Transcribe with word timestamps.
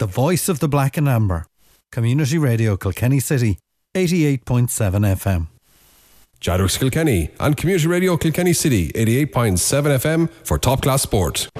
the 0.00 0.06
voice 0.06 0.48
of 0.48 0.60
the 0.60 0.68
black 0.68 0.96
and 0.96 1.06
amber. 1.06 1.44
Community 1.92 2.38
Radio 2.38 2.74
Kilkenny 2.74 3.20
City, 3.20 3.58
88.7 3.94 4.66
FM. 5.14 5.48
Chadwicks 6.40 6.78
Kilkenny 6.78 7.28
and 7.38 7.54
Community 7.54 7.86
Radio 7.86 8.16
Kilkenny 8.16 8.54
City 8.54 8.88
88.7 8.92 9.58
FM 9.98 10.30
for 10.42 10.56
top 10.56 10.80
class 10.80 11.02
sport. 11.02 11.50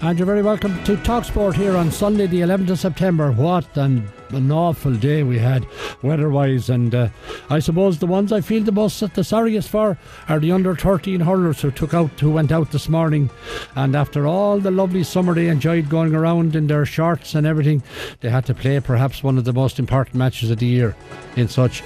And 0.00 0.18
you're 0.18 0.26
very 0.26 0.42
welcome 0.42 0.82
to 0.82 0.96
Talksport 0.96 1.54
here 1.54 1.76
on 1.76 1.92
Sunday, 1.92 2.26
the 2.26 2.40
11th 2.40 2.70
of 2.70 2.80
September. 2.80 3.30
What 3.30 3.76
an, 3.76 4.12
an 4.34 4.50
awful 4.50 4.94
day 4.94 5.22
we 5.22 5.38
had 5.38 5.66
weather 6.02 6.28
wise. 6.28 6.68
And 6.70 6.94
uh, 6.94 7.08
I 7.50 7.58
suppose 7.58 7.98
the 7.98 8.06
ones 8.06 8.32
I 8.32 8.40
feel 8.40 8.62
the 8.62 8.72
most 8.72 9.02
at 9.02 9.14
the 9.14 9.24
sorriest 9.24 9.68
for 9.68 9.98
are 10.28 10.40
the 10.40 10.52
under 10.52 10.74
13 10.74 11.20
hurlers 11.20 11.60
who 11.60 11.70
took 11.70 11.94
out, 11.94 12.18
who 12.20 12.30
went 12.30 12.52
out 12.52 12.70
this 12.70 12.88
morning. 12.88 13.30
And 13.76 13.94
after 13.94 14.26
all 14.26 14.58
the 14.58 14.70
lovely 14.70 15.04
summer 15.04 15.34
they 15.34 15.48
enjoyed 15.48 15.88
going 15.88 16.14
around 16.14 16.56
in 16.56 16.66
their 16.66 16.86
shorts 16.86 17.34
and 17.34 17.46
everything, 17.46 17.82
they 18.20 18.30
had 18.30 18.46
to 18.46 18.54
play 18.54 18.80
perhaps 18.80 19.22
one 19.22 19.38
of 19.38 19.44
the 19.44 19.52
most 19.52 19.78
important 19.78 20.16
matches 20.16 20.50
of 20.50 20.58
the 20.58 20.66
year 20.66 20.96
in 21.36 21.48
such 21.48 21.82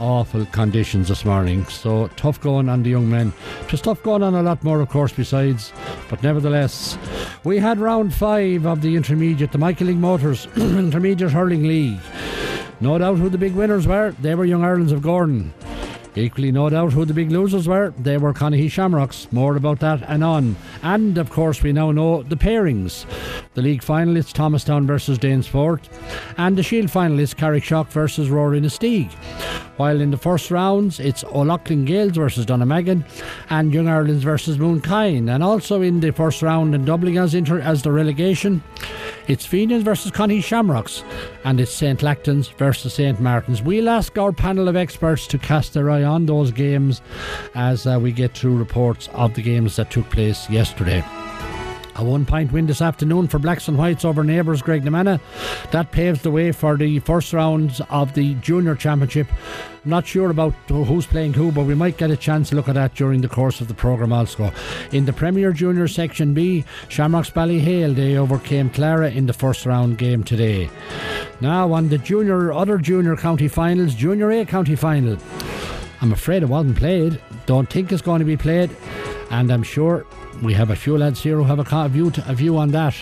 awful 0.00 0.46
conditions 0.46 1.08
this 1.08 1.24
morning. 1.24 1.64
So 1.66 2.08
tough 2.16 2.40
going 2.40 2.68
on 2.68 2.82
the 2.82 2.90
young 2.90 3.08
men. 3.08 3.32
Just 3.68 3.84
tough 3.84 4.02
going 4.02 4.22
on 4.22 4.34
a 4.34 4.42
lot 4.42 4.64
more, 4.64 4.80
of 4.80 4.88
course, 4.88 5.12
besides. 5.12 5.72
But 6.08 6.22
nevertheless, 6.22 6.98
we 7.44 7.58
had 7.58 7.78
round 7.78 8.12
five 8.14 8.66
of 8.66 8.80
the 8.80 8.96
intermediate, 8.96 9.52
the 9.52 9.58
Michael 9.58 9.92
Motors 9.92 10.46
Intermediate 10.56 11.30
Hurling 11.30 11.64
League. 11.64 11.89
No 12.80 12.98
doubt 12.98 13.18
who 13.18 13.28
the 13.28 13.38
big 13.38 13.54
winners 13.54 13.86
were. 13.86 14.12
They 14.20 14.34
were 14.34 14.44
Young 14.44 14.64
Ireland's 14.64 14.92
of 14.92 15.00
Gowran. 15.00 15.50
Equally, 16.20 16.52
no 16.52 16.68
doubt 16.68 16.92
who 16.92 17.06
the 17.06 17.14
big 17.14 17.30
losers 17.30 17.66
were. 17.66 17.94
They 17.98 18.18
were 18.18 18.34
Conahy 18.34 18.70
Shamrocks. 18.70 19.26
More 19.32 19.56
about 19.56 19.80
that 19.80 20.02
and 20.06 20.22
on. 20.22 20.54
And 20.82 21.16
of 21.16 21.30
course, 21.30 21.62
we 21.62 21.72
now 21.72 21.92
know 21.92 22.22
the 22.22 22.36
pairings. 22.36 23.06
The 23.54 23.62
league 23.62 23.80
finalists 23.80 24.32
Thomastown 24.32 24.86
versus 24.86 25.18
Danesfort, 25.18 25.80
and 26.36 26.56
the 26.56 26.62
Shield 26.62 26.88
finalists 26.88 27.34
Carrickshock 27.34 27.88
versus 27.88 28.28
Rower-Inistioge. 28.28 29.12
While 29.76 30.00
in 30.00 30.10
the 30.10 30.18
first 30.18 30.50
rounds, 30.50 31.00
it's 31.00 31.24
O'Loughlin 31.24 31.86
Gaels 31.86 32.12
versus 32.12 32.44
Dunnamaggin 32.44 33.02
and 33.48 33.72
Young 33.72 33.88
Ireland's 33.88 34.22
versus 34.22 34.58
Mooncoin. 34.58 35.34
And 35.34 35.42
also 35.42 35.80
in 35.80 36.00
the 36.00 36.12
first 36.12 36.42
round 36.42 36.74
and 36.74 36.84
doubling 36.84 37.16
as, 37.16 37.34
inter- 37.34 37.60
as 37.60 37.82
the 37.82 37.90
relegation, 37.90 38.62
it's 39.26 39.46
Fenians 39.46 39.82
versus 39.82 40.10
Conahy 40.10 40.44
Shamrocks 40.44 41.02
and 41.44 41.60
it's 41.60 41.72
St. 41.72 42.00
Lachtain's 42.00 42.48
versus 42.48 42.92
St. 42.92 43.20
Martin's. 43.20 43.62
We'll 43.62 43.88
ask 43.88 44.16
our 44.18 44.32
panel 44.32 44.68
of 44.68 44.76
experts 44.76 45.26
to 45.28 45.38
cast 45.38 45.72
their 45.72 45.90
eye 45.90 46.02
on 46.10 46.26
those 46.26 46.50
games 46.50 47.00
as 47.54 47.86
uh, 47.86 47.98
we 48.00 48.12
get 48.12 48.36
through 48.36 48.58
reports 48.58 49.08
of 49.14 49.32
the 49.34 49.42
games 49.42 49.76
that 49.76 49.90
took 49.90 50.10
place 50.10 50.50
yesterday. 50.50 51.02
A 51.96 52.04
one 52.04 52.24
point 52.24 52.50
win 52.50 52.66
this 52.66 52.80
afternoon 52.80 53.28
for 53.28 53.38
Blacks 53.38 53.68
and 53.68 53.76
Whites 53.76 54.06
over 54.06 54.24
neighbours 54.24 54.62
Graiguenamanagh. 54.62 55.20
That 55.72 55.92
paves 55.92 56.22
the 56.22 56.30
way 56.30 56.50
for 56.50 56.76
the 56.78 56.98
first 57.00 57.32
rounds 57.34 57.82
of 57.90 58.14
the 58.14 58.34
Junior 58.36 58.74
Championship. 58.74 59.26
Not 59.84 60.06
sure 60.06 60.30
about 60.30 60.54
who's 60.68 61.04
playing 61.04 61.34
who, 61.34 61.52
but 61.52 61.66
we 61.66 61.74
might 61.74 61.98
get 61.98 62.10
a 62.10 62.16
chance 62.16 62.50
to 62.50 62.56
look 62.56 62.68
at 62.68 62.74
that 62.76 62.94
during 62.94 63.20
the 63.20 63.28
course 63.28 63.60
of 63.60 63.68
the 63.68 63.74
programme 63.74 64.14
also. 64.14 64.50
In 64.92 65.04
the 65.04 65.12
Premier 65.12 65.52
Junior 65.52 65.88
Section 65.88 66.32
B, 66.32 66.64
Shamrocks 66.88 67.30
Ballyhale, 67.30 67.94
they 67.94 68.16
overcame 68.16 68.70
Clara 68.70 69.10
in 69.10 69.26
the 69.26 69.34
first 69.34 69.66
round 69.66 69.98
game 69.98 70.24
today. 70.24 70.70
Now 71.42 71.72
on 71.72 71.90
the 71.90 71.98
junior, 71.98 72.50
other 72.52 72.78
junior 72.78 73.16
county 73.16 73.48
finals, 73.48 73.94
Junior 73.94 74.30
A 74.30 74.46
county 74.46 74.76
final. 74.76 75.18
I'm 76.00 76.12
afraid 76.12 76.42
it 76.42 76.48
wasn't 76.48 76.76
played. 76.76 77.20
Don't 77.46 77.68
think 77.68 77.92
it's 77.92 78.02
going 78.02 78.20
to 78.20 78.24
be 78.24 78.36
played. 78.36 78.70
And 79.30 79.50
I'm 79.50 79.62
sure 79.62 80.06
we 80.42 80.54
have 80.54 80.70
a 80.70 80.76
few 80.76 80.96
lads 80.96 81.22
here 81.22 81.36
who 81.36 81.44
have 81.44 81.58
a 81.58 81.88
view, 81.88 82.10
to, 82.10 82.24
a 82.28 82.34
view 82.34 82.56
on 82.56 82.70
that. 82.70 82.94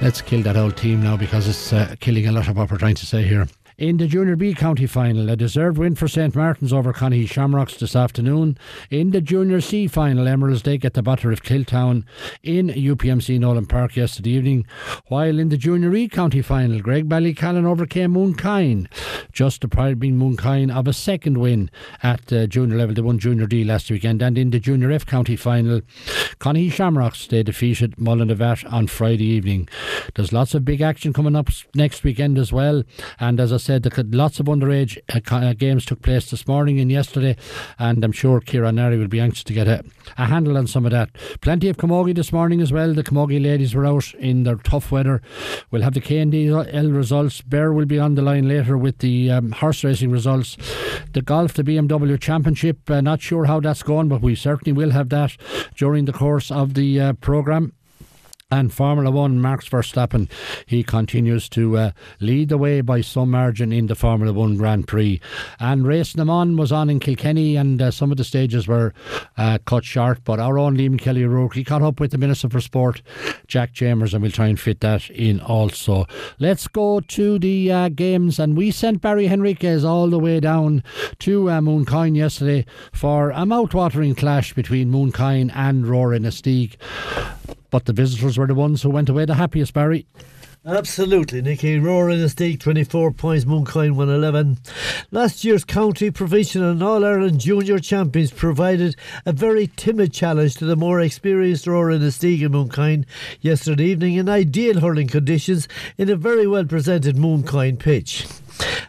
Let's 0.00 0.22
kill 0.22 0.42
that 0.42 0.56
old 0.56 0.76
team 0.76 1.02
now 1.02 1.16
because 1.16 1.48
it's 1.48 1.72
uh, 1.72 1.96
killing 2.00 2.26
a 2.26 2.32
lot 2.32 2.48
of 2.48 2.56
what 2.56 2.70
we're 2.70 2.78
trying 2.78 2.94
to 2.94 3.06
say 3.06 3.22
here. 3.22 3.48
In 3.76 3.96
the 3.96 4.06
Junior 4.06 4.36
B 4.36 4.54
County 4.54 4.86
Final, 4.86 5.28
a 5.28 5.34
deserved 5.34 5.78
win 5.78 5.96
for 5.96 6.06
St 6.06 6.36
Martin's 6.36 6.72
over 6.72 6.92
Connie 6.92 7.26
Shamrocks 7.26 7.74
this 7.74 7.96
afternoon. 7.96 8.56
In 8.88 9.10
the 9.10 9.20
Junior 9.20 9.60
C 9.60 9.88
Final, 9.88 10.28
Emeralds 10.28 10.62
they 10.62 10.78
get 10.78 10.94
the 10.94 11.02
butter 11.02 11.32
of 11.32 11.42
Kiltown 11.42 12.04
in 12.44 12.68
UPMC 12.68 13.40
Nolan 13.40 13.66
Park 13.66 13.96
yesterday 13.96 14.30
evening. 14.30 14.64
While 15.08 15.40
in 15.40 15.48
the 15.48 15.56
Junior 15.56 15.92
E 15.96 16.06
County 16.06 16.40
Final, 16.40 16.80
Graigue-Ballycallan 16.80 17.64
overcame 17.64 18.14
Mooncoin, 18.14 18.86
just 19.32 19.62
depriving 19.62 20.20
Mooncoin 20.20 20.72
of 20.72 20.86
a 20.86 20.92
second 20.92 21.38
win 21.38 21.68
at 22.00 22.26
junior 22.50 22.76
level. 22.76 22.94
They 22.94 23.02
won 23.02 23.18
Junior 23.18 23.46
D 23.46 23.64
last 23.64 23.90
weekend. 23.90 24.22
And 24.22 24.38
in 24.38 24.50
the 24.50 24.60
Junior 24.60 24.92
F 24.92 25.04
County 25.04 25.34
Final, 25.34 25.80
Connie 26.38 26.70
Shamrocks 26.70 27.26
they 27.26 27.42
defeated 27.42 27.96
Mullinavat 27.96 28.72
on 28.72 28.86
Friday 28.86 29.26
evening. 29.26 29.68
There's 30.14 30.32
lots 30.32 30.54
of 30.54 30.64
big 30.64 30.80
action 30.80 31.12
coming 31.12 31.34
up 31.34 31.48
next 31.74 32.04
weekend 32.04 32.38
as 32.38 32.52
well. 32.52 32.84
And 33.18 33.40
as 33.40 33.52
I 33.52 33.63
said 33.64 33.82
that 33.82 34.14
lots 34.14 34.38
of 34.38 34.46
underage 34.46 34.98
uh, 35.12 35.34
uh, 35.34 35.54
games 35.54 35.84
took 35.84 36.02
place 36.02 36.30
this 36.30 36.46
morning 36.46 36.78
and 36.78 36.90
yesterday, 36.90 37.36
and 37.78 38.04
I'm 38.04 38.12
sure 38.12 38.40
Kieran 38.40 38.76
Nari 38.76 38.98
will 38.98 39.08
be 39.08 39.20
anxious 39.20 39.44
to 39.44 39.52
get 39.52 39.66
a, 39.66 39.82
a, 40.18 40.26
handle 40.26 40.58
on 40.58 40.66
some 40.66 40.84
of 40.84 40.92
that. 40.92 41.10
Plenty 41.40 41.68
of 41.68 41.76
camogie 41.76 42.14
this 42.14 42.32
morning 42.32 42.60
as 42.60 42.72
well. 42.72 42.92
The 42.92 43.02
camogie 43.02 43.42
ladies 43.42 43.74
were 43.74 43.86
out 43.86 44.12
in 44.14 44.42
their 44.42 44.56
tough 44.56 44.92
weather. 44.92 45.22
We'll 45.70 45.82
have 45.82 45.94
the 45.94 46.00
K&D 46.00 46.50
results. 46.50 47.40
Bear 47.40 47.72
will 47.72 47.86
be 47.86 47.98
on 47.98 48.14
the 48.14 48.22
line 48.22 48.48
later 48.48 48.76
with 48.76 48.98
the 48.98 49.30
um, 49.30 49.52
horse 49.52 49.82
racing 49.82 50.10
results. 50.10 50.56
The 51.12 51.22
golf, 51.22 51.54
the 51.54 51.64
BMW 51.64 52.20
Championship, 52.20 52.90
uh, 52.90 53.00
not 53.00 53.22
sure 53.22 53.46
how 53.46 53.60
that's 53.60 53.82
going, 53.82 54.08
but 54.08 54.20
we 54.20 54.34
certainly 54.34 54.72
will 54.72 54.90
have 54.90 55.08
that 55.08 55.36
during 55.76 56.04
the 56.04 56.12
course 56.12 56.50
of 56.50 56.74
the 56.74 57.00
uh, 57.00 57.12
programme. 57.14 57.72
And 58.50 58.72
Formula 58.72 59.10
One, 59.10 59.40
Max 59.40 59.68
Verstappen, 59.68 60.28
he 60.66 60.84
continues 60.84 61.48
to 61.48 61.76
uh, 61.78 61.90
lead 62.20 62.50
the 62.50 62.58
way 62.58 62.82
by 62.82 63.00
some 63.00 63.30
margin 63.30 63.72
in 63.72 63.86
the 63.86 63.94
Formula 63.94 64.32
One 64.32 64.56
Grand 64.56 64.86
Prix. 64.86 65.20
And 65.58 65.84
them 65.84 66.30
on 66.30 66.56
was 66.56 66.70
on 66.70 66.90
in 66.90 67.00
Kilkenny, 67.00 67.56
and 67.56 67.80
uh, 67.80 67.90
some 67.90 68.10
of 68.12 68.18
the 68.18 68.22
stages 68.22 68.68
were 68.68 68.92
uh, 69.38 69.58
cut 69.64 69.84
short. 69.84 70.22
But 70.24 70.40
our 70.40 70.58
own 70.58 70.76
Liam 70.76 71.00
Kelly 71.00 71.24
O'Rourke, 71.24 71.54
he 71.54 71.64
caught 71.64 71.82
up 71.82 71.98
with 71.98 72.10
the 72.10 72.18
Minister 72.18 72.50
for 72.50 72.60
Sport, 72.60 73.02
Jack 73.48 73.72
Chambers, 73.72 74.12
and 74.12 74.22
we'll 74.22 74.30
try 74.30 74.48
and 74.48 74.60
fit 74.60 74.80
that 74.80 75.08
in 75.10 75.40
also. 75.40 76.04
Let's 76.38 76.68
go 76.68 77.00
to 77.00 77.38
the 77.38 77.72
uh, 77.72 77.88
games, 77.88 78.38
and 78.38 78.56
we 78.56 78.70
sent 78.70 79.00
Barry 79.00 79.26
Henriquez 79.26 79.84
all 79.84 80.08
the 80.10 80.18
way 80.18 80.38
down 80.38 80.84
to 81.20 81.50
uh, 81.50 81.60
Mooncoin 81.60 82.14
yesterday 82.14 82.66
for 82.92 83.30
a 83.30 83.46
mouth-watering 83.46 84.14
clash 84.14 84.52
between 84.52 84.92
Mooncoin 84.92 85.50
and 85.56 85.86
Rower-Inistioge. 85.86 86.76
But 87.74 87.86
the 87.86 87.92
visitors 87.92 88.38
were 88.38 88.46
the 88.46 88.54
ones 88.54 88.82
who 88.82 88.90
went 88.90 89.08
away 89.08 89.24
the 89.24 89.34
happiest, 89.34 89.74
Barry. 89.74 90.06
Absolutely, 90.64 91.42
Nicky. 91.42 91.80
Rower-Inistioge, 91.80 92.60
24 92.60 93.10
points, 93.10 93.46
Mooncoin 93.46 93.96
111. 93.96 94.58
Last 95.10 95.42
year's 95.42 95.64
county, 95.64 96.12
provincial, 96.12 96.62
and 96.70 96.80
All 96.84 97.04
Ireland 97.04 97.40
junior 97.40 97.80
champions 97.80 98.30
provided 98.30 98.94
a 99.26 99.32
very 99.32 99.66
timid 99.66 100.12
challenge 100.12 100.54
to 100.58 100.66
the 100.66 100.76
more 100.76 101.00
experienced 101.00 101.66
Rower-Inistioge 101.66 102.44
and 102.44 102.54
Mooncoin 102.54 103.06
yesterday 103.40 103.86
evening 103.86 104.14
in 104.14 104.28
ideal 104.28 104.78
hurling 104.78 105.08
conditions 105.08 105.66
in 105.98 106.08
a 106.08 106.14
very 106.14 106.46
well 106.46 106.66
presented 106.66 107.16
Mooncoin 107.16 107.76
pitch. 107.76 108.24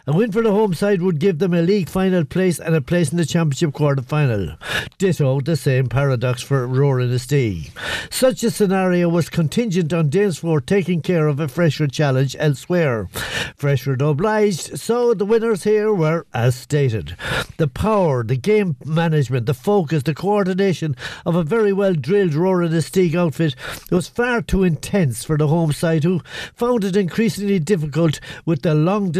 A 0.08 0.12
win 0.12 0.30
for 0.30 0.42
the 0.42 0.52
home 0.52 0.72
side 0.72 1.02
would 1.02 1.18
give 1.18 1.40
them 1.40 1.52
a 1.52 1.62
league 1.62 1.88
final 1.88 2.24
place 2.24 2.60
and 2.60 2.74
a 2.74 2.80
place 2.80 3.10
in 3.10 3.16
the 3.16 3.26
championship 3.26 3.72
quarter 3.72 4.02
final. 4.02 4.56
Ditto 4.98 5.40
the 5.40 5.56
same 5.56 5.88
paradox 5.88 6.42
for 6.42 6.66
Rower-Inistioge. 6.66 7.70
Such 8.10 8.44
a 8.44 8.50
scenario 8.50 9.08
was 9.08 9.28
contingent 9.28 9.92
on 9.92 10.08
Danesfort 10.08 10.66
taking 10.66 11.02
care 11.02 11.26
of 11.26 11.40
a 11.40 11.48
fresher 11.48 11.88
challenge 11.88 12.36
elsewhere. 12.38 13.08
Freshford 13.56 14.00
obliged, 14.00 14.78
so 14.78 15.12
the 15.12 15.24
winners 15.24 15.64
here 15.64 15.92
were 15.92 16.26
as 16.32 16.54
stated. 16.54 17.16
The 17.56 17.68
power, 17.68 18.22
the 18.22 18.36
game 18.36 18.76
management, 18.84 19.46
the 19.46 19.54
focus, 19.54 20.04
the 20.04 20.14
coordination 20.14 20.94
of 21.24 21.34
a 21.34 21.42
very 21.42 21.72
well 21.72 21.94
drilled 21.94 22.34
Rower-Inistioge 22.34 23.14
outfit 23.16 23.56
was 23.90 24.08
far 24.08 24.40
too 24.40 24.62
intense 24.62 25.24
for 25.24 25.36
the 25.36 25.48
home 25.48 25.72
side 25.72 26.04
who 26.04 26.22
found 26.54 26.84
it 26.84 26.96
increasingly 26.96 27.58
difficult 27.58 28.20
with 28.44 28.62
the 28.62 28.74
long 28.74 29.10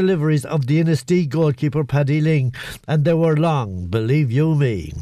of 0.44 0.66
the 0.66 0.82
Inistioge 0.82 1.28
goalkeeper 1.28 1.84
Paddy 1.84 2.20
Ling, 2.20 2.54
and 2.86 3.04
they 3.04 3.14
were 3.14 3.36
long, 3.36 3.86
believe 3.86 4.30
you 4.30 4.54
me. 4.54 4.92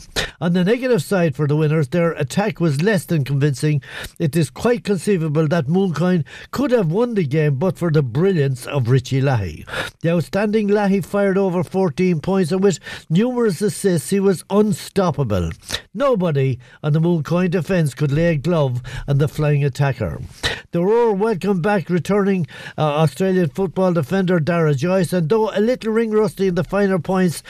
On 0.41 0.53
the 0.53 0.65
negative 0.65 1.03
side 1.03 1.35
for 1.35 1.47
the 1.47 1.57
winners, 1.57 1.89
their 1.89 2.13
attack 2.13 2.61
was 2.61 2.83
less 2.83 3.05
than 3.05 3.25
convincing. 3.25 3.81
It 4.19 4.37
is 4.37 4.51
quite 4.51 4.85
conceivable 4.85 5.47
that 5.49 5.69
Mooncoin 5.69 6.25
could 6.51 6.71
have 6.71 6.91
won 6.91 7.15
the 7.15 7.25
game 7.25 7.57
but 7.57 7.79
for 7.79 7.91
the 7.91 8.03
brilliance 8.03 8.67
of 8.67 8.89
Richie 8.89 9.21
Leahy. 9.21 9.65
The 10.01 10.11
outstanding 10.11 10.69
Leahy 10.69 11.01
fired 11.01 11.39
over 11.39 11.63
14 11.63 12.21
points 12.21 12.53
and 12.53 12.63
with 12.63 12.79
numerous 13.09 13.63
assists 13.63 14.11
he 14.11 14.21
was 14.21 14.45
unstoppable. 14.51 15.51
Nobody 15.95 16.59
on 16.83 16.93
the 16.93 17.01
Mooncoin 17.01 17.51
defence 17.51 17.95
could 17.95 18.11
lay 18.11 18.27
a 18.27 18.37
glove 18.37 18.83
on 19.07 19.19
the 19.19 19.29
flying 19.29 19.65
attacker. 19.65 20.21
The 20.73 20.83
Roar 20.83 21.15
welcomed 21.15 21.63
back 21.63 21.89
returning 21.89 22.49
uh, 22.77 22.83
Australian 22.83 23.49
football 23.51 23.93
defender 23.93 24.41
Dara 24.41 24.75
Joyce 24.75 25.13
and 25.13 25.24
though 25.29 25.51
a 25.55 25.61
little 25.61 25.93
ring 25.93 26.11
rusty 26.11 26.49
in 26.49 26.55
the 26.55 26.65
finer 26.65 26.99
points 26.99 27.43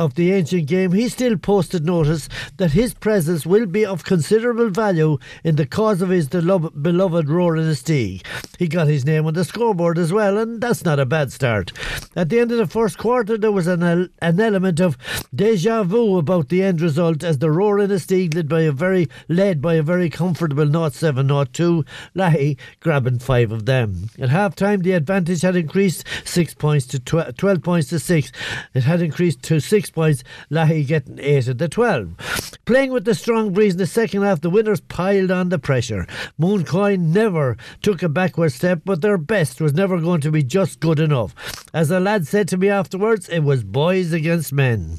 of 0.00 0.14
the 0.14 0.32
ancient 0.32 0.66
game, 0.66 0.92
he 0.92 1.10
still 1.10 1.36
posted 1.36 1.84
notice 1.84 2.26
that 2.56 2.72
his 2.72 2.94
presence 2.94 3.44
will 3.44 3.66
be 3.66 3.84
of 3.84 4.02
considerable 4.02 4.70
value 4.70 5.18
in 5.44 5.56
the 5.56 5.66
cause 5.66 6.00
of 6.00 6.08
his 6.08 6.26
beloved 6.26 7.28
Rower 7.28 7.56
Inistioge. 7.56 8.24
He 8.58 8.66
got 8.66 8.88
his 8.88 9.04
name 9.04 9.26
on 9.26 9.34
the 9.34 9.44
scoreboard 9.44 9.98
as 9.98 10.10
well, 10.10 10.38
and 10.38 10.58
that's 10.58 10.86
not 10.86 10.98
a 10.98 11.04
bad 11.04 11.32
start. 11.32 11.72
At 12.16 12.30
the 12.30 12.40
end 12.40 12.50
of 12.50 12.56
the 12.56 12.66
first 12.66 12.96
quarter, 12.96 13.36
there 13.36 13.52
was 13.52 13.66
an, 13.66 13.82
an 13.82 14.40
element 14.40 14.80
of 14.80 14.96
deja 15.34 15.82
vu 15.82 16.16
about 16.16 16.48
the 16.48 16.62
end 16.62 16.80
result 16.80 17.22
as 17.22 17.38
the 17.38 17.50
Rower 17.50 17.76
Inistioge 17.76 18.34
led 18.34 18.48
by 18.48 18.62
a 18.62 18.72
very 18.72 19.06
led 19.28 19.60
by 19.60 19.74
a 19.74 19.82
very 19.82 20.08
comfortable 20.08 20.64
0-7, 20.64 21.28
0-2, 21.28 21.86
Leahy 22.14 22.56
grabbing 22.80 23.18
five 23.18 23.52
of 23.52 23.66
them. 23.66 24.08
At 24.18 24.30
half 24.30 24.56
time, 24.56 24.80
the 24.80 24.92
advantage 24.92 25.42
had 25.42 25.56
increased 25.56 26.04
six 26.24 26.54
points 26.54 26.86
to 26.86 26.98
tw- 26.98 27.36
12 27.36 27.62
points 27.62 27.90
to 27.90 27.98
six. 27.98 28.32
It 28.72 28.84
had 28.84 29.02
increased 29.02 29.42
to 29.44 29.60
six 29.60 29.89
points, 29.90 30.24
Leahy 30.48 30.84
getting 30.84 31.18
8 31.18 31.48
of 31.48 31.58
the 31.58 31.68
12. 31.68 32.60
Playing 32.64 32.92
with 32.92 33.04
the 33.04 33.14
strong 33.14 33.52
breeze 33.52 33.72
in 33.72 33.78
the 33.78 33.86
second 33.86 34.22
half, 34.22 34.40
the 34.40 34.50
winners 34.50 34.80
piled 34.80 35.30
on 35.30 35.48
the 35.48 35.58
pressure. 35.58 36.06
Mooncoin 36.40 37.12
never 37.12 37.56
took 37.82 38.02
a 38.02 38.08
backward 38.08 38.52
step, 38.52 38.82
but 38.84 39.02
their 39.02 39.18
best 39.18 39.60
was 39.60 39.74
never 39.74 39.98
going 39.98 40.20
to 40.20 40.30
be 40.30 40.42
just 40.42 40.80
good 40.80 41.00
enough. 41.00 41.34
As 41.74 41.88
the 41.88 42.00
lad 42.00 42.26
said 42.26 42.48
to 42.48 42.56
me 42.56 42.68
afterwards, 42.68 43.28
it 43.28 43.40
was 43.40 43.64
boys 43.64 44.12
against 44.12 44.52
men. 44.52 44.98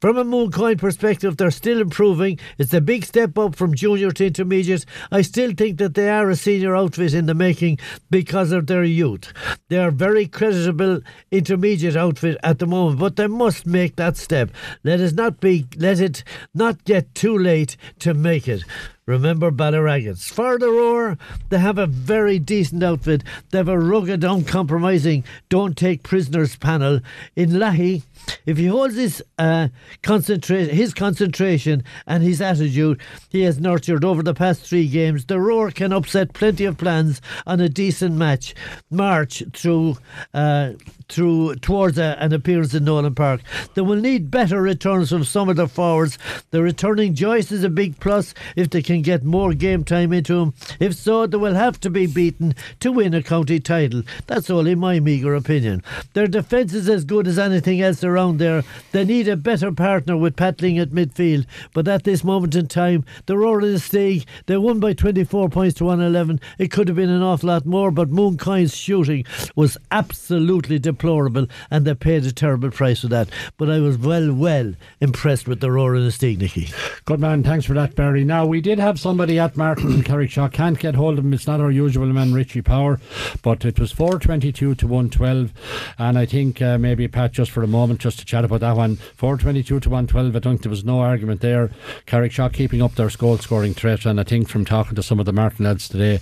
From 0.00 0.18
a 0.18 0.24
Mooncoin 0.24 0.78
perspective, 0.78 1.36
they're 1.36 1.50
still 1.50 1.80
improving. 1.80 2.38
It's 2.58 2.74
a 2.74 2.80
big 2.80 3.04
step 3.04 3.38
up 3.38 3.56
from 3.56 3.74
junior 3.74 4.10
to 4.12 4.26
intermediate. 4.26 4.84
I 5.10 5.22
still 5.22 5.52
think 5.56 5.78
that 5.78 5.94
they 5.94 6.10
are 6.10 6.28
a 6.28 6.36
senior 6.36 6.76
outfit 6.76 7.14
in 7.14 7.26
the 7.26 7.34
making 7.34 7.78
because 8.10 8.52
of 8.52 8.66
their 8.66 8.84
youth. 8.84 9.32
They 9.68 9.78
are 9.78 9.90
very 9.90 10.26
creditable 10.26 11.00
intermediate 11.30 11.96
outfit 11.96 12.36
at 12.42 12.58
the 12.58 12.66
moment, 12.66 13.00
but 13.00 13.16
they 13.16 13.26
must 13.26 13.66
make 13.66 13.96
that 13.96 14.16
step. 14.16 14.50
Let 14.82 15.00
us 15.00 15.12
not 15.12 15.40
be 15.40 15.66
let 15.76 16.00
it 16.00 16.24
not 16.54 16.84
get 16.84 17.14
too 17.14 17.36
late 17.38 17.76
to 18.00 18.14
make 18.14 18.46
it. 18.46 18.62
Remember 19.06 19.50
Ballyraggett's. 19.50 20.30
For 20.30 20.58
the 20.58 21.18
they 21.50 21.58
have 21.58 21.76
a 21.76 21.86
very 21.86 22.38
decent 22.38 22.82
outfit. 22.82 23.22
They 23.50 23.58
have 23.58 23.68
a 23.68 23.78
rugged, 23.78 24.24
uncompromising, 24.24 25.24
don't 25.50 25.76
take 25.76 26.02
prisoners 26.02 26.56
panel. 26.56 27.00
In 27.36 27.58
Leahy, 27.58 28.02
if 28.46 28.56
he 28.56 28.66
holds 28.66 28.96
his 28.96 29.22
uh, 29.38 29.68
concentration, 30.02 30.74
his 30.74 30.94
concentration 30.94 31.82
and 32.06 32.22
his 32.22 32.40
attitude, 32.40 33.00
he 33.28 33.42
has 33.42 33.60
nurtured 33.60 34.04
over 34.04 34.22
the 34.22 34.34
past 34.34 34.62
three 34.62 34.88
games. 34.88 35.26
The 35.26 35.40
roar 35.40 35.70
can 35.70 35.92
upset 35.92 36.32
plenty 36.32 36.64
of 36.64 36.78
plans 36.78 37.20
on 37.46 37.60
a 37.60 37.68
decent 37.68 38.14
match 38.14 38.54
march 38.90 39.42
through 39.52 39.96
uh, 40.32 40.72
through 41.08 41.56
towards 41.56 41.98
a, 41.98 42.16
an 42.18 42.32
appearance 42.32 42.74
in 42.74 42.84
Nolan 42.84 43.14
Park. 43.14 43.42
They 43.74 43.82
will 43.82 44.00
need 44.00 44.30
better 44.30 44.60
returns 44.60 45.10
from 45.10 45.24
some 45.24 45.48
of 45.48 45.56
the 45.56 45.68
forwards. 45.68 46.18
The 46.50 46.62
returning 46.62 47.14
Joyce 47.14 47.52
is 47.52 47.64
a 47.64 47.68
big 47.68 48.00
plus 48.00 48.34
if 48.56 48.70
they 48.70 48.82
can 48.82 49.02
get 49.02 49.24
more 49.24 49.54
game 49.54 49.84
time 49.84 50.12
into 50.12 50.38
him. 50.38 50.54
If 50.80 50.94
so, 50.94 51.26
they 51.26 51.36
will 51.36 51.54
have 51.54 51.78
to 51.80 51.90
be 51.90 52.06
beaten 52.06 52.54
to 52.80 52.92
win 52.92 53.14
a 53.14 53.22
county 53.22 53.60
title. 53.60 54.02
That's 54.26 54.50
only 54.50 54.74
my 54.74 55.00
meagre 55.00 55.34
opinion. 55.34 55.82
Their 56.14 56.26
defence 56.26 56.72
is 56.74 56.88
as 56.88 57.04
good 57.04 57.26
as 57.26 57.38
anything 57.38 57.80
else 57.80 58.02
around 58.14 58.38
there. 58.38 58.62
They 58.92 59.04
need 59.04 59.28
a 59.28 59.36
better 59.36 59.72
partner 59.72 60.16
with 60.16 60.36
Patling 60.36 60.78
at 60.78 60.90
midfield. 60.90 61.46
But 61.72 61.88
at 61.88 62.04
this 62.04 62.22
moment 62.22 62.54
in 62.54 62.68
time, 62.68 63.04
the 63.26 63.36
roar 63.36 63.60
of 63.60 63.70
the 63.70 63.80
stake, 63.80 64.26
they 64.46 64.56
won 64.56 64.78
by 64.78 64.92
24 64.92 65.48
points 65.48 65.76
to 65.78 65.84
111. 65.84 66.40
It 66.58 66.70
could 66.70 66.88
have 66.88 66.96
been 66.96 67.10
an 67.10 67.22
awful 67.22 67.48
lot 67.48 67.66
more, 67.66 67.90
but 67.90 68.10
Mooncoin's 68.10 68.76
shooting 68.76 69.24
was 69.56 69.76
absolutely 69.90 70.78
deplorable 70.78 71.46
and 71.70 71.84
they 71.84 71.94
paid 71.94 72.24
a 72.24 72.32
terrible 72.32 72.70
price 72.70 73.00
for 73.00 73.08
that. 73.08 73.28
But 73.56 73.70
I 73.70 73.80
was 73.80 73.98
well, 73.98 74.32
well 74.32 74.74
impressed 75.00 75.48
with 75.48 75.60
the 75.60 75.72
roar 75.72 75.94
of 75.94 76.04
the 76.04 76.12
stake, 76.12 76.38
Nicky. 76.38 76.68
Good 77.04 77.20
man, 77.20 77.42
thanks 77.42 77.66
for 77.66 77.74
that, 77.74 77.96
Barry. 77.96 78.24
Now, 78.24 78.46
we 78.46 78.60
did 78.60 78.78
have 78.78 79.00
somebody 79.00 79.38
at 79.38 79.56
Martin 79.56 79.92
in 79.94 80.02
Carrickshock. 80.02 80.52
Can't 80.52 80.78
get 80.78 80.94
hold 80.94 81.18
of 81.18 81.24
him. 81.24 81.32
It's 81.32 81.46
not 81.46 81.60
our 81.60 81.70
usual 81.70 82.06
man, 82.06 82.32
Richie 82.32 82.62
Power, 82.62 83.00
but 83.42 83.64
it 83.64 83.78
was 83.78 83.92
422 83.92 84.74
to 84.76 84.86
112. 84.86 85.52
And 85.98 86.18
I 86.18 86.26
think 86.26 86.62
uh, 86.62 86.78
maybe, 86.78 87.08
Pat, 87.08 87.32
just 87.32 87.50
for 87.50 87.62
a 87.62 87.66
moment, 87.66 88.00
just 88.04 88.18
to 88.18 88.24
chat 88.26 88.44
about 88.44 88.60
that 88.60 88.76
one, 88.76 88.96
422 89.16 89.80
to 89.80 89.88
112. 89.88 90.36
I 90.36 90.38
don't 90.38 90.52
think 90.52 90.62
there 90.62 90.70
was 90.70 90.84
no 90.84 91.00
argument 91.00 91.40
there. 91.40 91.70
Carrickshock 92.06 92.52
keeping 92.52 92.82
up 92.82 92.94
their 92.94 93.08
goal 93.08 93.38
scoring 93.38 93.72
threat. 93.72 94.04
And 94.04 94.20
I 94.20 94.24
think 94.24 94.48
from 94.48 94.66
talking 94.66 94.94
to 94.94 95.02
some 95.02 95.18
of 95.18 95.24
the 95.24 95.32
Martin 95.32 95.64
lads 95.64 95.88
today, 95.88 96.20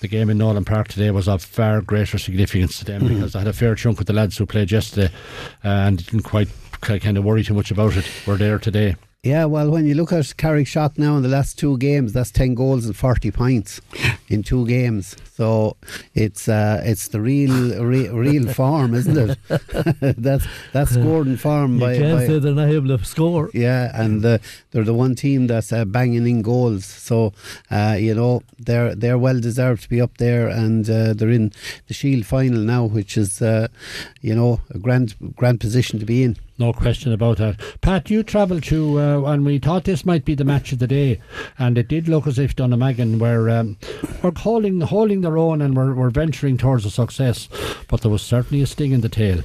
the 0.00 0.08
game 0.08 0.30
in 0.30 0.38
Nolan 0.38 0.64
Park 0.64 0.88
today 0.88 1.10
was 1.10 1.28
of 1.28 1.44
far 1.44 1.82
greater 1.82 2.16
significance 2.16 2.78
to 2.78 2.86
them 2.86 3.02
mm-hmm. 3.02 3.14
because 3.14 3.36
I 3.36 3.40
had 3.40 3.48
a 3.48 3.52
fair 3.52 3.74
chunk 3.74 4.00
of 4.00 4.06
the 4.06 4.14
lads 4.14 4.38
who 4.38 4.46
played 4.46 4.72
yesterday 4.72 5.12
and 5.62 6.02
didn't 6.02 6.22
quite 6.22 6.48
kind 6.80 7.18
of 7.18 7.24
worry 7.24 7.44
too 7.44 7.54
much 7.54 7.70
about 7.70 7.94
it. 7.96 8.10
We're 8.26 8.38
there 8.38 8.58
today. 8.58 8.96
Yeah, 9.24 9.46
well, 9.46 9.68
when 9.68 9.84
you 9.84 9.96
look 9.96 10.12
at 10.12 10.26
Carrickshock 10.26 10.96
now 10.96 11.16
in 11.16 11.24
the 11.24 11.28
last 11.28 11.58
two 11.58 11.76
games, 11.78 12.12
that's 12.12 12.30
10 12.30 12.54
goals 12.54 12.86
and 12.86 12.96
40 12.96 13.32
points 13.32 13.80
in 14.28 14.44
two 14.44 14.64
games. 14.64 15.16
So 15.34 15.76
it's 16.14 16.48
uh, 16.48 16.82
it's 16.84 17.08
the 17.08 17.20
real 17.20 17.82
re, 17.82 18.08
real 18.10 18.52
form, 18.54 18.94
isn't 18.94 19.18
it? 19.18 19.38
that's 20.18 20.46
that's 20.72 20.92
scored 20.92 21.26
in 21.26 21.36
form. 21.36 21.74
You 21.74 21.80
by, 21.80 21.98
can't 21.98 22.18
by, 22.18 22.26
say 22.28 22.38
they're 22.38 22.54
not 22.54 22.68
able 22.68 22.96
to 22.96 23.04
score. 23.04 23.50
Yeah, 23.52 23.90
and 23.92 24.24
uh, 24.24 24.38
they're 24.70 24.84
the 24.84 24.94
one 24.94 25.16
team 25.16 25.48
that's 25.48 25.72
uh, 25.72 25.84
banging 25.84 26.28
in 26.28 26.42
goals. 26.42 26.84
So 26.84 27.32
uh, 27.72 27.96
you 27.98 28.14
know 28.14 28.42
they're 28.60 28.94
they're 28.94 29.18
well 29.18 29.40
deserved 29.40 29.82
to 29.82 29.88
be 29.88 30.00
up 30.00 30.18
there, 30.18 30.46
and 30.46 30.88
uh, 30.88 31.12
they're 31.12 31.30
in 31.30 31.50
the 31.88 31.94
Shield 31.94 32.24
final 32.24 32.60
now, 32.60 32.84
which 32.84 33.16
is 33.16 33.42
uh, 33.42 33.66
you 34.20 34.36
know 34.36 34.60
a 34.70 34.78
grand 34.78 35.16
grand 35.34 35.58
position 35.58 35.98
to 35.98 36.06
be 36.06 36.22
in. 36.22 36.36
No 36.58 36.72
question 36.72 37.12
about 37.12 37.38
that. 37.38 37.60
Pat, 37.82 38.10
you 38.10 38.24
travelled 38.24 38.64
to, 38.64 38.98
uh, 38.98 39.22
and 39.26 39.44
we 39.44 39.60
thought 39.60 39.84
this 39.84 40.04
might 40.04 40.24
be 40.24 40.34
the 40.34 40.44
match 40.44 40.72
of 40.72 40.80
the 40.80 40.88
day, 40.88 41.20
and 41.56 41.78
it 41.78 41.86
did 41.86 42.08
look 42.08 42.26
as 42.26 42.36
if 42.36 42.56
Dunnamaggin 42.56 43.20
were 43.20 43.48
um, 43.48 43.76
were 44.24 44.32
holding 44.36 44.80
holding 44.80 45.20
their 45.20 45.38
own 45.38 45.62
and 45.62 45.76
were, 45.76 45.94
were 45.94 46.10
venturing 46.10 46.58
towards 46.58 46.84
a 46.84 46.90
success, 46.90 47.48
but 47.86 48.00
there 48.00 48.10
was 48.10 48.22
certainly 48.22 48.60
a 48.60 48.66
sting 48.66 48.90
in 48.90 49.02
the 49.02 49.08
tail. 49.08 49.44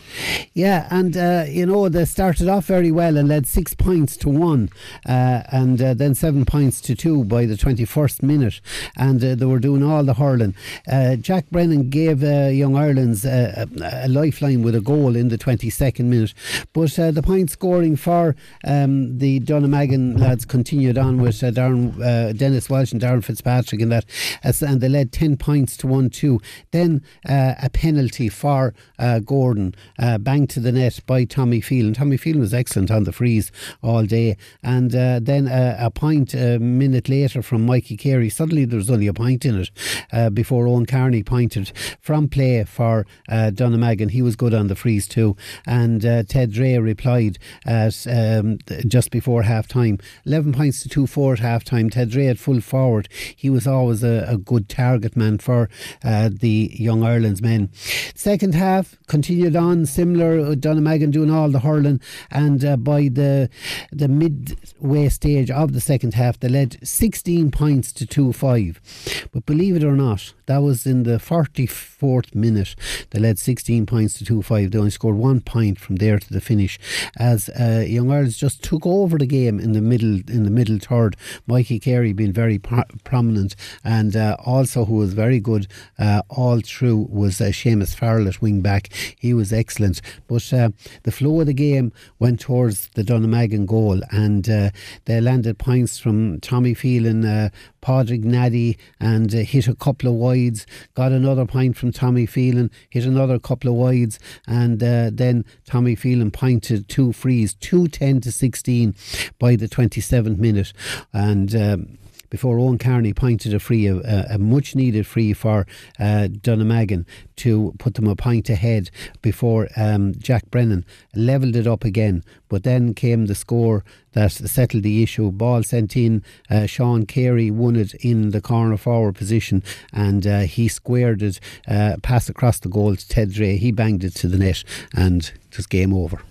Yeah, 0.55 0.87
and 0.89 1.15
uh, 1.15 1.45
you 1.47 1.67
know 1.67 1.87
they 1.87 2.05
started 2.05 2.49
off 2.49 2.65
very 2.65 2.91
well 2.91 3.15
and 3.15 3.29
led 3.29 3.45
six 3.45 3.75
points 3.75 4.17
to 4.17 4.29
one, 4.29 4.71
uh, 5.05 5.43
and 5.51 5.79
uh, 5.79 5.93
then 5.93 6.15
seven 6.15 6.45
points 6.45 6.81
to 6.81 6.95
two 6.95 7.23
by 7.25 7.45
the 7.45 7.57
twenty 7.57 7.85
first 7.85 8.23
minute, 8.23 8.59
and 8.97 9.23
uh, 9.23 9.35
they 9.35 9.45
were 9.45 9.59
doing 9.59 9.83
all 9.83 10.03
the 10.03 10.15
hurling. 10.15 10.55
Uh, 10.91 11.15
Jack 11.15 11.47
Brennan 11.51 11.91
gave 11.91 12.23
Young 12.23 12.75
Ireland's 12.75 13.23
a, 13.23 13.67
lifeline 14.07 14.63
with 14.63 14.73
a 14.73 14.81
goal 14.81 15.15
in 15.15 15.29
the 15.29 15.37
twenty 15.37 15.69
second 15.69 16.09
minute, 16.09 16.33
but 16.73 17.02
uh, 17.03 17.11
the 17.11 17.21
point 17.21 17.49
scoring 17.49 17.95
for 17.95 18.35
um, 18.65 19.17
the 19.17 19.39
Dunnamaggin 19.41 20.19
lads 20.19 20.45
continued 20.45 20.97
on 20.97 21.21
with 21.21 21.43
uh, 21.43 21.51
Darren, 21.51 21.99
uh, 22.01 22.33
Dennis 22.33 22.69
Walsh 22.69 22.91
and 22.91 23.01
Darren 23.01 23.23
Fitzpatrick 23.23 23.81
and 23.81 23.91
that, 23.91 24.05
and 24.43 24.79
they 24.79 24.89
led 24.89 25.11
10 25.11 25.37
points 25.37 25.75
to 25.77 25.87
1 25.87 26.09
2. 26.09 26.39
Then 26.71 27.03
uh, 27.27 27.55
a 27.61 27.69
penalty 27.69 28.29
for 28.29 28.73
uh, 28.99 29.19
Gowran, 29.23 29.75
uh, 29.99 30.17
banged 30.17 30.49
to 30.51 30.59
the 30.59 30.71
net 30.71 30.99
by 31.05 31.25
Tommy 31.25 31.61
Phelan. 31.61 31.93
Tommy 31.93 32.17
Phelan 32.17 32.39
was 32.39 32.53
excellent 32.53 32.91
on 32.91 33.03
the 33.03 33.11
freeze 33.11 33.51
all 33.81 34.05
day. 34.05 34.37
And 34.63 34.91
then 34.91 35.47
a 35.47 35.89
point 35.91 36.33
a 36.33 36.59
minute 36.59 37.09
later 37.09 37.41
from 37.41 37.65
Mikey 37.65 37.97
Carey. 37.97 38.29
Suddenly 38.29 38.65
there 38.65 38.77
was 38.77 38.89
only 38.89 39.07
a 39.07 39.13
point 39.13 39.45
in 39.45 39.59
it 39.59 40.33
before 40.33 40.67
Owen 40.67 40.85
Carney 40.85 41.23
pointed 41.23 41.71
from 41.99 42.29
play 42.29 42.63
for 42.63 43.05
uh, 43.27 43.51
Dunnamaggin. 43.53 44.11
He 44.11 44.21
was 44.21 44.35
good 44.35 44.53
on 44.53 44.67
the 44.67 44.75
freeze 44.75 45.07
too. 45.07 45.35
And 45.65 46.01
Ted 46.01 46.51
Dre 46.51 46.77
replied 46.93 47.39
at 47.65 48.05
um, 48.07 48.59
just 48.87 49.09
before 49.11 49.43
half 49.43 49.67
time. 49.67 49.97
11 50.25 50.53
points 50.53 50.83
to 50.83 50.89
2 50.89 51.07
4 51.07 51.33
at 51.33 51.39
half 51.39 51.63
time. 51.63 51.89
Ted 51.89 52.09
Dre 52.11 52.27
at 52.27 52.37
full 52.37 52.61
forward. 52.61 53.09
He 53.35 53.49
was 53.49 53.65
always 53.65 54.03
a, 54.03 54.25
a 54.27 54.37
good 54.37 54.69
target 54.69 55.15
man 55.15 55.39
for 55.39 55.69
uh, 56.03 56.29
the 56.31 56.71
Young 56.73 57.03
Ireland's 57.03 57.41
men. 57.41 57.69
Second 58.15 58.53
half 58.55 58.95
continued 59.07 59.55
on, 59.55 59.85
similar. 59.85 60.55
Dunnamaggin 60.55 61.11
doing 61.11 61.31
all 61.31 61.49
the 61.49 61.59
hurling, 61.59 61.99
and 62.29 62.63
uh, 62.63 62.77
by 62.77 63.09
the 63.09 63.49
the 63.91 64.07
midway 64.07 65.09
stage 65.09 65.49
of 65.51 65.73
the 65.73 65.81
second 65.81 66.13
half, 66.13 66.39
they 66.39 66.49
led 66.49 66.77
16 66.87 67.51
points 67.51 67.91
to 67.93 68.05
2 68.05 68.33
5. 68.33 69.29
But 69.31 69.45
believe 69.45 69.75
it 69.75 69.83
or 69.83 69.95
not, 69.95 70.33
that 70.45 70.59
was 70.59 70.85
in 70.85 71.03
the 71.03 71.17
44th 71.17 72.35
minute. 72.35 72.75
They 73.09 73.19
led 73.19 73.39
16 73.39 73.85
points 73.85 74.17
to 74.19 74.25
2 74.25 74.41
5. 74.41 74.71
They 74.71 74.77
only 74.77 74.91
scored 74.91 75.15
one 75.15 75.41
point 75.41 75.79
from 75.79 75.97
there 75.97 76.19
to 76.19 76.33
the 76.33 76.41
finish. 76.41 76.79
As 77.17 77.49
uh, 77.49 77.83
Young 77.87 78.11
Ireland 78.11 78.33
just 78.33 78.63
took 78.63 78.85
over 78.85 79.17
the 79.17 79.25
game 79.25 79.59
in 79.59 79.73
the 79.73 79.81
middle 79.81 80.21
in 80.27 80.43
the 80.43 80.49
middle 80.49 80.79
third. 80.79 81.15
Mikey 81.47 81.79
Carey 81.79 82.13
being 82.13 82.33
very 82.33 82.59
pro- 82.59 82.83
prominent, 83.03 83.55
and 83.83 84.15
uh, 84.15 84.37
also 84.45 84.85
who 84.85 84.95
was 84.95 85.13
very 85.13 85.39
good 85.39 85.67
uh, 85.99 86.21
all 86.29 86.59
through 86.61 87.07
was 87.09 87.39
uh, 87.39 87.45
Seamus 87.45 87.95
Farrell 87.95 88.27
at 88.27 88.41
wing 88.41 88.61
back. 88.61 88.89
He 89.19 89.33
was 89.33 89.53
excellent, 89.53 90.01
but 90.27 90.51
uh, 90.53 90.69
the 91.03 91.11
flow 91.11 91.41
of 91.41 91.47
the 91.47 91.53
game 91.53 91.91
went 92.19 92.39
towards 92.39 92.89
the 92.95 93.03
Dunnamaggin 93.03 93.65
goal, 93.65 94.01
and 94.11 94.49
uh, 94.49 94.69
they 95.05 95.21
landed 95.21 95.57
points 95.57 95.99
from 95.99 96.39
Tommy 96.39 96.73
Phelan, 96.73 97.25
uh, 97.25 97.49
Padraig 97.81 98.23
Naddy, 98.23 98.77
and 98.99 99.33
uh, 99.33 99.39
hit 99.39 99.67
a 99.67 99.75
couple 99.75 100.09
of 100.09 100.15
wides. 100.15 100.65
Got 100.95 101.11
another 101.11 101.45
point 101.45 101.77
from 101.77 101.91
Tommy 101.91 102.25
Phelan, 102.25 102.71
hit 102.89 103.05
another 103.05 103.39
couple 103.39 103.69
of 103.69 103.75
wides, 103.75 104.19
and 104.47 104.79
then 104.79 105.45
Tommy 105.65 105.95
Phelan 105.95 106.31
pointed 106.31 106.72
two 106.81 107.13
frees, 107.13 107.53
two 107.53 107.87
ten 107.87 108.21
to 108.21 108.31
sixteen 108.31 108.95
by 109.39 109.55
the 109.55 109.67
twenty 109.67 110.01
seventh 110.01 110.39
minute, 110.39 110.73
and. 111.13 111.55
Um, 111.55 111.97
before 112.33 112.57
Owen 112.57 112.79
Carney 112.79 113.13
pointed 113.13 113.53
a 113.53 113.59
free, 113.59 113.85
a, 113.85 114.25
a 114.27 114.39
much 114.39 114.75
needed 114.75 115.05
free 115.05 115.33
for 115.33 115.67
uh, 115.99 116.27
Dunnamaggin 116.31 117.05
to 117.35 117.75
put 117.77 117.93
them 117.93 118.07
a 118.07 118.15
point 118.15 118.49
ahead 118.49 118.89
before 119.21 119.69
um, 119.77 120.15
Jack 120.17 120.49
Brennan 120.49 120.83
levelled 121.13 121.55
it 121.55 121.67
up 121.67 121.83
again. 121.83 122.23
But 122.49 122.63
then 122.63 122.95
came 122.95 123.27
the 123.27 123.35
score 123.35 123.85
that 124.13 124.31
settled 124.31 124.81
the 124.81 125.03
issue. 125.03 125.29
Ball 125.31 125.61
sent 125.61 125.95
in, 125.95 126.23
uh, 126.49 126.65
Sean 126.65 127.05
Carey 127.05 127.51
won 127.51 127.75
it 127.75 127.93
in 128.03 128.31
the 128.31 128.41
corner 128.41 128.77
forward 128.77 129.13
position 129.13 129.61
and 129.91 130.25
uh, 130.25 130.39
he 130.39 130.67
squared 130.67 131.21
it, 131.21 131.39
uh, 131.67 131.97
passed 132.01 132.29
across 132.29 132.59
the 132.59 132.67
goal 132.67 132.95
to 132.95 133.07
Ted 133.07 133.31
Dre. 133.31 133.57
He 133.57 133.71
banged 133.71 134.03
it 134.03 134.15
to 134.15 134.27
the 134.27 134.39
net 134.39 134.63
and 134.95 135.31
was 135.55 135.67
game 135.67 135.93
over. 135.93 136.23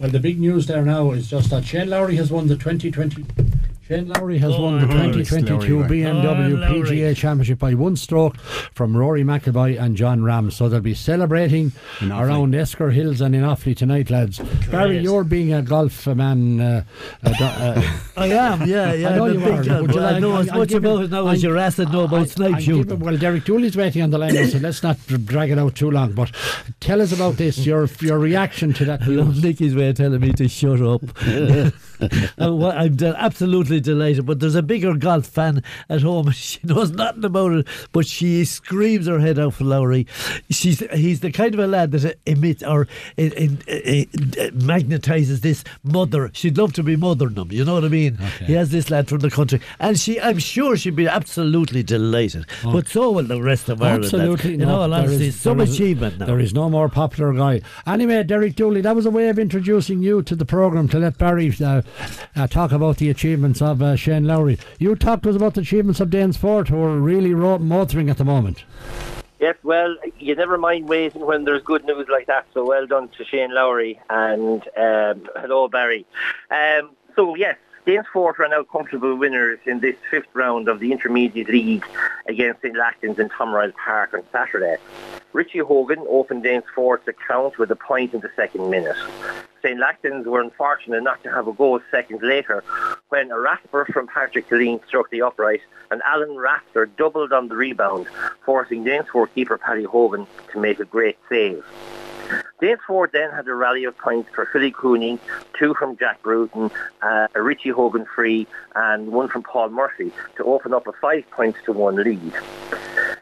Well, 0.00 0.10
the 0.10 0.20
big 0.20 0.38
news 0.38 0.66
there 0.66 0.84
now 0.84 1.10
is 1.10 1.28
just 1.28 1.50
that 1.50 1.64
Shane 1.64 1.90
Lowry 1.90 2.14
has 2.16 2.30
won 2.30 2.46
the 2.46 2.54
2020. 2.54 3.24
Shane 3.88 4.06
Lowry 4.08 4.36
has 4.38 4.52
Oh, 4.54 4.62
won 4.64 4.80
the 4.80 4.86
2022 4.86 5.80
Lowry, 5.80 5.88
BMW 6.02 6.62
Oh, 6.62 6.72
PGA 6.72 7.16
Championship 7.16 7.58
by 7.58 7.72
one 7.72 7.96
stroke 7.96 8.36
from 8.74 8.94
Rory 8.94 9.24
McIlroy 9.24 9.80
and 9.80 9.96
Jon 9.96 10.20
Rahm. 10.20 10.52
So 10.52 10.68
they'll 10.68 10.80
be 10.80 10.92
celebrating 10.92 11.72
around 12.02 12.54
Esker 12.54 12.90
Hills 12.90 13.22
and 13.22 13.34
in 13.34 13.42
Offaly 13.42 13.74
tonight, 13.74 14.10
lads. 14.10 14.40
Barry, 14.70 14.98
you're 14.98 15.24
being 15.24 15.54
a 15.54 15.62
golf 15.62 16.06
man. 16.06 16.60
Uh, 16.60 16.84
uh, 17.24 17.32
uh, 17.40 17.82
I 18.18 18.26
am, 18.26 18.68
yeah, 18.68 18.92
yeah. 18.92 19.08
I 19.08 19.16
know 19.16 19.24
I'm 19.24 19.30
a 19.30 19.34
you 19.34 19.38
big 19.40 19.48
are. 19.54 19.64
fan. 19.64 19.80
Would 19.82 19.94
you 19.94 20.00
I 20.00 20.10
like- 20.12 20.20
know 20.20 20.36
as 20.36 20.48
I'll- 20.48 20.52
I'll 20.52 20.58
much 20.60 20.68
give 20.68 20.84
about 20.84 21.00
it- 21.00 21.04
it 21.04 21.10
now 21.10 21.26
as 21.28 21.44
I'll- 21.44 21.50
your 21.50 21.56
ass 21.58 21.78
know 21.78 22.04
about 22.04 22.28
snipe 22.28 22.54
I'll 22.56 22.60
shooting. 22.60 22.98
Well, 23.00 23.16
Derek 23.16 23.44
Dooley's 23.46 23.76
waiting 23.76 24.02
on 24.02 24.10
the 24.10 24.18
line, 24.18 24.48
so 24.50 24.58
let's 24.58 24.82
not 24.82 24.98
drag 25.24 25.50
it 25.50 25.58
out 25.58 25.74
too 25.76 25.90
long. 25.90 26.12
But 26.12 26.30
tell 26.80 27.00
us 27.00 27.12
about 27.12 27.36
this, 27.38 27.64
your 27.64 27.88
your 28.00 28.18
reaction 28.18 28.74
to 28.74 28.84
that 28.84 29.02
I 29.02 29.06
love. 29.06 29.42
Nicky's 29.42 29.74
way 29.74 29.88
of 29.88 29.96
telling 29.96 30.20
me 30.20 30.32
to 30.32 30.46
shut 30.46 30.82
up. 30.82 31.00
I'm, 32.38 32.62
I'm 32.62 32.96
de- 32.96 33.14
absolutely 33.20 33.80
delighted. 33.80 34.26
But 34.26 34.40
there's 34.40 34.54
a 34.54 34.62
bigger 34.62 34.94
golf 34.94 35.26
fan 35.26 35.62
at 35.88 36.02
home. 36.02 36.32
She 36.48 36.60
knows 36.64 36.90
nothing 36.92 37.24
about 37.24 37.52
it, 37.52 37.66
but 37.92 38.06
she 38.06 38.44
screams 38.44 39.06
her 39.06 39.18
head 39.18 39.38
out 39.38 39.54
for 39.54 39.64
Lowry. 39.64 40.06
She's 40.50 40.78
he's 40.94 41.20
the 41.20 41.30
kind 41.30 41.52
of 41.52 41.60
a 41.60 41.66
lad 41.66 41.90
that 41.92 42.18
emits 42.26 42.62
or 42.62 42.86
in, 43.16 43.32
in, 43.32 43.52
uh, 43.68 44.50
magnetizes 44.52 45.40
this 45.40 45.64
mother. 45.82 46.30
She'd 46.32 46.56
love 46.56 46.72
to 46.74 46.82
be 46.82 46.96
mothering 46.96 47.34
him. 47.36 47.50
You 47.52 47.64
know 47.64 47.74
what 47.74 47.84
I 47.84 47.88
mean? 47.88 48.14
Okay. 48.20 48.44
He 48.46 48.52
has 48.54 48.70
this 48.70 48.90
lad 48.90 49.08
from 49.08 49.18
the 49.18 49.30
country, 49.30 49.60
and 49.80 49.98
she, 49.98 50.20
I'm 50.20 50.38
sure 50.38 50.76
she'd 50.76 50.96
be 50.96 51.06
absolutely 51.08 51.82
delighted. 51.82 52.46
But 52.62 52.88
so 52.88 53.10
will 53.10 53.24
the 53.24 53.42
rest 53.42 53.68
of 53.68 53.82
Ireland. 53.82 54.04
lads. 54.04 54.14
Absolutely 54.14 54.54
In 54.54 54.60
not. 54.60 54.68
all 54.80 54.94
honesty, 54.94 55.30
some 55.30 55.60
is- 55.60 55.74
achievement 55.74 56.18
now. 56.18 56.26
There 56.26 56.40
is 56.40 56.54
no 56.54 56.68
more 56.70 56.88
popular 56.88 57.32
guy. 57.34 57.60
Anyway, 57.86 58.22
Derek 58.24 58.54
Dooley, 58.56 58.80
that 58.82 58.94
was 58.96 59.06
a 59.06 59.10
way 59.10 59.28
of 59.28 59.38
introducing 59.38 60.02
you 60.02 60.22
to 60.22 60.34
the 60.36 60.44
programme 60.46 60.88
to 60.88 60.98
let 60.98 61.18
Barry 61.18 61.52
uh, 61.64 61.82
uh, 62.36 62.46
talk 62.46 62.72
about 62.72 62.98
the 62.98 63.10
achievements 63.10 63.60
of 63.62 63.82
uh, 63.82 63.96
Shane 63.96 64.26
Lowry. 64.26 64.58
You 64.78 64.94
talked 64.96 65.24
to 65.24 65.30
us 65.30 65.36
about 65.36 65.54
the 65.54 65.60
achievements 65.62 66.00
of 66.00 66.08
Danesfort, 66.08 66.68
who 66.68 66.80
are 66.82 66.98
really 66.98 67.34
ro- 67.34 67.58
motoring 67.58 68.10
at 68.10 68.18
the 68.18 68.24
moment. 68.24 68.64
Yes, 69.40 69.56
well, 69.62 69.96
you 70.18 70.34
never 70.34 70.58
mind 70.58 70.88
waiting 70.88 71.24
when 71.24 71.44
there's 71.44 71.62
good 71.62 71.84
news 71.84 72.08
like 72.08 72.26
that. 72.26 72.46
So 72.54 72.66
well 72.66 72.86
done 72.86 73.08
to 73.10 73.24
Shane 73.24 73.54
Lowry 73.54 74.00
and 74.10 74.62
um, 74.76 75.28
hello 75.36 75.68
Barry. 75.68 76.04
Um, 76.50 76.90
so 77.14 77.36
yes, 77.36 77.56
Danesfort 77.86 78.38
are 78.40 78.48
now 78.48 78.64
comfortable 78.64 79.14
winners 79.14 79.60
in 79.64 79.80
this 79.80 79.96
fifth 80.10 80.26
round 80.34 80.68
of 80.68 80.80
the 80.80 80.92
Intermediate 80.92 81.48
League 81.48 81.86
against 82.26 82.62
St 82.62 82.76
Lachtain's 82.76 83.18
in 83.18 83.28
Tomryl 83.28 83.72
Park 83.74 84.12
on 84.12 84.22
Saturday. 84.32 84.76
Richie 85.32 85.60
Hogan 85.60 86.04
opened 86.08 86.44
Danesfort's 86.44 87.06
account 87.06 87.58
with 87.58 87.70
a 87.70 87.76
point 87.76 88.14
in 88.14 88.20
the 88.20 88.30
second 88.34 88.68
minute. 88.68 88.96
St 89.62 89.80
Lachtain's 89.80 90.26
were 90.26 90.40
unfortunate 90.40 91.02
not 91.02 91.22
to 91.24 91.30
have 91.30 91.48
a 91.48 91.52
goal 91.52 91.80
seconds 91.90 92.20
later 92.22 92.62
when 93.08 93.30
a 93.30 93.38
rasper 93.38 93.86
from 93.92 94.06
Patrick 94.06 94.48
Killeen 94.48 94.84
struck 94.86 95.10
the 95.10 95.22
upright 95.22 95.60
and 95.90 96.02
Alan 96.02 96.36
Rafter 96.36 96.86
doubled 96.86 97.32
on 97.32 97.48
the 97.48 97.56
rebound, 97.56 98.06
forcing 98.44 98.84
Danesfort 98.84 99.34
keeper 99.34 99.58
Paddy 99.58 99.84
Hogan 99.84 100.26
to 100.52 100.60
make 100.60 100.78
a 100.80 100.84
great 100.84 101.18
save. 101.28 101.64
Danesfort 102.60 103.12
then 103.12 103.30
had 103.30 103.46
a 103.48 103.54
rally 103.54 103.84
of 103.84 103.96
points 103.96 104.28
for 104.34 104.46
Philly 104.52 104.70
Cooney, 104.70 105.18
two 105.58 105.74
from 105.74 105.96
Jack 105.96 106.22
Bruton, 106.22 106.70
uh, 107.02 107.28
a 107.34 107.40
Richie 107.40 107.70
Hogan 107.70 108.04
free, 108.04 108.46
and 108.74 109.08
one 109.08 109.28
from 109.28 109.42
Paul 109.42 109.70
Murphy 109.70 110.12
to 110.36 110.44
open 110.44 110.74
up 110.74 110.86
a 110.86 110.92
five 110.92 111.28
points 111.30 111.58
to 111.66 111.72
one 111.72 111.96
lead. 111.96 112.32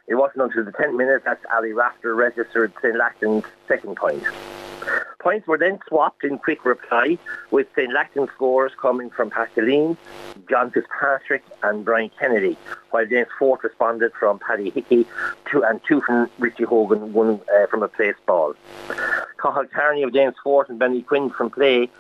It 0.09 0.15
wasn't 0.15 0.43
until 0.43 0.65
the 0.65 0.73
10th 0.73 0.97
minute 0.97 1.25
that 1.25 1.41
Ali 1.55 1.73
Rafter 1.73 2.15
registered 2.15 2.73
St. 2.81 2.95
Lachtain's 2.95 3.45
second 3.69 3.97
point. 3.97 4.23
Points 5.19 5.47
were 5.49 5.59
then 5.59 5.79
swapped 5.89 6.23
in 6.23 6.39
quick 6.39 6.65
reply, 6.65 7.19
with 7.51 7.67
St. 7.75 7.93
Lachtain 7.93 8.33
scores 8.35 8.73
coming 8.81 9.11
from 9.11 9.31
Pascaline, 9.31 9.97
John 10.49 10.71
Fitzpatrick 10.71 11.43
and 11.63 11.85
Brian 11.85 12.11
Kennedy, 12.19 12.57
while 12.91 13.07
James 13.07 13.29
Fort 13.39 13.65
responded 13.65 14.13
from 14.19 14.39
Paddy 14.39 14.71
Hickey 14.71 15.05
two, 15.51 15.65
and 15.65 15.81
two 15.89 16.01
from 16.03 16.31
Richie 16.39 16.65
Hogan, 16.65 17.13
one 17.13 17.41
uh, 17.57 17.67
from 17.67 17.83
a 17.83 17.89
place 17.89 18.15
ball. 18.27 18.55
Cathal 19.43 19.67
Carney 19.67 20.03
of 20.03 20.13
James 20.13 20.35
Fort 20.45 20.69
and 20.69 20.79
Benny 20.79 21.03
Quinn 21.03 21.31
from 21.31 21.51
play 21.51 21.91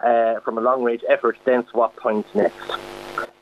uh, 0.00 0.40
from 0.40 0.58
a 0.58 0.60
long-range 0.60 1.02
effort 1.08 1.38
then 1.44 1.66
swapped 1.68 1.96
points 1.96 2.28
next. 2.34 2.72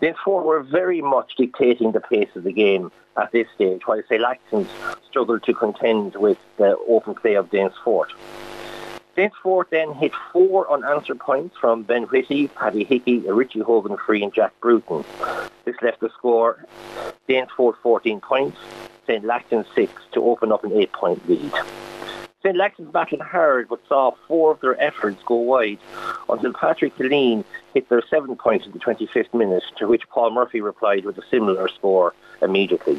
Danesfort 0.03 0.45
were 0.45 0.63
very 0.63 1.03
much 1.03 1.35
dictating 1.37 1.93
the 1.93 2.01
pace 2.01 2.31
of 2.35 2.45
the 2.45 2.53
game 2.53 2.91
at 3.17 3.31
this 3.33 3.47
stage, 3.55 3.83
while 3.85 4.03
St. 4.09 4.23
Lachtain's 4.23 4.71
struggled 5.07 5.43
to 5.45 5.55
contend 5.55 6.17
with 6.17 6.39
the 6.57 6.77
open 6.89 7.15
play 7.15 7.35
of 7.35 7.51
James 7.51 7.75
Fort. 7.85 8.11
Fort 9.43 9.69
then 9.71 9.93
hit 9.95 10.13
four 10.33 10.71
unanswered 10.73 11.21
points 11.21 11.57
from 11.57 11.83
Ben 11.83 12.05
Whitty, 12.05 12.49
Paddy 12.49 12.85
Hickey, 12.85 13.19
Richie 13.19 13.61
Hogan 13.61 13.97
Free 13.99 14.23
and 14.23 14.33
Jack 14.33 14.53
Bruton. 14.61 15.05
This 15.65 15.77
left 15.83 16.01
the 16.01 16.11
score 16.11 16.65
Danesfort 17.29 17.75
14 17.83 18.21
points, 18.21 18.59
St. 19.07 19.25
Lachtain 19.25 19.65
6 19.75 19.93
to 20.13 20.25
open 20.25 20.53
up 20.53 20.65
an 20.65 20.71
8-point 20.71 21.29
lead. 21.29 21.53
St. 22.43 22.57
Lachtain's 22.57 22.91
battled 22.91 23.21
hard 23.21 23.69
but 23.69 23.81
saw 23.87 24.13
four 24.27 24.53
of 24.53 24.61
their 24.61 24.81
efforts 24.81 25.23
go 25.27 25.35
wide 25.35 25.79
until 26.29 26.55
Patrick 26.55 26.97
Killeen 26.97 27.45
hit 27.75 27.89
their 27.91 28.03
seven 28.09 28.35
points 28.37 28.65
in 28.65 28.73
the 28.73 28.79
25th 28.79 29.35
minute, 29.35 29.63
to 29.77 29.87
which 29.87 30.09
Paul 30.09 30.31
Murphy 30.31 30.61
replied 30.61 31.05
with 31.05 31.19
a 31.19 31.27
similar 31.31 31.69
score 31.69 32.15
immediately. 32.41 32.99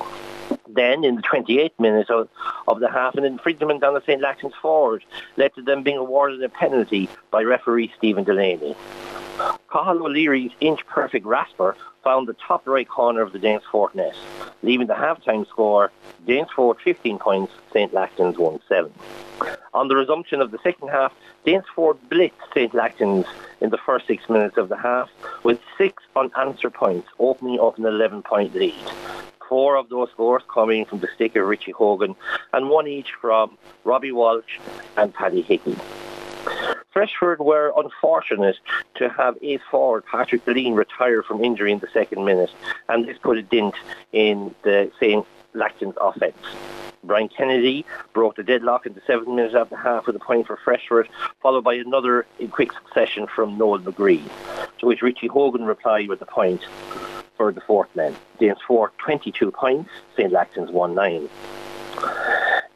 Then, 0.73 1.03
in 1.03 1.15
the 1.15 1.21
28th 1.21 1.79
minute 1.79 2.09
of, 2.09 2.29
of 2.67 2.79
the 2.79 2.89
half, 2.89 3.15
an 3.15 3.25
infringement 3.25 3.83
on 3.83 3.93
the 3.93 4.01
St. 4.01 4.21
Lachtain's 4.21 4.55
forward 4.61 5.03
led 5.37 5.53
to 5.55 5.61
them 5.61 5.83
being 5.83 5.97
awarded 5.97 6.41
a 6.43 6.49
penalty 6.49 7.09
by 7.29 7.43
referee 7.43 7.91
Stephen 7.97 8.23
Delaney. 8.23 8.75
Cathal 9.71 10.05
O'Leary's 10.05 10.51
inch-perfect 10.59 11.25
rasper 11.25 11.75
found 12.03 12.27
the 12.27 12.35
top 12.35 12.67
right 12.67 12.87
corner 12.87 13.21
of 13.21 13.31
the 13.31 13.39
Danesfort 13.39 13.95
net, 13.95 14.15
leaving 14.63 14.87
the 14.87 14.95
half-time 14.95 15.45
score 15.45 15.91
Danesfort 16.27 16.77
15 16.83 17.19
points, 17.19 17.53
St. 17.73 17.91
Lachtain's 17.93 18.37
1-7. 18.37 18.91
On 19.73 19.87
the 19.87 19.95
resumption 19.95 20.41
of 20.41 20.51
the 20.51 20.59
second 20.63 20.89
half, 20.89 21.13
Danesfort 21.45 21.97
blitzed 22.09 22.31
St. 22.53 22.73
Lachtain's 22.73 23.27
in 23.61 23.69
the 23.69 23.77
first 23.77 24.07
six 24.07 24.29
minutes 24.29 24.57
of 24.57 24.69
the 24.69 24.77
half 24.77 25.09
with 25.43 25.59
six 25.77 26.03
unanswered 26.15 26.73
points, 26.73 27.07
opening 27.19 27.59
up 27.59 27.77
an 27.77 27.85
11-point 27.85 28.53
lead. 28.53 28.91
Four 29.51 29.75
of 29.75 29.89
those 29.89 30.10
scores 30.12 30.43
coming 30.48 30.86
from 30.86 31.00
the 31.00 31.10
stick 31.13 31.36
of 31.36 31.46
Richie 31.46 31.74
Hogan 31.74 32.15
and 32.53 32.70
one 32.70 32.88
each 32.88 33.12
from 33.20 33.58
Robbie 33.84 34.13
Walsh 34.13 34.60
and 34.96 35.13
Paddy 35.13 35.41
Hickey. 35.41 35.75
Freshford 36.93 37.39
were 37.39 37.74
unfortunate 37.75 38.55
to 38.96 39.10
have 39.10 39.38
ace 39.41 39.60
forward 39.70 40.05
Patrick 40.05 40.46
Deline 40.46 40.74
retire 40.74 41.22
from 41.22 41.43
injury 41.43 41.74
in 41.74 41.79
the 41.79 41.89
second 41.91 42.24
minute, 42.24 42.50
and 42.88 43.05
this 43.05 43.17
put 43.17 43.38
a 43.38 43.41
dent 43.41 43.75
in 44.13 44.55
the 44.63 44.89
St. 45.01 45.27
Lachtain's 45.53 45.98
offence. 46.00 46.38
Brian 47.03 47.27
Kennedy 47.27 47.86
broke 48.13 48.38
the 48.38 48.43
deadlock 48.43 48.86
in 48.86 48.93
the 48.93 49.01
seventh 49.05 49.27
minute 49.27 49.51
the 49.70 49.75
half 49.75 50.08
with 50.08 50.15
a 50.15 50.20
point 50.20 50.48
for 50.48 50.55
Freshford, 50.63 51.10
followed 51.41 51.65
by 51.65 51.74
another 51.74 52.25
in 52.39 52.48
quick 52.48 52.72
succession 52.72 53.27
from 53.27 53.58
Noel 53.58 53.79
McGree, 53.79 54.24
to 54.77 54.86
which 54.86 55.01
Richie 55.01 55.27
Hogan 55.27 55.65
replied 55.65 56.08
with 56.08 56.22
a 56.22 56.25
point 56.25 56.62
for 57.41 57.51
the 57.51 57.62
fourth 57.62 57.89
man. 57.95 58.15
Danes 58.39 58.60
Fort 58.67 58.95
22 59.00 59.50
points, 59.50 59.89
St. 60.15 60.31
Lachtain's 60.31 60.69
1-9. 60.69 61.27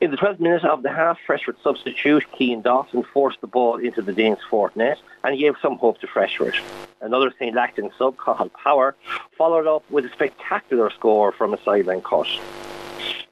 In 0.02 0.10
the 0.10 0.18
12th 0.18 0.40
minute 0.40 0.66
of 0.66 0.82
the 0.82 0.90
half, 0.90 1.20
Freshford 1.28 1.58
substitute 1.64 2.24
Keane 2.32 2.64
Dawson 2.64 3.04
forced 3.14 3.42
the 3.42 3.48
ball 3.48 3.78
into 3.78 4.02
the 4.02 4.12
Danes' 4.12 4.40
fourth 4.50 4.76
net 4.76 4.98
and 5.24 5.38
gave 5.38 5.54
some 5.62 5.78
hope 5.78 6.00
to 6.00 6.08
Freshford. 6.08 6.56
Another 7.00 7.32
St. 7.38 7.56
Lachlan 7.56 7.92
sub, 7.96 8.18
Cathal 8.18 8.50
Power, 8.50 8.96
followed 9.38 9.68
up 9.68 9.84
with 9.92 10.06
a 10.06 10.10
spectacular 10.10 10.90
score 10.90 11.32
from 11.32 11.54
a 11.54 11.62
sideline 11.62 12.02
cut. 12.02 12.28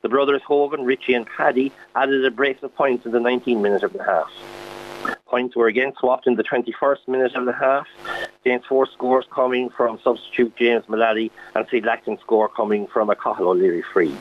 The 0.03 0.09
brothers 0.09 0.43
Hogan, 0.45 0.85
Richie 0.85 1.15
and 1.15 1.25
Paddy 1.25 1.71
added 1.95 2.23
a 2.23 2.29
brace 2.29 2.61
of 2.61 2.75
points 2.75 3.07
in 3.07 3.11
the 3.11 3.17
19th 3.17 3.59
minute 3.59 3.81
of 3.81 3.93
the 3.93 4.03
half. 4.03 4.31
Points 5.33 5.55
were 5.55 5.65
again 5.65 5.93
swapped 5.99 6.27
in 6.27 6.35
the 6.35 6.43
21st 6.43 7.07
minute 7.07 7.33
of 7.33 7.45
the 7.45 7.53
half. 7.53 7.87
Danes 8.45 8.65
four 8.69 8.85
scores 8.85 9.25
coming 9.31 9.67
from 9.71 9.99
substitute 10.03 10.55
James 10.55 10.87
Mullally 10.87 11.31
and 11.55 11.65
St. 11.69 11.83
Lachlan 11.83 12.19
score 12.19 12.47
coming 12.47 12.85
from 12.85 13.09
a 13.09 13.15
Cathal 13.15 13.47
O'Leary 13.47 13.81
free. 13.81 14.15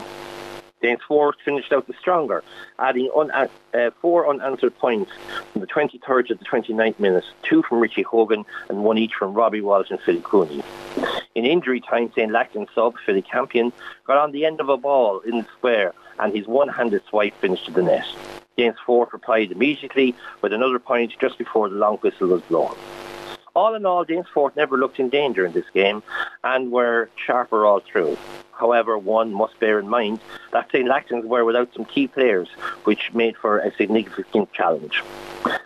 Danes 0.81 1.01
four 1.07 1.35
finished 1.45 1.71
out 1.71 1.85
the 1.85 1.93
stronger, 2.01 2.43
adding 2.79 3.11
un- 3.15 3.29
uh, 3.29 3.91
four 4.01 4.27
unanswered 4.27 4.75
points 4.79 5.11
from 5.51 5.61
the 5.61 5.67
23rd 5.67 6.29
to 6.29 6.33
the 6.33 6.45
29th 6.45 6.99
minute, 6.99 7.25
two 7.43 7.61
from 7.61 7.79
Richie 7.79 8.01
Hogan 8.01 8.43
and 8.69 8.83
one 8.83 8.97
each 8.97 9.13
from 9.13 9.35
Robbie 9.35 9.61
Walsh 9.61 9.91
and 9.91 10.01
Phil 10.01 10.19
Cooney. 10.19 10.63
In 11.35 11.45
injury 11.45 11.79
time, 11.79 12.11
St. 12.15 12.31
Lachlan 12.31 12.65
sub 12.73 12.95
Philly 13.05 13.21
Campion 13.21 13.71
got 14.07 14.17
on 14.17 14.31
the 14.31 14.47
end 14.47 14.59
of 14.59 14.67
a 14.67 14.77
ball 14.77 15.19
in 15.19 15.37
the 15.37 15.47
square 15.59 15.93
and 16.17 16.35
his 16.35 16.47
one-handed 16.47 17.03
swipe 17.07 17.39
finished 17.39 17.65
to 17.65 17.71
the 17.71 17.83
net. 17.83 18.05
James 18.57 18.77
replied 18.87 19.51
immediately 19.51 20.15
with 20.41 20.53
another 20.53 20.79
point 20.79 21.13
just 21.19 21.37
before 21.37 21.69
the 21.69 21.75
long 21.75 21.97
whistle 21.97 22.27
was 22.27 22.41
blown. 22.43 22.75
All 23.55 23.75
in 23.75 23.85
all, 23.85 24.03
Danesfort 24.05 24.55
never 24.55 24.77
looked 24.77 24.99
in 24.99 25.09
danger 25.09 25.45
in 25.45 25.53
this 25.53 25.69
game 25.73 26.01
and 26.43 26.71
were 26.71 27.09
sharper 27.15 27.65
all 27.65 27.79
through. 27.79 28.17
However, 28.55 28.97
one 28.97 29.33
must 29.33 29.59
bear 29.59 29.79
in 29.79 29.89
mind 29.89 30.19
that 30.51 30.69
St. 30.71 30.87
Lachlan's 30.87 31.25
were 31.25 31.45
without 31.45 31.73
some 31.73 31.85
key 31.85 32.07
players, 32.07 32.49
which 32.83 33.13
made 33.13 33.35
for 33.37 33.59
a 33.59 33.73
significant 33.75 34.53
challenge. 34.53 35.03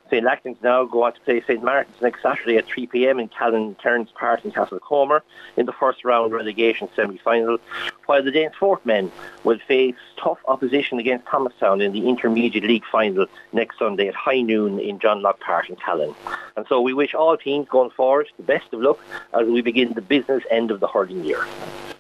St. 0.10 0.24
Lachlan's 0.24 0.58
now 0.64 0.86
go 0.86 1.04
on 1.04 1.14
to 1.14 1.20
play 1.22 1.42
St. 1.42 1.62
Martin's 1.62 2.02
next 2.02 2.22
Saturday 2.22 2.58
at 2.58 2.68
3pm 2.68 3.22
in 3.22 3.28
Callan 3.28 3.76
Cairns 3.76 4.10
Park 4.12 4.46
in 4.46 4.52
Castlecomer 4.52 5.22
in 5.58 5.66
the 5.66 5.74
first 5.74 6.06
round 6.06 6.32
relegation 6.32 6.88
semi-final, 6.96 7.58
while 8.06 8.24
the 8.24 8.32
Danesfort 8.32 8.86
men 8.86 9.12
will 9.44 9.60
face 9.68 9.96
tough 10.16 10.40
opposition 10.48 10.98
against 10.98 11.26
Thomastown 11.28 11.82
in 11.82 11.92
the 11.92 12.08
Intermediate 12.08 12.64
League 12.64 12.86
final 12.90 13.28
next 13.52 13.78
Sunday 13.78 14.08
at 14.08 14.16
high 14.16 14.42
noon 14.42 14.80
in 14.80 15.00
John 15.00 15.22
Locke 15.22 15.42
Park 15.42 15.70
in 15.70 15.76
Callan. 15.76 16.16
And 16.56 16.66
so 16.70 16.80
we 16.80 16.94
wish 16.94 17.14
all 17.14 17.36
teams 17.38 17.68
going 17.68 17.92
forward 17.92 18.30
the 18.38 18.44
best 18.44 18.74
of 18.74 18.82
luck 18.82 19.00
as 19.34 19.48
we 19.48 19.62
begin 19.62 19.94
the 19.94 20.02
business 20.02 20.44
end 20.50 20.72
of 20.72 20.80
the 20.80 20.88
hurling 20.88 21.26
year. 21.26 21.46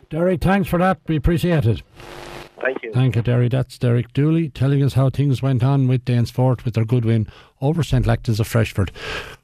Derek, 0.10 0.42
thanks 0.42 0.70
for 0.70 0.80
that. 0.80 1.00
We 1.08 1.16
appreciate 1.16 1.66
it. 1.66 1.82
Thank 2.62 2.82
you. 2.82 2.92
Thank 2.94 3.16
you, 3.16 3.22
Derry. 3.22 3.50
That's 3.50 3.78
Derek 3.78 4.14
Dooley 4.14 4.50
telling 4.50 4.84
us 4.84 4.94
how 4.94 5.10
things 5.10 5.42
went 5.42 5.64
on 5.64 5.88
with 5.88 6.06
Danesfort 6.06 6.66
with 6.66 6.74
their 6.74 6.86
good 6.86 7.06
win 7.06 7.28
over 7.62 7.84
St. 7.84 8.06
Lachlan's 8.06 8.40
of 8.40 8.48
Freshford. 8.48 8.92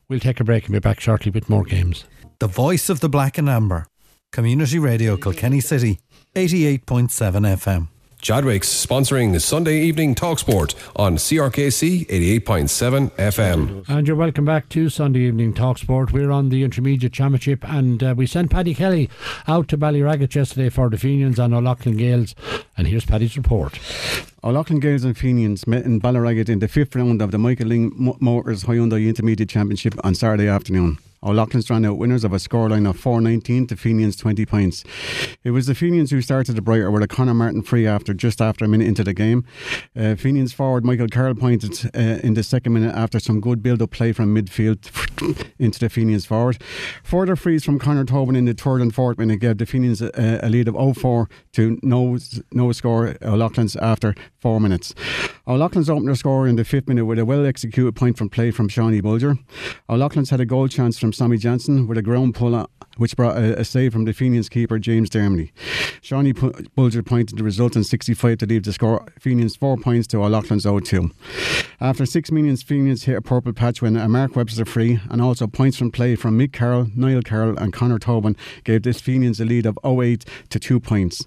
We'll 0.09 0.19
take 0.19 0.39
a 0.39 0.43
break 0.43 0.65
and 0.65 0.73
be 0.73 0.79
back 0.79 0.99
shortly 0.99 1.31
with 1.31 1.49
more 1.49 1.63
games. 1.63 2.05
The 2.39 2.47
voice 2.47 2.89
of 2.89 3.01
the 3.01 3.09
black 3.09 3.37
and 3.37 3.49
amber. 3.49 3.87
Community 4.31 4.79
Radio 4.79 5.15
Kilkenny 5.15 5.59
City, 5.59 5.99
88.7 6.35 6.79
FM. 7.09 7.87
Chadwick's 8.23 8.69
sponsoring 8.69 9.39
Sunday 9.41 9.81
evening 9.81 10.15
Talksport 10.15 10.75
on 10.95 11.17
CRKC 11.17 12.07
88.7 12.07 13.11
FM. 13.11 13.83
And 13.89 14.07
you're 14.07 14.15
welcome 14.15 14.45
back 14.45 14.69
to 14.69 14.87
Sunday 14.87 15.23
Evening 15.23 15.53
Talksport. 15.53 16.13
We're 16.13 16.31
on 16.31 16.47
the 16.47 16.63
Intermediate 16.63 17.11
Championship 17.11 17.69
and 17.69 18.01
uh, 18.01 18.13
we 18.15 18.25
sent 18.25 18.49
Paddy 18.49 18.73
Kelly 18.73 19.09
out 19.45 19.67
to 19.67 19.77
Ballyragget 19.77 20.33
yesterday 20.33 20.69
for 20.69 20.89
the 20.89 20.97
Fenians 20.97 21.37
and 21.37 21.53
O'Loughlin 21.53 21.97
Gaels. 21.97 22.33
And 22.77 22.87
here's 22.87 23.03
Paddy's 23.03 23.35
report. 23.35 23.77
O'Loughlin 24.41 24.79
Gaels 24.79 25.03
and 25.03 25.17
Fenians 25.17 25.67
met 25.67 25.83
in 25.83 25.99
Ballyragget 25.99 26.47
in 26.47 26.59
the 26.59 26.69
fifth 26.69 26.95
round 26.95 27.21
of 27.21 27.31
the 27.31 27.37
Michael 27.37 27.67
Lyng 27.67 28.21
Motors 28.21 28.63
Hyundai 28.63 29.05
Intermediate 29.05 29.49
Championship 29.49 29.95
on 30.01 30.15
Saturday 30.15 30.47
afternoon. 30.47 30.97
O'Loughlin's 31.23 31.69
ran 31.69 31.85
out 31.85 31.97
winners 31.97 32.23
of 32.23 32.33
a 32.33 32.37
scoreline 32.37 32.89
of 32.89 32.99
419 32.99 33.67
to 33.67 33.75
Fenians 33.75 34.15
20 34.15 34.45
points. 34.45 34.83
It 35.43 35.51
was 35.51 35.67
the 35.67 35.75
Fenians 35.75 36.11
who 36.11 36.21
started 36.21 36.55
the 36.55 36.61
brighter 36.61 36.91
with 36.91 37.03
a 37.03 37.07
Conor 37.07 37.33
Martin 37.33 37.61
free 37.61 37.87
after 37.87 38.13
just 38.13 38.41
after 38.41 38.65
a 38.65 38.67
minute 38.67 38.87
into 38.87 39.03
the 39.03 39.13
game. 39.13 39.45
Uh, 39.95 40.15
Fenians 40.15 40.53
forward 40.53 40.83
Michael 40.83 41.07
Carroll 41.07 41.35
pointed 41.35 41.89
uh, 41.95 42.19
in 42.23 42.33
the 42.33 42.43
second 42.43 42.73
minute 42.73 42.93
after 42.93 43.19
some 43.19 43.39
good 43.39 43.63
build 43.63 43.81
up 43.81 43.91
play 43.91 44.11
from 44.11 44.35
midfield 44.35 44.89
into 45.59 45.79
the 45.79 45.89
Fenians 45.89 46.25
forward. 46.25 46.61
Further 47.03 47.35
frees 47.35 47.63
from 47.63 47.79
Conor 47.79 48.05
Tobin 48.05 48.35
in 48.35 48.45
the 48.45 48.53
third 48.53 48.81
and 48.81 48.93
fourth 48.93 49.17
minute 49.17 49.39
gave 49.39 49.57
the 49.57 49.65
Fenians 49.65 50.01
a, 50.01 50.39
a 50.43 50.49
lead 50.49 50.67
of 50.67 50.75
0 50.75 50.93
4 50.93 51.29
to 51.53 51.79
no, 51.81 52.17
no 52.51 52.71
score 52.71 53.15
O'Loughlin's 53.21 53.75
after 53.77 54.13
four 54.39 54.59
minutes. 54.59 54.93
O'Loughlin's 55.47 55.89
opened 55.89 56.07
their 56.07 56.15
score 56.15 56.47
in 56.47 56.55
the 56.55 56.65
fifth 56.65 56.87
minute 56.87 57.05
with 57.05 57.19
a 57.19 57.25
well 57.25 57.45
executed 57.45 57.95
point 57.95 58.17
from 58.17 58.29
play 58.29 58.51
from 58.51 58.67
Shawnee 58.67 59.01
Bulger. 59.01 59.37
O'Loughlin's 59.89 60.29
had 60.29 60.39
a 60.39 60.45
goal 60.45 60.67
chance 60.67 60.99
from 60.99 61.12
Sammy 61.13 61.37
Johnson 61.37 61.87
with 61.87 61.97
a 61.97 62.01
ground 62.01 62.33
pull 62.33 62.55
which 62.97 63.15
brought 63.15 63.37
a, 63.37 63.59
a 63.59 63.65
save 63.65 63.93
from 63.93 64.05
the 64.05 64.13
Fenians 64.13 64.49
keeper 64.49 64.79
James 64.79 65.09
Dermody. 65.09 65.51
Shawnee 66.01 66.33
Bulger 66.33 67.03
pointed 67.03 67.37
the 67.37 67.43
result 67.43 67.75
in 67.75 67.83
65 67.83 68.39
to 68.39 68.45
leave 68.45 68.63
the 68.63 68.73
score 68.73 69.05
Fenians 69.19 69.55
4 69.55 69.77
points 69.77 70.07
to 70.07 70.17
O'Loughlin's 70.17 70.65
0-2. 70.65 71.11
After 71.79 72.05
six 72.05 72.31
minutes, 72.31 72.63
Fenians 72.63 73.03
hit 73.03 73.17
a 73.17 73.21
purple 73.21 73.53
patch 73.53 73.81
when 73.81 73.97
a 73.97 74.07
Mark 74.07 74.35
Webster 74.35 74.65
free 74.65 74.99
and 75.09 75.21
also 75.21 75.47
points 75.47 75.77
from 75.77 75.91
play 75.91 76.15
from 76.15 76.37
Mick 76.37 76.53
Carroll, 76.53 76.87
Niall 76.95 77.21
Carroll 77.21 77.57
and 77.57 77.73
Connor 77.73 77.99
Tobin 77.99 78.35
gave 78.63 78.83
this 78.83 79.01
Fenians 79.01 79.39
a 79.39 79.45
lead 79.45 79.65
of 79.65 79.77
0-8 79.83 80.25
to 80.49 80.59
2 80.59 80.79
points. 80.79 81.25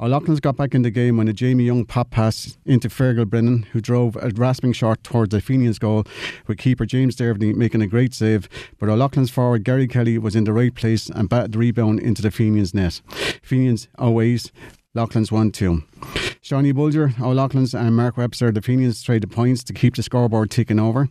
O'Loughlin's 0.00 0.40
got 0.40 0.56
back 0.56 0.74
in 0.74 0.82
the 0.82 0.90
game 0.90 1.16
when 1.16 1.28
a 1.28 1.32
Jamie 1.32 1.64
Young 1.64 1.84
pop 1.84 2.10
pass 2.10 2.56
into 2.64 2.88
Fergal 2.88 3.26
Brennan 3.26 3.64
who 3.72 3.80
drove 3.80 4.16
a 4.16 4.30
rasping 4.34 4.72
shot 4.72 5.02
towards 5.02 5.30
the 5.30 5.40
Fenians 5.40 5.78
goal 5.78 6.04
with 6.46 6.58
keeper 6.58 6.86
James 6.86 7.16
Dermody 7.16 7.54
making 7.54 7.82
a 7.82 7.86
great 7.86 8.14
save 8.14 8.48
but 8.78 8.88
O'Loughlin's 8.88 9.30
forward 9.30 9.64
Gary 9.64 9.86
Kelly 9.86 10.18
was 10.18 10.36
in 10.36 10.44
the 10.44 10.52
right 10.52 10.74
place 10.74 11.07
and 11.10 11.28
batted 11.28 11.52
the 11.52 11.58
rebound 11.58 12.00
into 12.00 12.22
the 12.22 12.30
Fenians 12.30 12.74
net. 12.74 13.00
Fenians 13.42 13.88
always 13.98 14.52
Loughlin's 14.94 15.30
1 15.30 15.52
2. 15.52 15.82
Shawnee 16.40 16.72
Bulger, 16.72 17.12
O'Loughlin's 17.20 17.74
and 17.74 17.94
Mark 17.94 18.16
Webster, 18.16 18.50
the 18.50 18.62
Fenians 18.62 19.02
traded 19.02 19.30
points 19.30 19.62
to 19.64 19.74
keep 19.74 19.94
the 19.94 20.02
scoreboard 20.02 20.50
ticking 20.50 20.80
over. 20.80 21.08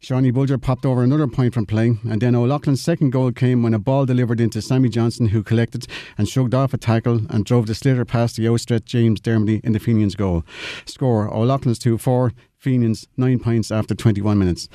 Shawnee 0.00 0.30
Bulger 0.30 0.56
popped 0.56 0.86
over 0.86 1.02
another 1.02 1.26
point 1.26 1.52
from 1.52 1.66
play, 1.66 1.98
and 2.08 2.22
then 2.22 2.34
O'Loughlin's 2.34 2.80
second 2.80 3.10
goal 3.10 3.30
came 3.30 3.62
when 3.62 3.74
a 3.74 3.78
ball 3.78 4.06
delivered 4.06 4.40
into 4.40 4.62
Sammy 4.62 4.88
Johnson, 4.88 5.28
who 5.28 5.42
collected 5.42 5.86
and 6.16 6.28
shrugged 6.28 6.54
off 6.54 6.72
a 6.72 6.78
tackle 6.78 7.20
and 7.28 7.44
drove 7.44 7.66
the 7.66 7.74
slitter 7.74 8.06
past 8.06 8.36
the 8.36 8.48
outstretched 8.48 8.86
James 8.86 9.20
Dermody 9.20 9.62
in 9.62 9.72
the 9.72 9.78
Fenians' 9.78 10.14
goal. 10.14 10.42
Score 10.86 11.32
O'Loughlin's 11.32 11.78
2 11.78 11.98
4, 11.98 12.32
Fenians 12.58 13.06
nine 13.16 13.38
points 13.38 13.70
after 13.70 13.94
21 13.94 14.36
minutes. 14.36 14.68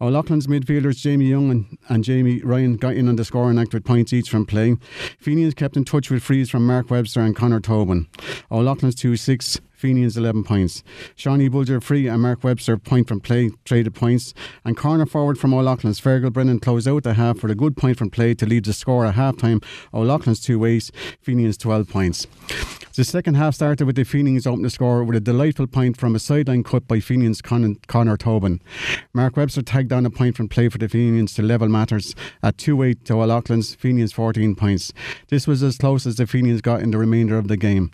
O'Loughlin's 0.00 0.46
midfielders 0.46 0.98
Jamie 0.98 1.26
Young 1.26 1.50
and, 1.50 1.78
and 1.88 2.04
Jamie 2.04 2.40
Ryan 2.42 2.76
got 2.76 2.94
in 2.94 3.08
on 3.08 3.16
the 3.16 3.24
scoring 3.24 3.58
act 3.58 3.74
with 3.74 3.84
points 3.84 4.12
each 4.12 4.30
from 4.30 4.46
playing. 4.46 4.80
Fenians 5.18 5.54
kept 5.54 5.76
in 5.76 5.84
touch 5.84 6.10
with 6.10 6.22
frees 6.22 6.48
from 6.48 6.64
Mark 6.64 6.90
Webster 6.90 7.20
and 7.20 7.34
Conor 7.34 7.60
Tobin. 7.60 8.06
O'Loughlin's 8.52 8.94
2 8.94 9.16
6. 9.16 9.60
Fenians 9.84 10.16
11 10.16 10.44
points. 10.44 10.82
Shawnee 11.14 11.50
Bulger 11.50 11.78
free 11.78 12.08
and 12.08 12.22
Mark 12.22 12.42
Webster 12.42 12.78
point 12.78 13.06
from 13.06 13.20
play 13.20 13.50
traded 13.66 13.94
points. 13.94 14.32
And 14.64 14.78
corner 14.78 15.04
forward 15.04 15.36
from 15.36 15.52
O'Loughlin's 15.52 16.00
Fergal 16.00 16.32
Brennan 16.32 16.58
closed 16.58 16.88
out 16.88 17.02
the 17.02 17.12
half 17.12 17.42
with 17.42 17.52
a 17.52 17.54
good 17.54 17.76
point 17.76 17.98
from 17.98 18.08
play 18.08 18.32
to 18.32 18.46
lead 18.46 18.64
the 18.64 18.72
score 18.72 19.04
at 19.04 19.14
half 19.14 19.36
time. 19.36 19.60
O'Loughlin's 19.92 20.40
two 20.40 20.58
ways, 20.58 20.90
Fenians 21.20 21.58
12 21.58 21.86
points. 21.86 22.26
The 22.96 23.04
second 23.04 23.34
half 23.34 23.56
started 23.56 23.86
with 23.86 23.96
the 23.96 24.04
Fenians 24.04 24.46
opening 24.46 24.62
the 24.62 24.70
score 24.70 25.02
with 25.02 25.16
a 25.16 25.20
delightful 25.20 25.66
point 25.66 25.96
from 25.96 26.14
a 26.14 26.20
sideline 26.20 26.62
cut 26.62 26.86
by 26.86 27.00
Fenians 27.00 27.42
Con- 27.42 27.76
Conor 27.88 28.16
Tobin. 28.16 28.60
Mark 29.12 29.36
Webster 29.36 29.62
tagged 29.62 29.90
down 29.90 30.06
a 30.06 30.10
point 30.10 30.36
from 30.36 30.48
play 30.48 30.68
for 30.68 30.78
the 30.78 30.88
Fenians 30.88 31.34
to 31.34 31.42
level 31.42 31.68
matters 31.68 32.14
at 32.40 32.56
2 32.56 32.84
8 32.84 33.04
to 33.06 33.20
O'Loughlin's 33.20 33.74
Fenians 33.74 34.12
14 34.12 34.54
points. 34.54 34.92
This 35.28 35.48
was 35.48 35.60
as 35.62 35.76
close 35.76 36.06
as 36.06 36.14
the 36.16 36.28
Fenians 36.28 36.60
got 36.60 36.82
in 36.82 36.92
the 36.92 36.98
remainder 36.98 37.36
of 37.36 37.48
the 37.48 37.56
game. 37.56 37.90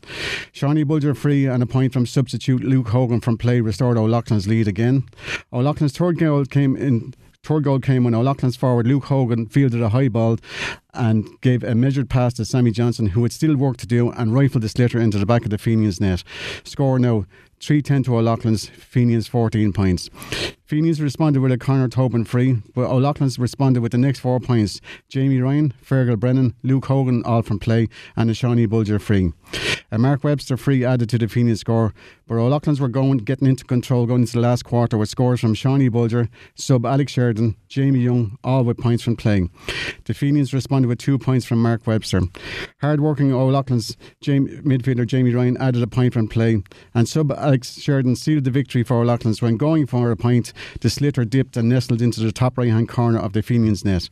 Shawnee 0.52 0.84
Bulger 0.84 1.14
free 1.14 1.46
and 1.46 1.62
a 1.62 1.66
point 1.66 1.79
from 1.88 2.06
substitute 2.06 2.62
Luke 2.62 2.88
Hogan 2.88 3.20
from 3.20 3.38
play 3.38 3.60
restored 3.60 3.96
O'Loughlin's 3.96 4.46
lead 4.46 4.68
again. 4.68 5.08
O'Loughlin's 5.52 5.96
third 5.96 6.18
goal 6.18 6.44
came 6.44 6.76
in 6.76 7.14
Third 7.42 7.64
goal 7.64 7.80
came 7.80 8.04
when 8.04 8.14
O'Loughlin's 8.14 8.56
forward 8.56 8.86
Luke 8.86 9.04
Hogan 9.04 9.46
fielded 9.46 9.80
a 9.80 9.88
high 9.88 10.08
ball 10.08 10.36
and 10.92 11.26
gave 11.40 11.64
a 11.64 11.74
measured 11.74 12.10
pass 12.10 12.34
to 12.34 12.44
Sammy 12.44 12.70
Johnson, 12.70 13.06
who 13.06 13.22
had 13.22 13.32
still 13.32 13.56
work 13.56 13.78
to 13.78 13.86
do, 13.86 14.10
and 14.10 14.34
rifled 14.34 14.62
the 14.62 14.68
slitter 14.68 15.00
into 15.00 15.18
the 15.18 15.24
back 15.24 15.44
of 15.44 15.50
the 15.50 15.56
Fenians 15.56 16.00
net. 16.00 16.22
Score 16.64 16.98
now 16.98 17.24
310 17.60 18.02
to 18.04 18.16
O'Loughlin's, 18.16 18.68
Fenians 18.68 19.26
14 19.26 19.72
points. 19.72 20.10
Fenians 20.70 21.00
responded 21.00 21.40
with 21.40 21.50
a 21.50 21.58
Connor 21.58 21.88
Tobin 21.88 22.24
free, 22.24 22.62
but 22.76 22.88
O'Loughlin's 22.88 23.40
responded 23.40 23.80
with 23.80 23.90
the 23.90 23.98
next 23.98 24.20
four 24.20 24.38
points. 24.38 24.80
Jamie 25.08 25.40
Ryan, 25.40 25.74
Fergal 25.84 26.16
Brennan, 26.16 26.54
Luke 26.62 26.84
Hogan 26.84 27.24
all 27.24 27.42
from 27.42 27.58
play, 27.58 27.88
and 28.14 28.30
a 28.30 28.34
Shawnee 28.34 28.66
Bulger 28.66 29.00
free. 29.00 29.32
A 29.90 29.98
Mark 29.98 30.22
Webster 30.22 30.56
free 30.56 30.84
added 30.84 31.08
to 31.08 31.18
the 31.18 31.26
Fenians 31.26 31.58
score, 31.58 31.92
but 32.28 32.36
O'Loughlin's 32.36 32.80
were 32.80 32.86
going 32.86 33.18
getting 33.18 33.48
into 33.48 33.64
control 33.64 34.06
going 34.06 34.20
into 34.20 34.34
the 34.34 34.40
last 34.40 34.64
quarter 34.64 34.96
with 34.96 35.08
scores 35.08 35.40
from 35.40 35.54
Shawnee 35.54 35.88
Bulger, 35.88 36.28
sub 36.54 36.86
Alex 36.86 37.10
Sheridan, 37.10 37.56
Jamie 37.66 37.98
Young, 37.98 38.38
all 38.44 38.62
with 38.62 38.78
points 38.78 39.02
from 39.02 39.16
play. 39.16 39.48
The 40.04 40.14
Fenians 40.14 40.54
responded 40.54 40.86
with 40.86 40.98
two 40.98 41.18
points 41.18 41.44
from 41.44 41.60
Mark 41.60 41.84
Webster. 41.88 42.20
Hard-working 42.80 43.32
O'Loughlin's 43.32 43.96
Jamie, 44.20 44.52
midfielder 44.58 45.04
Jamie 45.04 45.34
Ryan 45.34 45.56
added 45.56 45.82
a 45.82 45.88
point 45.88 46.14
from 46.14 46.28
play, 46.28 46.62
and 46.94 47.08
sub 47.08 47.32
Alex 47.32 47.80
Sheridan 47.80 48.14
sealed 48.14 48.44
the 48.44 48.52
victory 48.52 48.84
for 48.84 49.00
O'Loughlin's 49.00 49.42
when 49.42 49.56
going 49.56 49.86
for 49.86 50.12
a 50.12 50.16
point. 50.16 50.52
The 50.80 50.90
slitter 50.90 51.24
dipped 51.24 51.56
and 51.56 51.68
nestled 51.68 52.02
into 52.02 52.20
the 52.20 52.32
top 52.32 52.58
right-hand 52.58 52.88
corner 52.88 53.18
of 53.18 53.32
the 53.32 53.42
Fenians 53.42 53.84
net. 53.84 54.08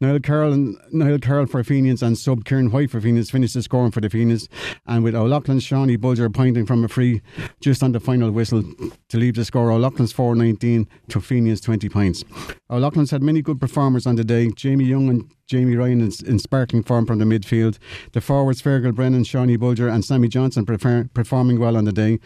Niall 0.00 0.20
Carroll 0.20 0.52
and 0.52 0.76
Niall 0.90 1.18
Carroll 1.18 1.46
for 1.46 1.62
Fenians 1.64 2.02
and 2.02 2.16
sub 2.18 2.44
Kieran 2.44 2.70
White 2.70 2.90
for 2.90 3.00
Fenians 3.00 3.30
finished 3.30 3.54
the 3.54 3.62
scoring 3.62 3.90
for 3.90 4.00
the 4.00 4.10
Fenians, 4.10 4.48
and 4.86 5.04
with 5.04 5.14
O'Loughlin's 5.14 5.64
Shawnee 5.64 5.96
Bulger 5.96 6.28
pointing 6.30 6.66
from 6.66 6.84
a 6.84 6.88
free 6.88 7.22
just 7.60 7.82
on 7.82 7.92
the 7.92 8.00
final 8.00 8.30
whistle 8.30 8.64
to 9.08 9.16
leave 9.16 9.34
the 9.34 9.44
score 9.44 9.70
O'Loughlin's 9.70 10.12
419 10.12 10.88
to 11.08 11.20
Fenians 11.20 11.60
20 11.60 11.88
points. 11.88 12.24
O'Loughlin's 12.70 13.10
had 13.10 13.22
many 13.22 13.42
good 13.42 13.60
performers 13.60 14.06
on 14.06 14.16
the 14.16 14.24
day. 14.24 14.50
Jamie 14.50 14.84
Young 14.84 15.08
and 15.08 15.30
Jamie 15.46 15.76
Ryan 15.76 16.00
in, 16.00 16.12
in 16.26 16.38
sparkling 16.38 16.82
form 16.82 17.04
from 17.04 17.18
the 17.18 17.24
midfield. 17.24 17.78
The 18.12 18.20
forwards 18.20 18.62
Fergal 18.62 18.94
Brennan, 18.94 19.24
Shawnee 19.24 19.56
Bulger, 19.56 19.88
and 19.88 20.04
Sammy 20.04 20.28
Johnson 20.28 20.64
prefer, 20.64 21.08
performing 21.12 21.60
well 21.60 21.76
on 21.76 21.84
the 21.84 21.92
day. 21.92 22.20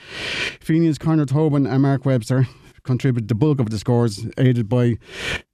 Fenians 0.60 0.98
Connor 0.98 1.26
Tobin 1.26 1.66
and 1.66 1.82
Mark 1.82 2.04
Webster 2.04 2.46
contributed 2.87 3.29
the 3.29 3.35
bulk 3.35 3.61
of 3.61 3.68
the 3.68 3.79
scores, 3.79 4.27
aided 4.38 4.68
by 4.68 4.96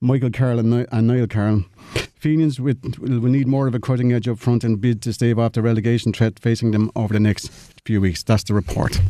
Michael 0.01 0.31
Carroll 0.31 0.61
and, 0.61 0.71
Ni- 0.71 0.87
and 0.92 1.09
Niall 1.09 1.27
Carroll. 1.27 1.64
Fenians 2.14 2.61
will 2.61 2.77
need 3.29 3.49
more 3.49 3.66
of 3.66 3.75
a 3.75 3.81
cutting 3.81 4.12
edge 4.12 4.29
up 4.29 4.38
front 4.38 4.62
and 4.62 4.81
bid 4.81 5.03
to 5.03 5.12
stave 5.12 5.38
off 5.38 5.53
the 5.53 5.62
relegation 5.62 6.12
threat 6.12 6.38
facing 6.38 6.71
them 6.71 6.90
over 6.95 7.12
the 7.12 7.18
next 7.18 7.51
few 7.85 8.01
weeks. 8.01 8.23
That's 8.23 8.45
the 8.45 8.55
report. 8.55 9.01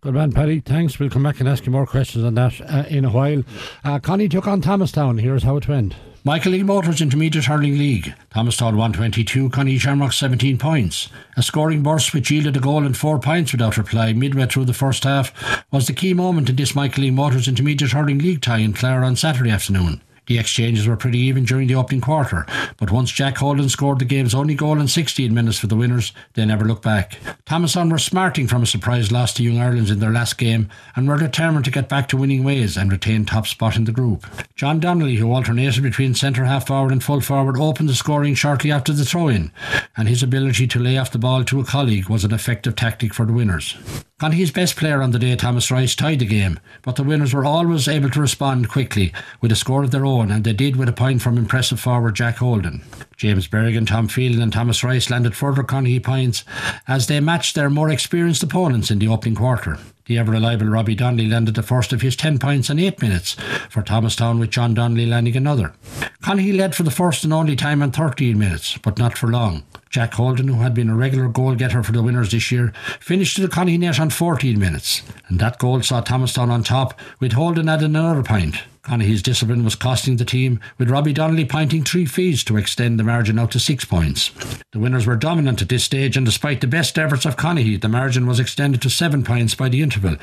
Good 0.00 0.14
man, 0.14 0.32
Paddy. 0.32 0.60
Thanks. 0.60 0.98
We'll 0.98 1.10
come 1.10 1.24
back 1.24 1.40
and 1.40 1.48
ask 1.48 1.66
you 1.66 1.72
more 1.72 1.86
questions 1.86 2.24
on 2.24 2.34
that 2.34 2.60
uh, 2.62 2.84
in 2.88 3.04
a 3.04 3.10
while. 3.10 3.42
Uh, 3.84 3.98
Connie 3.98 4.28
took 4.28 4.46
on 4.46 4.62
Thomastown. 4.62 5.18
Here's 5.18 5.42
how 5.42 5.56
it 5.56 5.68
went. 5.68 5.94
Michael 6.26 6.50
Lee 6.50 6.64
Motors 6.64 7.00
Intermediate 7.00 7.44
Hurling 7.44 7.78
League. 7.78 8.12
Thomas 8.30 8.56
Thomastown 8.56 8.76
122, 8.76 9.48
Connie 9.50 9.78
Shamrock 9.78 10.12
17 10.12 10.58
points. 10.58 11.08
A 11.36 11.42
scoring 11.44 11.84
burst 11.84 12.12
which 12.12 12.32
yielded 12.32 12.56
a 12.56 12.60
goal 12.60 12.84
and 12.84 12.96
four 12.96 13.20
points 13.20 13.52
without 13.52 13.76
reply 13.76 14.12
midway 14.12 14.46
through 14.46 14.64
the 14.64 14.72
first 14.72 15.04
half 15.04 15.32
was 15.70 15.86
the 15.86 15.92
key 15.92 16.14
moment 16.14 16.50
in 16.50 16.56
this 16.56 16.74
Michael 16.74 17.04
Lee 17.04 17.12
Motors 17.12 17.46
Intermediate 17.46 17.92
Hurling 17.92 18.18
League 18.18 18.42
tie 18.42 18.58
in 18.58 18.72
Clara 18.72 19.06
on 19.06 19.14
Saturday 19.14 19.50
afternoon. 19.50 20.00
The 20.26 20.38
exchanges 20.38 20.86
were 20.86 20.96
pretty 20.96 21.18
even 21.18 21.44
during 21.44 21.68
the 21.68 21.76
opening 21.76 22.00
quarter, 22.00 22.46
but 22.78 22.90
once 22.90 23.10
Jack 23.10 23.38
Holden 23.38 23.68
scored 23.68 24.00
the 24.00 24.04
game's 24.04 24.34
only 24.34 24.54
goal 24.54 24.80
in 24.80 24.88
16 24.88 25.32
minutes 25.32 25.58
for 25.58 25.68
the 25.68 25.76
winners, 25.76 26.12
they 26.34 26.44
never 26.44 26.64
looked 26.64 26.82
back. 26.82 27.18
Thomastown 27.44 27.90
were 27.90 27.98
smarting 27.98 28.48
from 28.48 28.62
a 28.62 28.66
surprise 28.66 29.12
loss 29.12 29.32
to 29.34 29.42
Young 29.42 29.58
Ireland 29.58 29.88
in 29.88 30.00
their 30.00 30.10
last 30.10 30.36
game 30.38 30.68
and 30.96 31.08
were 31.08 31.16
determined 31.16 31.64
to 31.66 31.70
get 31.70 31.88
back 31.88 32.08
to 32.08 32.16
winning 32.16 32.42
ways 32.42 32.76
and 32.76 32.90
retain 32.90 33.24
top 33.24 33.46
spot 33.46 33.76
in 33.76 33.84
the 33.84 33.92
group. 33.92 34.26
John 34.56 34.80
Donnelly, 34.80 35.16
who 35.16 35.32
alternated 35.32 35.82
between 35.82 36.14
centre 36.14 36.44
half 36.44 36.66
forward 36.66 36.92
and 36.92 37.02
full 37.02 37.20
forward, 37.20 37.56
opened 37.56 37.88
the 37.88 37.94
scoring 37.94 38.34
shortly 38.34 38.72
after 38.72 38.92
the 38.92 39.04
throw 39.04 39.28
in, 39.28 39.52
and 39.96 40.08
his 40.08 40.22
ability 40.22 40.66
to 40.66 40.80
lay 40.80 40.98
off 40.98 41.12
the 41.12 41.18
ball 41.18 41.44
to 41.44 41.60
a 41.60 41.64
colleague 41.64 42.08
was 42.08 42.24
an 42.24 42.34
effective 42.34 42.74
tactic 42.74 43.14
for 43.14 43.26
the 43.26 43.32
winners. 43.32 43.76
Conti's 44.18 44.50
best 44.50 44.76
player 44.76 45.02
on 45.02 45.10
the 45.10 45.18
day, 45.18 45.36
Thomas 45.36 45.70
Rice, 45.70 45.94
tied 45.94 46.20
the 46.20 46.24
game, 46.24 46.58
but 46.80 46.96
the 46.96 47.02
winners 47.02 47.34
were 47.34 47.44
always 47.44 47.86
able 47.86 48.08
to 48.08 48.20
respond 48.22 48.70
quickly 48.70 49.12
with 49.42 49.52
a 49.52 49.56
score 49.56 49.82
of 49.82 49.90
their 49.90 50.06
own, 50.06 50.30
and 50.30 50.42
they 50.42 50.54
did 50.54 50.76
with 50.76 50.88
a 50.88 50.92
point 50.94 51.20
from 51.20 51.36
impressive 51.36 51.78
forward 51.78 52.16
Jack 52.16 52.36
Holden. 52.36 52.82
James 53.18 53.46
Berrigan, 53.46 53.86
Tom 53.86 54.08
Phelan, 54.08 54.40
and 54.40 54.54
Thomas 54.54 54.82
Rice 54.82 55.10
landed 55.10 55.36
further 55.36 55.62
Conti 55.62 56.00
points 56.00 56.44
as 56.88 57.08
they 57.08 57.20
matched 57.20 57.54
their 57.54 57.68
more 57.68 57.90
experienced 57.90 58.42
opponents 58.42 58.90
in 58.90 59.00
the 59.00 59.08
opening 59.08 59.34
quarter. 59.34 59.78
The 60.06 60.18
ever 60.18 60.30
reliable 60.30 60.68
Robbie 60.68 60.94
Donnelly 60.94 61.28
landed 61.28 61.56
the 61.56 61.64
first 61.64 61.92
of 61.92 62.00
his 62.00 62.14
10 62.14 62.38
points 62.38 62.70
in 62.70 62.78
8 62.78 63.02
minutes 63.02 63.34
for 63.68 63.82
Thomastown, 63.82 64.38
with 64.38 64.50
John 64.50 64.72
Donnelly 64.72 65.04
landing 65.04 65.36
another. 65.36 65.74
Connie 66.22 66.52
led 66.52 66.76
for 66.76 66.84
the 66.84 66.92
first 66.92 67.24
and 67.24 67.32
only 67.32 67.56
time 67.56 67.82
in 67.82 67.90
13 67.90 68.38
minutes, 68.38 68.78
but 68.78 68.98
not 68.98 69.18
for 69.18 69.26
long. 69.26 69.64
Jack 69.90 70.14
Holden, 70.14 70.46
who 70.46 70.60
had 70.60 70.74
been 70.74 70.90
a 70.90 70.94
regular 70.94 71.26
goal 71.26 71.56
getter 71.56 71.82
for 71.82 71.90
the 71.90 72.04
winners 72.04 72.30
this 72.30 72.52
year, 72.52 72.72
finished 73.00 73.34
to 73.36 73.42
the 73.42 73.48
Connie 73.48 73.78
net 73.78 73.98
on 73.98 74.10
14 74.10 74.56
minutes, 74.58 75.02
and 75.26 75.40
that 75.40 75.58
goal 75.58 75.82
saw 75.82 76.00
Thomastown 76.00 76.50
on 76.50 76.62
top, 76.62 76.98
with 77.18 77.32
Holden 77.32 77.68
adding 77.68 77.86
another 77.96 78.22
point. 78.22 78.62
Connie's 78.86 79.20
discipline 79.20 79.64
was 79.64 79.74
costing 79.74 80.16
the 80.16 80.24
team, 80.24 80.60
with 80.78 80.90
Robbie 80.90 81.12
Donnelly 81.12 81.44
pointing 81.44 81.82
three 81.82 82.06
fees 82.06 82.44
to 82.44 82.56
extend 82.56 83.00
the 83.00 83.02
margin 83.02 83.36
out 83.36 83.50
to 83.50 83.58
six 83.58 83.84
points. 83.84 84.30
The 84.70 84.78
winners 84.78 85.08
were 85.08 85.16
dominant 85.16 85.60
at 85.60 85.68
this 85.68 85.82
stage, 85.82 86.16
and 86.16 86.24
despite 86.24 86.60
the 86.60 86.68
best 86.68 86.96
efforts 86.96 87.26
of 87.26 87.36
Connie, 87.36 87.76
the 87.76 87.88
margin 87.88 88.28
was 88.28 88.38
extended 88.38 88.80
to 88.82 88.88
seven 88.88 89.24
points 89.24 89.56
by 89.56 89.68
the 89.68 89.82
interval, 89.82 90.16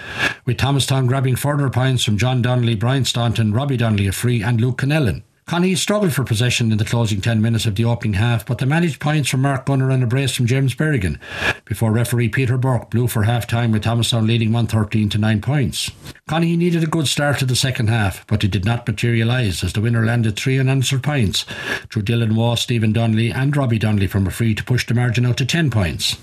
with 0.45 0.55
Thomastown 0.55 1.07
grabbing 1.07 1.35
further 1.35 1.69
points 1.69 2.05
from 2.05 2.17
John 2.17 2.41
Donnelly, 2.41 2.75
Brian 2.75 3.03
Staunton, 3.03 3.51
Robbie 3.51 3.75
Donnelly 3.75 4.07
a 4.07 4.13
free, 4.13 4.41
and 4.41 4.61
Luke 4.61 4.77
Canellan. 4.77 5.23
Connie 5.45 5.75
struggled 5.75 6.13
for 6.13 6.23
possession 6.23 6.71
in 6.71 6.77
the 6.77 6.85
closing 6.85 7.19
10 7.19 7.41
minutes 7.41 7.65
of 7.65 7.75
the 7.75 7.85
opening 7.85 8.13
half, 8.13 8.45
but 8.45 8.57
they 8.57 8.65
managed 8.65 8.99
points 8.99 9.29
from 9.29 9.41
Mark 9.41 9.65
Gunner 9.65 9.89
and 9.89 10.01
a 10.01 10.07
brace 10.07 10.33
from 10.33 10.45
James 10.45 10.73
Berrigan 10.73 11.19
before 11.65 11.91
referee 11.91 12.29
Peter 12.29 12.57
Burke 12.57 12.89
blew 12.89 13.07
for 13.07 13.23
half 13.23 13.45
time 13.45 13.71
with 13.71 13.83
Thomastown 13.83 14.25
leading 14.25 14.53
113 14.53 15.09
to 15.09 15.17
9 15.17 15.41
points. 15.41 15.91
Connie 16.27 16.55
needed 16.55 16.83
a 16.83 16.87
good 16.87 17.07
start 17.07 17.39
to 17.39 17.45
the 17.45 17.55
second 17.55 17.89
half, 17.89 18.25
but 18.27 18.43
it 18.43 18.51
did 18.51 18.63
not 18.63 18.87
materialise 18.87 19.63
as 19.63 19.73
the 19.73 19.81
winner 19.81 20.05
landed 20.05 20.37
three 20.37 20.57
unanswered 20.57 21.03
points 21.03 21.45
through 21.89 22.03
Dylan 22.03 22.35
Waugh, 22.35 22.55
Stephen 22.55 22.93
Donnelly, 22.93 23.31
and 23.31 23.55
Robbie 23.55 23.79
Donnelly 23.79 24.07
from 24.07 24.25
a 24.25 24.31
free 24.31 24.55
to 24.55 24.63
push 24.63 24.85
the 24.87 24.93
margin 24.93 25.25
out 25.25 25.37
to 25.37 25.45
10 25.45 25.69
points. 25.69 26.17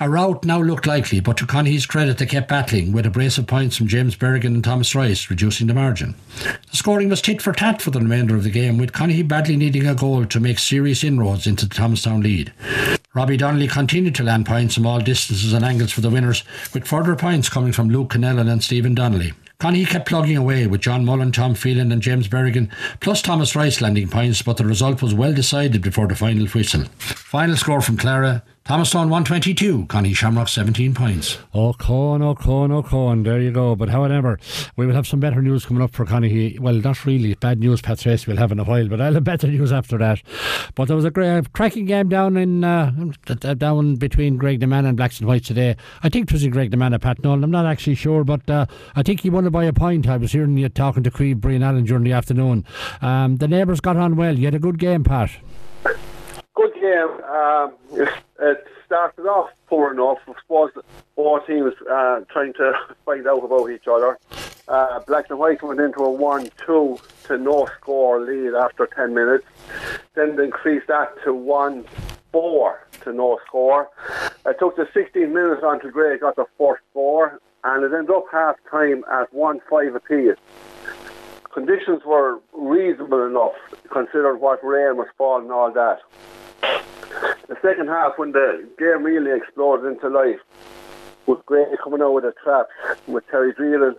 A 0.00 0.10
rout 0.10 0.44
now 0.44 0.60
looked 0.60 0.86
likely, 0.86 1.20
but 1.20 1.36
to 1.36 1.46
Connie's 1.46 1.86
credit, 1.86 2.18
they 2.18 2.26
kept 2.26 2.48
battling 2.48 2.92
with 2.92 3.06
a 3.06 3.10
brace 3.10 3.38
of 3.38 3.46
points 3.46 3.76
from 3.76 3.86
James 3.86 4.16
Berrigan 4.16 4.54
and 4.54 4.64
Thomas 4.64 4.94
Rice, 4.94 5.30
reducing 5.30 5.68
the 5.68 5.74
margin. 5.74 6.16
The 6.70 6.76
scoring 6.76 7.08
was 7.08 7.22
tit 7.22 7.40
for 7.40 7.52
tat 7.52 7.80
for 7.80 7.92
the 7.92 8.00
remainder 8.00 8.34
of 8.34 8.42
the 8.42 8.50
game, 8.50 8.63
with 8.72 8.92
Connie 8.92 9.22
badly 9.22 9.56
needing 9.56 9.86
a 9.86 9.94
goal 9.94 10.26
to 10.26 10.40
make 10.40 10.58
serious 10.58 11.04
inroads 11.04 11.46
into 11.46 11.66
the 11.66 11.74
Thomastown 11.74 12.20
lead. 12.20 12.52
Robbie 13.14 13.36
Donnelly 13.36 13.68
continued 13.68 14.14
to 14.16 14.24
land 14.24 14.46
points 14.46 14.74
from 14.74 14.86
all 14.86 15.00
distances 15.00 15.52
and 15.52 15.64
angles 15.64 15.92
for 15.92 16.00
the 16.00 16.10
winners, 16.10 16.42
with 16.72 16.86
further 16.86 17.14
points 17.14 17.48
coming 17.48 17.72
from 17.72 17.88
Luke 17.88 18.12
Canellan 18.12 18.50
and 18.50 18.62
Stephen 18.62 18.94
Donnelly. 18.94 19.32
Connie 19.58 19.84
kept 19.84 20.08
plugging 20.08 20.36
away 20.36 20.66
with 20.66 20.80
John 20.80 21.04
Mullen, 21.04 21.30
Tom 21.30 21.54
Phelan, 21.54 21.92
and 21.92 22.02
James 22.02 22.28
Berrigan, 22.28 22.70
plus 23.00 23.22
Thomas 23.22 23.54
Rice 23.54 23.80
landing 23.80 24.08
points, 24.08 24.42
but 24.42 24.56
the 24.56 24.66
result 24.66 25.00
was 25.00 25.14
well 25.14 25.32
decided 25.32 25.80
before 25.80 26.08
the 26.08 26.16
final 26.16 26.46
whistle. 26.46 26.84
Final 26.98 27.56
score 27.56 27.80
from 27.80 27.96
Clara 27.96 28.42
Thomastown 28.66 29.10
122, 29.10 29.84
Connie 29.88 30.14
Shamrock 30.14 30.48
17 30.48 30.94
points. 30.94 31.36
Oh, 31.52 31.74
Con, 31.74 32.22
oh, 32.22 32.34
Con, 32.34 32.72
oh, 32.72 32.82
Con. 32.82 33.22
There 33.22 33.38
you 33.38 33.50
go. 33.52 33.76
But 33.76 33.90
however, 33.90 34.38
we 34.76 34.86
will 34.86 34.94
have 34.94 35.06
some 35.06 35.20
better 35.20 35.42
news 35.42 35.66
coming 35.66 35.82
up 35.82 35.92
for 35.92 36.06
Connie. 36.06 36.58
Well, 36.58 36.72
not 36.72 37.04
really. 37.04 37.34
Bad 37.34 37.58
news, 37.58 37.82
Pat 37.82 37.98
Tracy 37.98 38.30
will 38.30 38.38
have 38.38 38.52
in 38.52 38.58
a 38.58 38.64
while, 38.64 38.88
but 38.88 39.02
I'll 39.02 39.12
have 39.12 39.24
better 39.24 39.48
news 39.48 39.70
after 39.70 39.98
that. 39.98 40.22
But 40.76 40.86
there 40.86 40.96
was 40.96 41.04
a 41.04 41.10
great, 41.10 41.52
cracking 41.52 41.84
game 41.84 42.08
down 42.08 42.38
in 42.38 42.64
uh, 42.64 42.90
down 43.58 43.96
between 43.96 44.38
Graiguenamanagh 44.38 44.88
and 44.88 44.96
Blacks 44.96 45.18
and 45.18 45.28
Whites 45.28 45.48
today. 45.48 45.76
I 46.02 46.08
think 46.08 46.30
it 46.30 46.32
was 46.32 46.42
in 46.42 46.50
Graiguenamanagh, 46.50 47.02
Pat 47.02 47.22
Nolan. 47.22 47.44
I'm 47.44 47.50
not 47.50 47.66
actually 47.66 47.96
sure, 47.96 48.24
but 48.24 48.48
uh, 48.48 48.64
I 48.96 49.02
think 49.02 49.20
he 49.20 49.28
won 49.28 49.46
it 49.46 49.50
by 49.50 49.64
a 49.64 49.74
point. 49.74 50.08
I 50.08 50.16
was 50.16 50.32
hearing 50.32 50.56
you 50.56 50.70
talking 50.70 51.02
to 51.02 51.10
Creve 51.10 51.38
Brian 51.38 51.62
Allen 51.62 51.84
during 51.84 52.04
the 52.04 52.12
afternoon. 52.12 52.64
Um, 53.02 53.36
the 53.36 53.46
neighbours 53.46 53.82
got 53.82 53.98
on 53.98 54.16
well. 54.16 54.38
You 54.38 54.46
had 54.46 54.54
a 54.54 54.58
good 54.58 54.78
game, 54.78 55.04
Pat. 55.04 55.32
Good 56.54 56.72
game. 56.80 57.20
Um, 57.24 57.74
it 58.44 58.66
started 58.84 59.26
off 59.26 59.50
poor 59.66 59.92
enough. 59.92 60.18
I 60.28 60.34
suppose 60.42 60.70
both 61.16 61.46
teams 61.46 61.72
uh, 61.90 62.20
trying 62.30 62.52
to 62.54 62.72
find 63.04 63.26
out 63.26 63.44
about 63.44 63.70
each 63.70 63.88
other. 63.88 64.18
Uh, 64.68 65.00
Black 65.00 65.26
and 65.30 65.38
White 65.38 65.62
went 65.62 65.80
into 65.80 66.00
a 66.00 66.10
1 66.10 66.50
2 66.66 66.98
to 67.24 67.38
no 67.38 67.66
score 67.76 68.20
lead 68.20 68.54
after 68.54 68.86
10 68.86 69.14
minutes. 69.14 69.46
Then 70.14 70.36
they 70.36 70.44
increased 70.44 70.86
that 70.88 71.14
to 71.24 71.34
1 71.34 71.84
4 72.32 72.86
to 73.02 73.12
no 73.12 73.38
score. 73.46 73.88
It 74.46 74.58
took 74.58 74.76
the 74.76 74.88
16 74.92 75.32
minutes 75.32 75.62
until 75.64 75.90
Gray 75.90 76.18
got 76.18 76.36
the 76.36 76.46
first 76.58 76.82
score, 76.90 77.40
and 77.62 77.84
it 77.84 77.96
ended 77.96 78.14
up 78.14 78.26
half 78.30 78.56
time 78.70 79.04
at 79.10 79.32
1 79.32 79.60
5 79.70 79.94
apiece. 79.94 80.36
Conditions 81.52 82.02
were 82.04 82.40
reasonable 82.52 83.24
enough 83.26 83.54
considering 83.90 84.40
what 84.40 84.64
rain 84.64 84.96
was 84.96 85.06
falling 85.16 85.44
and 85.44 85.52
all 85.52 85.70
that. 85.70 86.00
The 87.48 87.56
second 87.60 87.88
half, 87.88 88.14
when 88.16 88.32
the 88.32 88.66
game 88.78 89.02
really 89.02 89.36
exploded 89.36 89.92
into 89.92 90.08
life, 90.08 90.40
with 91.26 91.44
Gray 91.46 91.64
coming 91.82 92.00
out 92.00 92.14
with 92.14 92.24
a 92.24 92.32
trap, 92.42 92.68
with 93.06 93.26
Terry 93.28 93.52
Dreelan 93.52 93.96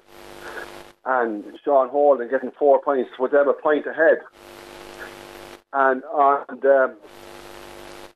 and 1.06 1.44
Sean 1.64 1.90
Holden 1.90 2.30
getting 2.30 2.52
four 2.52 2.82
points, 2.82 3.12
was 3.20 3.32
them 3.32 3.48
a 3.48 3.54
point 3.54 3.86
ahead. 3.86 4.20
And 5.74 6.04
on 6.06 6.46
um, 6.50 6.96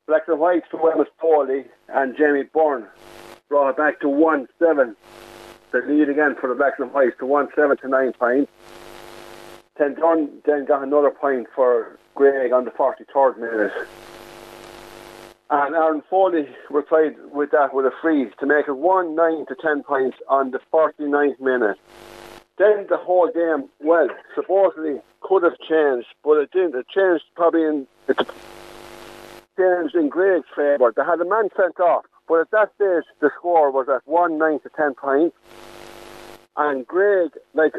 Black 0.08 0.24
and 0.28 0.40
White 0.40 0.64
for 0.72 0.92
Emma 0.92 1.06
Foley 1.20 1.66
and 1.90 2.18
Jamie 2.18 2.44
Byrne 2.44 2.88
brought 3.50 3.70
it 3.70 3.78
back 3.78 4.00
to 4.02 4.10
1 4.10 4.48
7. 4.58 4.96
The 5.72 5.80
lead 5.80 6.10
again 6.10 6.36
for 6.40 6.48
the 6.48 6.56
Blacks 6.56 6.80
and 6.80 6.92
Whites 6.92 7.18
to 7.20 7.28
1 7.28 7.50
7 7.56 7.78
to 7.78 7.88
9 7.88 8.14
points. 8.14 8.52
Then 9.78 9.94
Dunn 9.94 10.30
then 10.46 10.66
got 10.66 10.84
another 10.84 11.12
point 11.12 11.48
for 11.56 11.98
Greg 12.16 12.52
on 12.52 12.66
the 12.66 12.72
43rd 12.72 13.38
minute. 13.38 13.72
And 15.52 15.74
Aaron 15.76 16.04
Foley 16.10 16.48
replied 16.70 17.16
with 17.32 17.52
that 17.52 17.74
with 17.74 17.86
a 17.86 17.92
freeze 18.02 18.32
to 18.40 18.46
make 18.46 18.68
it 18.68 18.78
1 18.78 19.16
9 19.16 19.46
to 19.48 19.56
10 19.56 19.84
points 19.84 20.18
on 20.28 20.52
the 20.52 20.60
49th 20.72 21.40
minute. 21.40 21.78
Then 22.60 22.86
the 22.88 22.98
whole 22.98 23.32
game, 23.34 23.70
well, 23.80 24.10
supposedly 24.36 25.02
could 25.22 25.44
have 25.44 25.58
changed, 25.68 26.08
but 26.24 26.38
it 26.38 26.52
didn't. 26.52 26.76
It 26.76 26.88
changed 26.90 27.24
probably 27.36 27.64
in 27.64 27.88
it 28.08 28.18
changed 29.58 29.96
in 29.96 30.10
Greg's 30.10 30.46
favour. 30.56 30.94
They 30.96 31.04
had 31.04 31.20
a 31.20 31.26
man 31.26 31.50
sent 31.58 31.80
off, 31.80 32.06
but 32.28 32.42
at 32.42 32.52
that 32.52 32.72
stage 32.76 33.10
the 33.20 33.32
score 33.36 33.72
was 33.72 33.88
at 33.90 34.06
1 34.06 34.38
9 34.38 34.60
to 34.60 34.70
10 34.70 34.94
points. 34.94 35.36
And 36.58 36.86
Greg, 36.86 37.32
like 37.56 37.74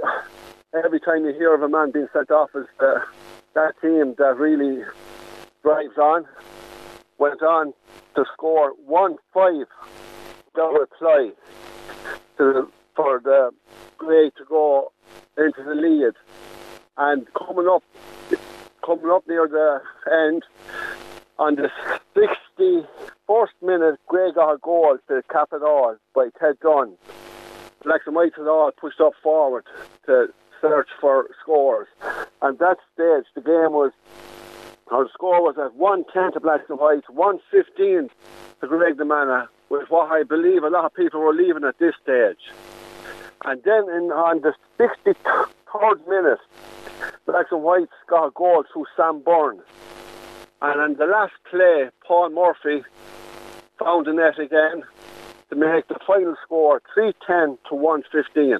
every 0.85 0.99
time 0.99 1.25
you 1.25 1.33
hear 1.35 1.55
of 1.55 1.63
a 1.63 1.69
man 1.69 1.93
being 1.93 2.09
sent 2.13 2.33
off, 2.33 2.51
is 2.57 2.67
uh, 2.81 2.99
that 3.55 3.81
team 3.81 4.17
that 4.19 4.37
really 4.39 4.83
drives 5.63 5.99
on 5.99 6.27
went 7.21 7.43
on 7.43 7.73
to 8.17 8.25
score 8.33 8.73
1 8.87 9.17
5 9.33 9.53
double 10.57 10.87
play 10.99 11.31
the, 12.39 12.67
for 12.97 13.21
the 13.23 13.51
Grey 13.99 14.31
to 14.31 14.45
go 14.49 14.91
into 15.37 15.63
the 15.63 15.75
lead. 15.75 16.15
And 16.97 17.27
coming 17.35 17.69
up 17.69 17.85
coming 18.85 19.11
up 19.11 19.29
near 19.29 19.47
the 19.47 19.81
end, 20.11 20.43
on 21.39 21.57
the 21.57 21.71
61st 22.17 23.47
minute, 23.63 24.01
Grey 24.09 24.33
got 24.33 24.55
a 24.55 24.59
goal 24.59 24.97
to 25.09 25.23
cap 25.31 25.51
it 25.53 25.63
all 25.63 25.97
by 26.15 26.29
Ted 26.41 26.59
Dunn. 26.61 26.97
Blacks 27.85 28.05
and 28.07 28.17
Whites 28.17 28.37
had 28.37 28.47
all 28.47 28.71
pushed 28.73 29.01
up 29.01 29.13
forward 29.23 29.65
to 30.07 30.29
search 30.61 30.89
for 31.01 31.27
scores. 31.43 31.89
And 32.43 32.59
that 32.59 32.77
stage, 32.95 33.25
the 33.35 33.41
game 33.41 33.73
was 33.73 33.93
our 34.91 35.09
score 35.13 35.43
was 35.43 35.57
at 35.59 35.75
110 35.75 36.33
to 36.33 36.41
Blacks 36.41 36.65
and 36.69 36.79
Whites, 36.79 37.09
115 37.09 38.11
to 38.61 38.67
Graiguenamanagh, 38.67 39.49
with 39.69 39.89
what 39.89 40.11
I 40.11 40.25
believe 40.25 40.65
a 40.65 40.69
lot 40.69 40.85
of 40.85 40.95
people 40.95 41.21
were 41.21 41.35
leaving 41.35 41.65
at 41.65 41.79
this 41.79 41.95
stage. 42.03 42.51
And 43.45 43.63
then 43.63 43.85
in, 43.89 44.11
on 44.11 44.43
the 44.43 44.55
63rd 44.79 46.09
minute, 46.09 46.41
Blacks 47.25 47.53
and 47.53 47.63
Whites 47.63 47.93
got 48.09 48.27
a 48.27 48.31
goal 48.33 48.65
through 48.73 48.87
Sam 48.97 49.21
Byrne. 49.21 49.61
And 50.61 50.93
in 50.93 50.99
the 50.99 51.07
last 51.07 51.33
play, 51.49 51.89
Paul 52.07 52.31
Murphy 52.31 52.83
found 53.79 54.07
the 54.07 54.13
net 54.13 54.39
again 54.39 54.83
to 55.49 55.57
make 55.57 55.89
the 55.89 55.97
final 56.07 56.37
score 56.45 56.83
310 56.95 57.59
to 57.69 57.75
115. 57.75 58.59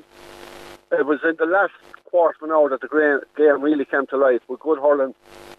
It 0.93 1.07
was 1.07 1.21
in 1.25 1.37
the 1.39 1.47
last 1.47 1.73
quarter 2.11 2.37
of 2.41 2.49
an 2.49 2.55
hour 2.55 2.69
that 2.69 2.81
the 2.81 3.21
game 3.37 3.63
really 3.63 3.85
came 3.85 4.07
to 4.09 4.17
life 4.17 4.41
with 4.49 4.61
good 4.61 4.79
hurling 4.79 5.15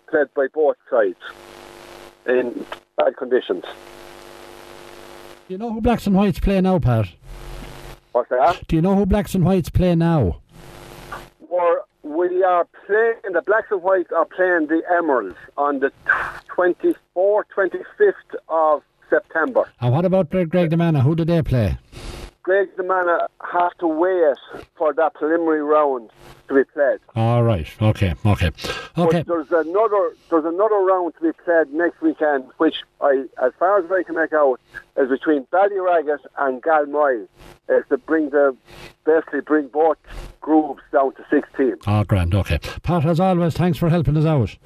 played 0.09 0.27
by 0.35 0.47
both 0.53 0.75
sides 0.89 1.17
in 2.27 2.65
bad 2.97 3.15
conditions. 3.17 3.63
Do 5.47 5.53
you 5.53 5.57
know 5.57 5.71
who 5.73 5.81
Blacks 5.81 6.07
and 6.07 6.15
Whites 6.15 6.39
play 6.39 6.61
now, 6.61 6.79
Pat? 6.79 7.07
What's 8.11 8.29
that? 8.29 8.67
Do 8.67 8.75
you 8.75 8.81
know 8.81 8.95
who 8.95 9.05
Blacks 9.05 9.35
and 9.35 9.43
Whites 9.43 9.69
play 9.69 9.95
now? 9.95 10.41
We're, 11.49 11.81
we 12.03 12.43
are 12.43 12.67
playing, 12.85 13.33
the 13.33 13.41
Blacks 13.41 13.67
and 13.71 13.81
Whites 13.81 14.11
are 14.15 14.25
playing 14.25 14.67
the 14.67 14.81
Emeralds 14.97 15.37
on 15.57 15.79
the 15.79 15.91
24th, 16.55 17.43
25th 17.55 18.13
of 18.49 18.83
September. 19.09 19.69
And 19.79 19.93
what 19.93 20.05
about 20.05 20.29
Graiguenamanagh? 20.29 21.01
Who 21.03 21.15
do 21.15 21.25
they 21.25 21.41
play? 21.41 21.77
Graiguenamanagh 22.43 23.23
uh, 23.23 23.27
have 23.51 23.77
to 23.79 23.87
wait 23.87 24.35
for 24.75 24.93
that 24.93 25.13
preliminary 25.13 25.61
round 25.61 26.09
to 26.47 26.55
be 26.55 26.63
played. 26.73 26.99
All 27.15 27.43
right. 27.43 27.67
Okay. 27.81 28.13
Okay. 28.25 28.51
Okay. 28.97 29.23
But 29.23 29.27
there's 29.27 29.51
another 29.51 30.13
there's 30.29 30.45
another 30.45 30.75
round 30.75 31.13
to 31.15 31.21
be 31.21 31.31
played 31.43 31.71
next 31.73 32.01
weekend, 32.01 32.45
which 32.57 32.75
I, 32.99 33.25
as 33.43 33.51
far 33.59 33.79
as 33.79 33.91
I 33.91 34.03
can 34.03 34.15
make 34.15 34.33
out, 34.33 34.59
is 34.97 35.09
between 35.09 35.45
Ballyragget 35.53 36.19
and 36.37 36.61
Galmoy. 36.61 37.27
Is 37.69 37.83
to 37.89 37.97
bring 37.97 38.31
the 38.31 38.57
basically 39.05 39.41
bring 39.41 39.67
both 39.67 39.97
groups 40.41 40.81
down 40.91 41.13
to 41.15 41.25
16. 41.29 41.73
Oh, 41.73 41.77
ah, 41.85 42.03
grand. 42.03 42.33
Okay. 42.33 42.59
Pat, 42.83 43.05
as 43.05 43.19
always, 43.19 43.53
thanks 43.53 43.77
for 43.77 43.89
helping 43.89 44.17
us 44.17 44.25
out. 44.25 44.57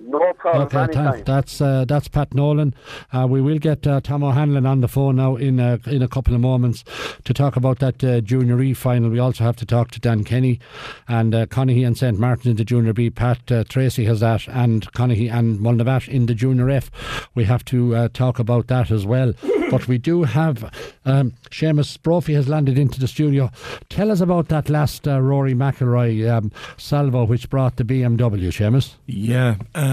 No 0.00 0.32
problem. 0.34 0.66
Okay, 0.66 0.78
anytime. 0.78 1.12
thanks. 1.12 1.26
That's 1.26 1.60
uh, 1.60 1.84
that's 1.86 2.08
Pat 2.08 2.32
Nolan. 2.32 2.74
Uh, 3.12 3.26
we 3.28 3.40
will 3.40 3.58
get 3.58 3.86
uh, 3.86 4.00
Tom 4.00 4.22
O'Hanlon 4.22 4.64
on 4.64 4.80
the 4.80 4.88
phone 4.88 5.16
now 5.16 5.36
in 5.36 5.58
a, 5.58 5.80
in 5.86 6.02
a 6.02 6.08
couple 6.08 6.34
of 6.34 6.40
moments 6.40 6.84
to 7.24 7.34
talk 7.34 7.56
about 7.56 7.80
that 7.80 8.02
uh, 8.04 8.20
Junior 8.20 8.60
E 8.62 8.74
final. 8.74 9.10
We 9.10 9.18
also 9.18 9.44
have 9.44 9.56
to 9.56 9.66
talk 9.66 9.90
to 9.92 10.00
Dan 10.00 10.22
Kenny 10.24 10.60
and 11.08 11.34
uh, 11.34 11.46
Conahy 11.46 11.86
and 11.86 11.98
St 11.98 12.18
Martin 12.18 12.52
in 12.52 12.56
the 12.56 12.64
Junior 12.64 12.92
B. 12.92 13.10
Pat 13.10 13.50
uh, 13.50 13.64
Tracy 13.64 14.04
has 14.04 14.20
that, 14.20 14.46
and 14.48 14.90
Conahy 14.92 15.32
and 15.32 15.58
Mullinavat 15.58 16.08
in 16.08 16.26
the 16.26 16.34
Junior 16.34 16.70
F. 16.70 16.90
We 17.34 17.44
have 17.44 17.64
to 17.66 17.96
uh, 17.96 18.08
talk 18.12 18.38
about 18.38 18.68
that 18.68 18.90
as 18.90 19.04
well. 19.04 19.34
But 19.70 19.86
we 19.86 19.98
do 19.98 20.22
have 20.22 20.72
um, 21.04 21.34
Seamus 21.50 22.00
Brophy 22.00 22.32
has 22.32 22.48
landed 22.48 22.78
into 22.78 22.98
the 22.98 23.06
studio. 23.06 23.50
Tell 23.90 24.10
us 24.10 24.22
about 24.22 24.48
that 24.48 24.70
last 24.70 25.06
uh, 25.06 25.20
Rory 25.20 25.52
McIlroy 25.52 26.26
um, 26.26 26.50
salvo 26.78 27.26
which 27.26 27.50
brought 27.50 27.76
the 27.76 27.84
BMW, 27.84 28.48
Seamus. 28.48 28.94
Yeah. 29.04 29.56
Um, 29.74 29.87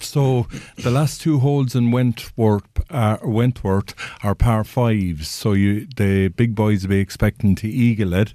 so 0.00 0.46
the 0.76 0.90
last 0.90 1.20
two 1.20 1.38
holes 1.38 1.74
in 1.74 1.90
Wentworth 1.90 2.64
are, 2.90 3.20
Wentworth 3.22 3.94
are 4.22 4.34
par 4.34 4.64
fives. 4.64 5.28
So 5.28 5.52
you, 5.52 5.86
the 5.96 6.28
big 6.28 6.54
boys 6.54 6.82
will 6.82 6.90
be 6.90 7.00
expecting 7.00 7.54
to 7.56 7.68
eagle 7.68 8.14
it. 8.14 8.34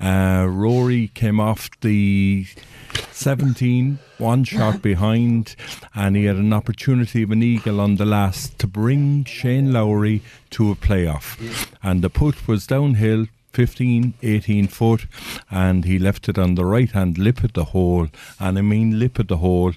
Uh, 0.00 0.46
Rory 0.48 1.08
came 1.08 1.40
off 1.40 1.70
the 1.80 2.46
17, 3.12 3.98
one 4.18 4.44
shot 4.44 4.82
behind, 4.90 5.56
and 5.94 6.16
he 6.16 6.24
had 6.24 6.36
an 6.36 6.52
opportunity 6.52 7.22
of 7.22 7.30
an 7.30 7.42
eagle 7.42 7.80
on 7.80 7.96
the 7.96 8.06
last 8.06 8.58
to 8.58 8.66
bring 8.66 9.24
Shane 9.24 9.72
Lowry 9.72 10.22
to 10.50 10.70
a 10.70 10.74
playoff. 10.76 11.38
And 11.82 12.02
the 12.02 12.10
putt 12.10 12.46
was 12.46 12.66
downhill. 12.66 13.26
15, 13.56 14.12
18 14.22 14.68
foot, 14.68 15.06
and 15.50 15.86
he 15.86 15.98
left 15.98 16.28
it 16.28 16.36
on 16.36 16.56
the 16.56 16.64
right 16.66 16.90
hand 16.90 17.16
lip 17.16 17.42
of 17.42 17.54
the 17.54 17.64
hole, 17.64 18.06
and 18.38 18.58
I 18.58 18.60
mean 18.60 18.98
lip 18.98 19.18
of 19.18 19.28
the 19.28 19.38
hole, 19.38 19.72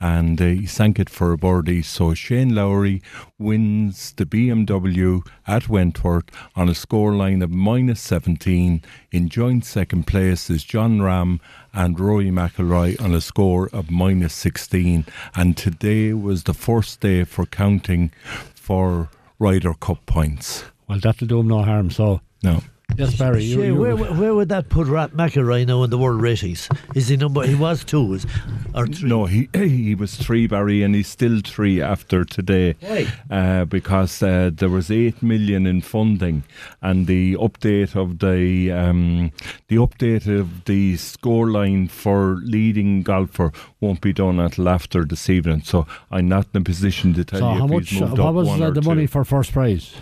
and 0.00 0.40
uh, 0.40 0.44
he 0.44 0.66
sank 0.66 1.00
it 1.00 1.10
for 1.10 1.32
a 1.32 1.36
birdie. 1.36 1.82
So 1.82 2.14
Shane 2.14 2.54
Lowry 2.54 3.02
wins 3.36 4.12
the 4.12 4.24
BMW 4.24 5.26
at 5.48 5.68
Wentworth 5.68 6.30
on 6.54 6.68
a 6.68 6.74
scoreline 6.74 7.42
of 7.42 7.50
minus 7.50 8.00
17. 8.02 8.82
In 9.10 9.28
joint 9.28 9.64
second 9.64 10.06
place 10.06 10.48
is 10.48 10.62
Jon 10.62 11.00
Rahm 11.00 11.40
and 11.72 11.98
Rory 11.98 12.30
McIlroy 12.30 13.02
on 13.02 13.12
a 13.16 13.20
score 13.20 13.68
of 13.72 13.90
minus 13.90 14.34
16. 14.34 15.06
And 15.34 15.56
today 15.56 16.12
was 16.12 16.44
the 16.44 16.54
first 16.54 17.00
day 17.00 17.24
for 17.24 17.46
counting 17.46 18.12
for 18.54 19.10
Ryder 19.40 19.74
Cup 19.74 20.06
points. 20.06 20.66
Well, 20.86 21.00
that'll 21.00 21.26
do 21.26 21.40
him 21.40 21.48
no 21.48 21.64
harm. 21.64 21.90
So 21.90 22.20
no. 22.44 22.62
Yes, 22.96 23.14
Barry. 23.16 23.44
You, 23.44 23.54
Shay, 23.60 23.66
you, 23.66 23.76
where, 23.76 23.94
where 23.96 24.34
would 24.34 24.48
that 24.48 24.70
put 24.70 24.88
Rory 24.88 25.06
McIlroy 25.10 25.64
now 25.66 25.84
in 25.84 25.90
the 25.90 25.98
world 25.98 26.20
ratings? 26.20 26.68
Is 26.96 27.06
he 27.06 27.16
number? 27.16 27.46
He 27.46 27.54
was 27.54 27.84
two, 27.84 28.14
is, 28.14 28.26
or 28.74 28.88
three? 28.88 29.08
No, 29.08 29.26
he 29.26 29.48
he 29.54 29.94
was 29.94 30.16
three, 30.16 30.48
Barry, 30.48 30.82
and 30.82 30.96
he's 30.96 31.06
still 31.06 31.40
three 31.44 31.80
after 31.80 32.24
today. 32.24 32.74
Why? 32.80 33.06
Uh, 33.30 33.64
because 33.66 34.20
uh, 34.20 34.50
there 34.52 34.68
was 34.68 34.90
eight 34.90 35.22
million 35.22 35.64
in 35.64 35.80
funding, 35.82 36.42
and 36.82 37.06
the 37.06 37.34
update 37.34 37.94
of 37.94 38.18
the 38.18 38.72
um, 38.72 39.30
the 39.68 39.76
update 39.76 40.26
of 40.26 40.64
the 40.64 40.94
scoreline 40.94 41.88
for 41.88 42.40
leading 42.42 43.02
golfer 43.04 43.52
won't 43.80 44.00
be 44.00 44.12
done 44.12 44.40
until 44.40 44.68
after 44.68 45.04
this 45.04 45.30
evening. 45.30 45.62
So 45.62 45.86
I'm 46.10 46.28
not 46.28 46.48
in 46.52 46.62
a 46.62 46.64
position 46.64 47.14
to 47.14 47.24
tell 47.24 47.40
so 47.40 47.52
you 47.52 47.58
how 47.60 47.64
if 47.66 47.70
much? 47.70 47.90
he's 47.90 48.00
moved 48.00 48.18
What 48.18 48.26
up 48.28 48.34
was 48.34 48.48
one 48.48 48.62
uh, 48.62 48.66
or 48.68 48.70
the 48.72 48.80
two. 48.80 48.88
money 48.88 49.06
for 49.06 49.24
first 49.24 49.52
prize? 49.52 49.94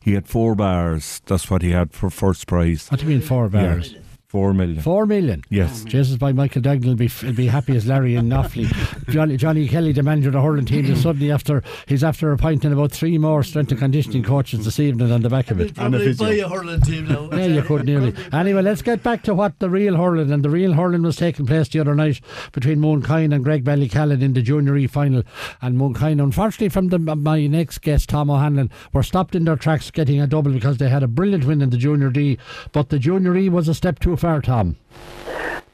He 0.00 0.14
had 0.14 0.26
four 0.26 0.54
bars. 0.54 1.20
That's 1.26 1.50
what 1.50 1.62
he 1.62 1.70
had 1.70 1.92
for 1.92 2.10
first 2.10 2.46
prize. 2.46 2.88
What 2.88 3.00
do 3.00 3.06
you 3.06 3.12
mean 3.12 3.20
four 3.26 3.48
bars? 3.48 3.92
Yeah. 3.92 3.98
Four 4.36 4.52
million. 4.52 4.82
Four 4.82 5.06
million. 5.06 5.42
Yes. 5.48 5.84
Oh, 5.86 5.88
Jesus 5.88 6.18
by 6.18 6.30
Michael 6.30 6.60
Dagnall 6.60 6.88
will 6.88 6.94
be, 6.94 7.10
will 7.22 7.32
be 7.32 7.46
happy 7.46 7.74
as 7.74 7.86
Larry 7.86 8.16
and 8.16 8.30
Knopfley. 8.30 8.66
Johnny, 9.10 9.38
Johnny 9.38 9.66
Kelly, 9.66 9.92
the 9.92 10.02
manager 10.02 10.28
of 10.28 10.34
the 10.34 10.42
hurling 10.42 10.66
team, 10.66 10.84
is 10.84 11.00
suddenly 11.00 11.32
after 11.32 11.62
he's 11.86 12.04
after 12.04 12.30
appointing 12.32 12.70
about 12.70 12.92
three 12.92 13.16
more 13.16 13.42
strength 13.42 13.70
and 13.70 13.80
conditioning 13.80 14.22
coaches 14.22 14.66
this 14.66 14.78
evening 14.78 15.10
on 15.10 15.22
the 15.22 15.30
back 15.30 15.50
of 15.50 15.58
it. 15.58 15.68
And 15.68 15.76
Probably 15.76 16.12
buy 16.12 16.32
a 16.34 16.48
hurling 16.50 16.82
team 16.82 17.08
now. 17.08 17.30
Yeah, 17.36 17.46
you 17.46 17.62
could 17.62 17.86
nearly. 17.86 18.14
Anyway, 18.30 18.60
let's 18.60 18.82
get 18.82 19.02
back 19.02 19.22
to 19.22 19.34
what 19.34 19.58
the 19.58 19.70
real 19.70 19.96
hurling 19.96 20.30
and 20.30 20.44
the 20.44 20.50
real 20.50 20.74
hurling 20.74 21.02
was 21.02 21.16
taking 21.16 21.46
place 21.46 21.68
the 21.68 21.80
other 21.80 21.94
night 21.94 22.20
between 22.52 22.78
Mooncoin 22.78 23.34
and 23.34 23.42
Graigue 23.42 23.64
Ballycallan 23.64 24.20
in 24.20 24.34
the 24.34 24.42
Junior 24.42 24.76
E 24.76 24.86
final. 24.86 25.22
And 25.62 25.78
Mooncoin, 25.78 26.22
unfortunately, 26.22 26.68
from 26.68 26.88
the, 26.88 26.98
my 26.98 27.46
next 27.46 27.78
guest 27.80 28.10
Tom 28.10 28.30
O'Hanlon, 28.30 28.70
were 28.92 29.02
stopped 29.02 29.34
in 29.34 29.44
their 29.44 29.56
tracks 29.56 29.90
getting 29.90 30.20
a 30.20 30.26
double 30.26 30.52
because 30.52 30.76
they 30.76 30.90
had 30.90 31.02
a 31.02 31.08
brilliant 31.08 31.44
win 31.46 31.62
in 31.62 31.70
the 31.70 31.78
Junior 31.78 32.10
D, 32.10 32.36
but 32.72 32.90
the 32.90 32.98
Junior 32.98 33.34
E 33.36 33.48
was 33.48 33.68
a 33.68 33.74
step 33.74 33.98
too 33.98 34.16
far, 34.16 34.25
Tom. 34.40 34.76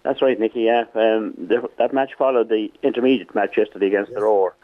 That's 0.03 0.21
right, 0.21 0.39
Nicky. 0.39 0.63
Yeah, 0.63 0.85
um, 0.95 1.35
the, 1.39 1.69
that 1.79 1.95
match 1.95 2.11
followed 2.19 2.49
the 2.49 2.73
intermediate 2.83 3.35
match 3.35 3.57
yesterday 3.57 3.87
against 3.87 4.13
the 4.13 4.21
Roar. 4.21 4.55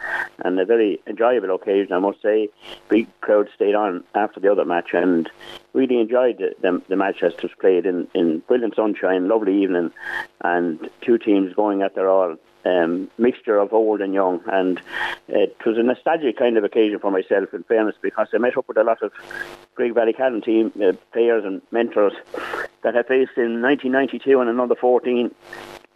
and 0.40 0.59
a 0.59 0.64
very 0.64 1.01
enjoyable 1.07 1.55
occasion, 1.55 1.92
I 1.92 1.98
must 1.98 2.20
say. 2.22 2.48
Big 2.88 3.09
crowd 3.20 3.48
stayed 3.55 3.74
on 3.74 4.05
after 4.14 4.40
the 4.40 4.51
other 4.51 4.64
match 4.64 4.90
and 4.94 5.31
really 5.72 6.01
enjoyed 6.01 6.38
the, 6.38 6.55
the, 6.61 6.83
the 6.88 6.96
match 6.96 7.22
as 7.22 7.35
it 7.35 7.42
was 7.42 7.53
played 7.61 7.87
in, 7.87 8.09
in 8.14 8.40
brilliant 8.40 8.74
sunshine, 8.74 9.29
lovely 9.29 9.62
evening, 9.62 9.92
and 10.40 10.90
two 11.03 11.18
teams 11.18 11.55
going 11.55 11.83
at 11.83 11.94
their 11.94 12.09
all 12.09 12.37
um, 12.69 13.11
mixture 13.19 13.59
of 13.59 13.73
old 13.73 14.01
and 14.01 14.15
young. 14.15 14.41
And 14.47 14.81
it 15.29 15.57
was 15.65 15.79
a 15.79 15.83
nostalgic 15.83 16.39
kind 16.39 16.57
of 16.57 16.65
occasion 16.65 16.99
for 16.99 17.11
myself, 17.11 17.53
in 17.53 17.63
fairness, 17.65 17.97
because 18.01 18.29
I 18.33 18.39
met 18.39 18.57
up 18.57 18.69
with 18.69 18.77
a 18.77 18.85
lot 18.85 19.03
of 19.03 19.13
Graigue 19.77 19.95
Ballycallan 19.95 20.45
team 20.45 20.73
uh, 20.83 20.93
players 21.13 21.45
and 21.45 21.63
mentors 21.71 22.15
that 22.83 22.97
I 22.97 23.03
faced 23.03 23.37
in 23.37 23.63
1992 23.63 24.41
and 24.41 24.51
another 24.51 24.75
14 24.75 25.35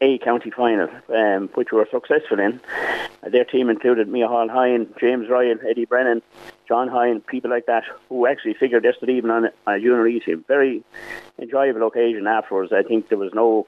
a 0.03 0.19
county 0.19 0.51
final, 0.51 0.89
um, 1.15 1.49
which 1.55 1.71
we 1.71 1.79
were 1.79 1.89
successful 1.91 2.41
in. 2.41 2.61
Their 3.23 3.45
team 3.45 3.71
included 3.71 4.09
Mia 4.09 4.27
Hall 4.27 4.49
Hine, 4.49 4.93
James 4.99 5.29
Ryan, 5.29 5.61
Eddie 5.69 5.85
Brennan, 5.85 6.23
John 6.73 6.89
Hine, 6.89 7.21
people 7.21 7.51
like 7.51 7.67
that, 7.67 7.85
who 8.09 8.27
actually 8.27 8.55
figured 8.55 8.83
yesterday 8.83 9.19
evening 9.19 9.33
on 9.33 9.51
a 9.67 9.79
junior 9.79 10.07
E 10.07 10.21
team. 10.21 10.43
Very 10.49 10.83
enjoyable 11.39 11.87
occasion 11.87 12.27
afterwards. 12.27 12.73
I 12.73 12.83
think 12.83 13.11
there 13.11 13.19
was 13.19 13.35
no 13.35 13.67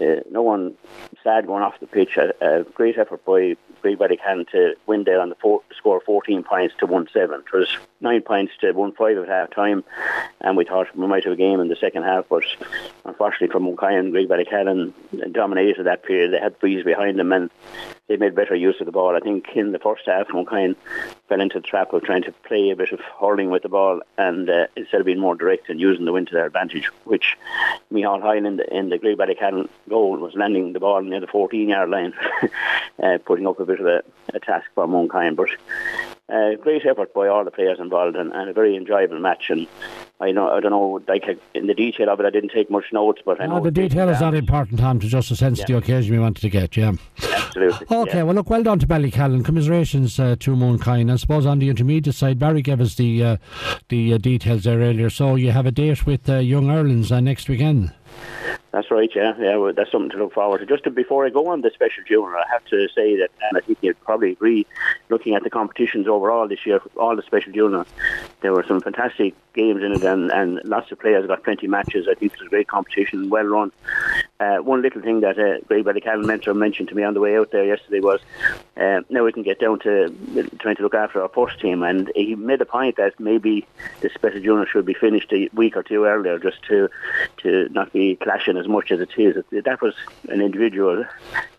uh, 0.00 0.22
no 0.28 0.42
one 0.42 0.74
sad 1.22 1.46
going 1.46 1.62
off 1.62 1.78
the 1.78 1.86
pitch. 1.86 2.16
A, 2.16 2.34
a 2.40 2.64
great 2.64 2.98
effort 2.98 3.24
by 3.24 3.54
Ballycallan 3.84 4.48
to 4.50 4.74
win 4.88 5.04
there 5.04 5.20
on 5.20 5.28
the 5.28 5.36
four, 5.36 5.62
score 5.76 6.00
14 6.04 6.42
points 6.42 6.74
to 6.80 6.86
1 6.86 7.10
7. 7.12 7.40
It 7.46 7.56
was 7.56 7.68
9 8.00 8.22
points 8.22 8.54
to 8.60 8.72
1 8.72 8.92
5 8.92 9.18
at 9.18 9.28
half 9.28 9.50
time, 9.50 9.84
and 10.40 10.56
we 10.56 10.64
thought 10.64 10.96
we 10.96 11.06
might 11.06 11.22
have 11.22 11.34
a 11.34 11.36
game 11.36 11.60
in 11.60 11.68
the 11.68 11.76
second 11.76 12.02
half, 12.02 12.24
but 12.28 12.42
unfortunately 13.04 13.52
for 13.52 13.60
Mooncoin, 13.60 14.10
Graigue 14.10 14.26
Ballycallan 14.26 15.32
dominated 15.32 15.84
that 15.84 16.02
period. 16.02 16.32
They 16.32 16.40
had 16.40 16.58
breeze 16.58 16.84
behind 16.84 17.20
them 17.20 17.32
and 17.32 17.50
they 18.12 18.18
made 18.18 18.34
better 18.34 18.54
use 18.54 18.76
of 18.78 18.84
the 18.84 18.92
ball. 18.92 19.16
I 19.16 19.20
think 19.20 19.46
in 19.54 19.72
the 19.72 19.78
first 19.78 20.02
half, 20.04 20.28
Mooncoin 20.28 20.76
fell 21.30 21.40
into 21.40 21.60
the 21.60 21.66
trap 21.66 21.94
of 21.94 22.02
trying 22.02 22.22
to 22.24 22.32
play 22.46 22.68
a 22.68 22.76
bit 22.76 22.92
of 22.92 23.00
hurling 23.00 23.50
with 23.50 23.62
the 23.62 23.70
ball 23.70 24.02
and 24.18 24.50
uh, 24.50 24.66
instead 24.76 25.00
of 25.00 25.06
being 25.06 25.18
more 25.18 25.34
direct 25.34 25.70
and 25.70 25.80
using 25.80 26.04
the 26.04 26.12
wind 26.12 26.26
to 26.28 26.34
their 26.34 26.44
advantage, 26.44 26.90
which 27.04 27.38
Mihal 27.90 28.20
Hine 28.20 28.44
in 28.44 28.56
the, 28.56 28.64
Ballycallan 28.64 29.66
goal 29.88 30.18
was 30.18 30.34
landing 30.34 30.74
the 30.74 30.80
ball 30.80 31.00
near 31.00 31.20
the 31.20 31.26
14 31.26 31.70
yard 31.70 31.88
line, 31.88 32.12
uh, 33.02 33.16
putting 33.24 33.46
up 33.46 33.58
a 33.60 33.64
bit 33.64 33.80
of 33.80 33.86
a, 33.86 34.02
a 34.34 34.40
task 34.40 34.66
for 34.74 34.86
Mooncoin. 34.86 35.34
But 35.34 35.48
uh, 36.28 36.56
great 36.56 36.84
effort 36.84 37.14
by 37.14 37.28
all 37.28 37.44
the 37.44 37.50
players 37.50 37.80
involved 37.80 38.16
and, 38.16 38.30
and, 38.34 38.50
a 38.50 38.52
very 38.52 38.76
enjoyable 38.76 39.20
match. 39.20 39.48
And 39.48 39.66
I 40.22 40.30
know 40.30 40.48
I 40.48 40.60
don't 40.60 40.70
know 40.70 41.00
like 41.08 41.24
in 41.52 41.66
the 41.66 41.74
detail 41.74 42.08
of 42.08 42.20
it, 42.20 42.26
I 42.26 42.30
didn't 42.30 42.50
take 42.50 42.70
much 42.70 42.84
notes, 42.92 43.20
but 43.24 43.40
I 43.40 43.46
know 43.46 43.58
no, 43.58 43.64
the 43.64 43.72
detail 43.72 44.08
is 44.08 44.20
not 44.20 44.34
important, 44.34 44.78
Tom. 44.78 45.00
To 45.00 45.08
just 45.08 45.32
a 45.32 45.36
sense 45.36 45.58
yeah. 45.58 45.64
of 45.64 45.68
the 45.68 45.76
occasion 45.78 46.14
we 46.14 46.20
wanted 46.20 46.42
to 46.42 46.48
get. 46.48 46.76
Yeah, 46.76 46.92
absolutely. 47.20 47.86
Okay, 47.90 48.18
yeah. 48.18 48.22
well 48.22 48.36
look, 48.36 48.48
well 48.48 48.62
done 48.62 48.78
to 48.78 48.86
Ballycallan. 48.86 49.44
Commiserations 49.44 50.20
uh, 50.20 50.36
to 50.38 50.52
Mooncoin. 50.52 51.12
I 51.12 51.16
suppose 51.16 51.44
on 51.44 51.58
the 51.58 51.68
intermediate 51.68 52.14
side, 52.14 52.38
Barry 52.38 52.62
gave 52.62 52.80
us 52.80 52.94
the 52.94 53.24
uh, 53.24 53.36
the 53.88 54.14
uh, 54.14 54.18
details 54.18 54.62
there 54.62 54.78
earlier. 54.78 55.10
So 55.10 55.34
you 55.34 55.50
have 55.50 55.66
a 55.66 55.72
date 55.72 56.06
with 56.06 56.28
uh, 56.30 56.36
Young 56.36 56.70
Ireland's 56.70 57.10
uh, 57.10 57.18
next 57.18 57.48
weekend. 57.48 57.92
That's 58.72 58.90
right, 58.90 59.10
yeah, 59.14 59.34
yeah. 59.38 59.56
Well, 59.56 59.72
that's 59.74 59.92
something 59.92 60.10
to 60.10 60.16
look 60.16 60.32
forward 60.32 60.58
to. 60.58 60.66
Just 60.66 60.84
to, 60.84 60.90
before 60.90 61.26
I 61.26 61.30
go 61.30 61.48
on 61.48 61.60
the 61.60 61.70
special 61.70 62.02
junior, 62.04 62.36
I 62.36 62.44
have 62.50 62.64
to 62.66 62.88
say 62.94 63.16
that, 63.16 63.28
and 63.42 63.58
I 63.58 63.60
think 63.60 63.78
you'd 63.82 64.00
probably 64.00 64.32
agree, 64.32 64.66
looking 65.10 65.34
at 65.34 65.42
the 65.42 65.50
competitions 65.50 66.08
overall 66.08 66.48
this 66.48 66.64
year, 66.64 66.80
all 66.96 67.14
the 67.14 67.22
special 67.22 67.52
junior, 67.52 67.84
there 68.40 68.52
were 68.52 68.64
some 68.66 68.80
fantastic 68.80 69.34
games 69.52 69.82
in 69.82 69.92
it, 69.92 70.02
and, 70.02 70.30
and 70.30 70.60
lots 70.64 70.90
of 70.90 70.98
players 70.98 71.26
got 71.26 71.44
plenty 71.44 71.66
of 71.66 71.70
matches. 71.70 72.08
I 72.10 72.14
think 72.14 72.32
it 72.32 72.40
was 72.40 72.46
a 72.46 72.50
great 72.50 72.68
competition, 72.68 73.28
well 73.28 73.44
run. 73.44 73.72
Uh, 74.42 74.58
one 74.58 74.82
little 74.82 75.02
thing 75.02 75.20
that 75.20 75.38
uh, 75.38 75.60
Graigue 75.68 75.84
Ballycallan 75.84 76.24
mentor 76.24 76.52
mentioned 76.52 76.88
to 76.88 76.96
me 76.96 77.04
on 77.04 77.14
the 77.14 77.20
way 77.20 77.36
out 77.36 77.52
there 77.52 77.64
yesterday 77.64 78.00
was, 78.00 78.20
uh, 78.76 79.00
now 79.08 79.22
we 79.24 79.32
can 79.32 79.44
get 79.44 79.60
down 79.60 79.78
to 79.78 80.08
trying 80.58 80.74
to 80.74 80.82
look 80.82 80.94
after 80.94 81.22
our 81.22 81.28
first 81.28 81.60
team, 81.60 81.84
and 81.84 82.10
he 82.16 82.34
made 82.34 82.60
a 82.60 82.64
point 82.64 82.96
that 82.96 83.12
maybe 83.20 83.64
the 84.00 84.10
special 84.10 84.40
junior 84.40 84.66
should 84.66 84.84
be 84.84 84.94
finished 84.94 85.32
a 85.32 85.48
week 85.54 85.76
or 85.76 85.84
two 85.84 86.04
earlier, 86.06 86.38
just 86.40 86.60
to 86.64 86.88
to 87.42 87.68
not 87.68 87.92
be 87.92 88.16
clashing 88.16 88.56
as 88.56 88.66
much 88.66 88.90
as 88.90 88.98
it 89.00 89.10
is. 89.16 89.44
That 89.52 89.80
was 89.80 89.94
an 90.28 90.40
individual 90.40 91.04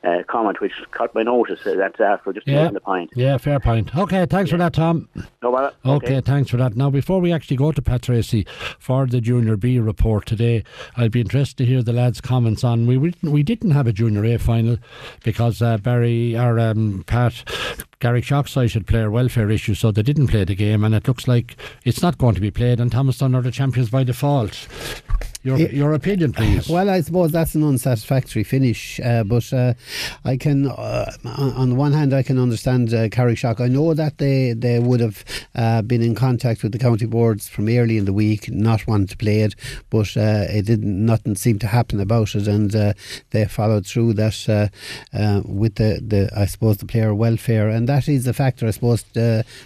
uh, 0.04 0.24
comment 0.28 0.60
which 0.62 0.74
caught 0.92 1.14
my 1.16 1.24
notice. 1.24 1.66
Uh, 1.66 1.76
that's 1.76 2.00
after 2.00 2.34
just 2.34 2.48
yeah. 2.48 2.70
the 2.70 2.80
point. 2.80 3.12
Yeah, 3.16 3.38
fair 3.38 3.60
point. 3.60 3.96
Okay, 3.96 4.26
thanks 4.26 4.50
yeah. 4.50 4.54
for 4.54 4.58
that, 4.58 4.74
Tom. 4.74 5.08
No 5.42 5.52
bother. 5.52 5.74
Okay, 5.86 6.06
okay, 6.18 6.22
thanks 6.22 6.50
for 6.50 6.58
that. 6.58 6.76
Now, 6.76 6.90
before 6.90 7.20
we 7.20 7.32
actually 7.32 7.58
go 7.58 7.72
to 7.72 7.82
Pat 7.82 8.04
Tracy 8.04 8.46
for 8.80 9.06
the 9.06 9.22
Junior 9.22 9.58
B 9.58 9.80
report 9.80 10.26
today, 10.26 10.64
I'd 10.98 11.12
be 11.12 11.22
interested 11.22 11.58
to 11.58 11.66
hear 11.66 11.82
the 11.84 11.94
lads' 11.94 12.22
comments 12.22 12.64
on. 12.64 12.86
We 12.86 12.98
we, 12.98 13.14
we 13.24 13.44
didn't 13.44 13.72
have 13.72 13.88
a 13.88 13.94
Junior 13.94 14.26
A 14.26 14.38
final 14.38 14.78
because 15.24 15.62
uh, 15.62 15.78
Barry 15.78 16.38
or 16.38 16.60
um, 16.60 17.04
Pat 17.08 17.34
Carrickshock 18.00 18.50
cited 18.50 18.88
player 18.88 19.10
welfare 19.10 19.50
issues, 19.50 19.80
so 19.80 19.92
they 19.92 20.04
didn't 20.04 20.28
play 20.28 20.44
the 20.44 20.56
game, 20.56 20.84
and 20.84 20.94
it 20.94 21.08
looks 21.08 21.28
like 21.28 21.56
it's 21.86 22.02
not 22.02 22.18
going 22.18 22.36
to 22.36 22.42
be 22.42 22.52
played, 22.52 22.80
and 22.80 22.92
Thomastown 22.92 23.36
are 23.36 23.42
the 23.42 23.52
champions 23.52 23.90
by 23.90 24.04
default. 24.04 24.68
Your, 25.44 25.60
it, 25.60 25.74
your 25.74 25.92
opinion, 25.92 26.32
please. 26.32 26.70
Well, 26.70 26.90
I 26.90 27.02
suppose 27.02 27.34
that's 27.34 27.54
an 27.54 27.64
unsatisfactory 27.64 28.46
finish, 28.46 29.02
uh, 29.02 29.26
but 29.26 29.52
uh, 29.52 29.74
I 30.24 30.38
can, 30.38 30.68
uh, 30.68 31.12
on 31.26 31.70
the 31.70 31.76
one 31.76 31.92
hand, 31.92 32.14
I 32.14 32.24
can 32.24 32.40
understand 32.40 32.94
uh, 32.94 33.10
Carrickshock. 33.10 33.60
I 33.60 33.68
know 33.68 33.94
that 33.94 34.20
they, 34.20 34.54
they 34.54 34.80
would 34.80 35.02
have 35.02 35.26
uh, 35.54 35.82
been 35.82 36.02
in 36.02 36.16
contact 36.16 36.64
with 36.64 36.72
the 36.72 36.80
county 36.80 37.06
boards 37.06 37.50
from 37.50 37.68
early 37.68 37.98
in 37.98 38.06
the 38.06 38.14
week, 38.14 38.50
not 38.50 38.88
wanting 38.88 39.08
to 39.08 39.18
play 39.18 39.42
it, 39.42 39.56
but 39.90 40.16
uh, 40.16 40.46
it 40.50 40.66
didn't. 40.66 41.06
Nothing 41.06 41.36
seemed 41.36 41.60
to 41.62 41.68
happen 41.68 42.00
about 42.00 42.36
it, 42.36 42.48
and 42.48 42.74
uh, 42.74 42.94
they 43.32 43.44
followed 43.44 43.86
through 43.86 44.14
that 44.14 44.72
with 45.46 45.76
the, 45.76 46.02
the, 46.02 46.30
I 46.34 46.46
suppose, 46.46 46.78
the 46.78 46.86
player 46.86 47.14
welfare, 47.14 47.68
and 47.68 47.90
that 47.90 48.08
is 48.08 48.26
a 48.28 48.34
factor. 48.34 48.66
I 48.66 48.72
suppose 48.72 49.04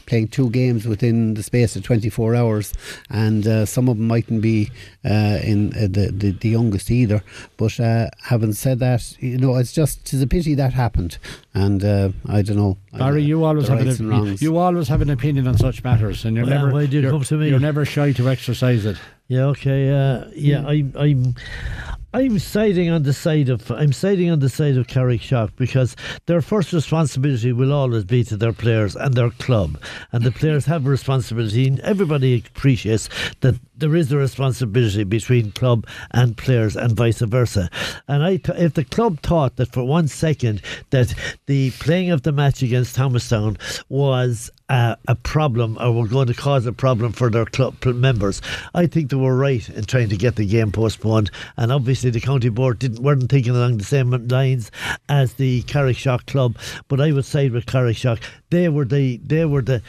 playing 0.07 0.29
two 0.29 0.49
games 0.49 0.87
within 0.87 1.35
the 1.35 1.43
space 1.43 1.75
of 1.75 1.83
24 1.83 2.33
hours, 2.33 2.73
and 3.11 3.69
some 3.69 3.89
of 3.89 3.97
them 3.97 4.07
mightn't 4.07 4.41
be 4.41 4.71
in 5.03 5.66
uh, 5.75 5.81
the, 5.81 6.11
the, 6.13 6.31
the 6.31 6.49
youngest 6.49 6.91
either. 6.91 7.23
But 7.57 7.79
uh, 7.79 8.09
having 8.23 8.53
said 8.53 8.79
that, 8.79 9.21
you 9.21 9.37
know, 9.37 9.55
it's 9.55 9.73
just 9.73 10.13
it's 10.13 10.21
a 10.21 10.27
pity 10.27 10.55
that 10.55 10.73
happened, 10.73 11.17
and 11.53 11.83
uh, 11.83 12.09
I 12.27 12.41
don't 12.41 12.57
know. 12.57 12.77
Barry, 12.93 13.23
you 13.23 13.43
always 13.43 13.67
have 13.67 13.79
an 13.79 14.25
you, 14.25 14.37
you, 14.39 14.57
always 14.57 14.87
have 14.87 15.01
an 15.01 15.09
opinion 15.09 15.47
on 15.47 15.57
such 15.57 15.83
matters, 15.83 16.25
and 16.25 16.35
you're 16.35 16.45
well, 16.45 16.65
never 16.65 16.83
you're, 16.83 17.11
come 17.11 17.23
to 17.23 17.35
me. 17.35 17.49
you're 17.49 17.59
never 17.59 17.85
shy 17.85 18.11
to 18.13 18.29
exercise 18.29 18.85
it. 18.85 18.97
Yeah. 19.27 19.45
Okay. 19.45 19.89
Uh, 19.89 20.25
yeah. 20.33 20.65
I, 20.67 20.85
I'm. 20.95 21.35
I'm 22.13 22.39
siding 22.39 22.89
on 22.89 23.03
the 23.03 23.13
side 23.13 23.49
of 23.49 23.69
I'm 23.69 23.91
siding 23.91 24.31
on 24.31 24.39
the 24.39 24.49
side 24.49 24.77
of 24.77 24.87
Carrickshock 24.87 25.51
because 25.57 25.95
their 26.25 26.41
first 26.41 26.71
responsibility 26.71 27.51
will 27.51 27.73
always 27.73 28.05
be 28.05 28.23
to 28.23 28.37
their 28.37 28.53
players 28.53 28.95
and 28.95 29.13
their 29.13 29.29
club, 29.29 29.77
and 30.11 30.23
the 30.23 30.31
players 30.31 30.65
have 30.65 30.87
a 30.87 30.89
responsibility. 30.89 31.67
And 31.67 31.79
everybody 31.81 32.43
appreciates 32.55 33.09
that 33.41 33.59
there 33.77 33.95
is 33.95 34.11
a 34.11 34.17
responsibility 34.17 35.03
between 35.03 35.51
club 35.51 35.85
and 36.11 36.35
players 36.37 36.75
and 36.75 36.93
vice 36.93 37.19
versa. 37.19 37.69
And 38.07 38.23
I, 38.23 38.37
th- 38.37 38.57
if 38.57 38.73
the 38.73 38.83
club 38.83 39.21
thought 39.21 39.57
that 39.57 39.71
for 39.71 39.83
one 39.83 40.07
second 40.07 40.61
that 40.89 41.13
the 41.45 41.71
playing 41.71 42.11
of 42.11 42.23
the 42.23 42.31
match 42.31 42.61
against 42.61 42.95
Thomastown 42.95 43.57
was 43.89 44.49
a, 44.69 44.97
a 45.07 45.15
problem 45.15 45.77
or 45.79 45.93
were 45.93 46.07
going 46.07 46.27
to 46.27 46.33
cause 46.33 46.65
a 46.65 46.73
problem 46.73 47.11
for 47.11 47.29
their 47.29 47.45
club 47.45 47.83
members, 47.85 48.41
I 48.73 48.87
think 48.87 49.09
they 49.09 49.17
were 49.17 49.37
right 49.37 49.67
in 49.69 49.85
trying 49.85 50.09
to 50.09 50.17
get 50.17 50.35
the 50.35 50.45
game 50.45 50.71
postponed. 50.71 51.31
And 51.55 51.71
obviously, 51.71 52.09
the 52.09 52.21
county 52.21 52.49
board 52.49 52.79
didn't 52.79 53.03
weren't 53.03 53.29
thinking 53.29 53.55
along 53.55 53.77
the 53.77 53.83
same 53.83 54.11
lines 54.27 54.71
as 55.09 55.33
the 55.33 55.63
Carrickshock 55.63 56.25
club. 56.25 56.57
But 56.87 57.01
I 57.01 57.11
would 57.11 57.25
side 57.25 57.51
with 57.51 57.65
Carrickshock. 57.65 58.21
They 58.49 58.69
were 58.69 58.85
the 58.85 59.17
they 59.17 59.45
were 59.45 59.61
the 59.61 59.81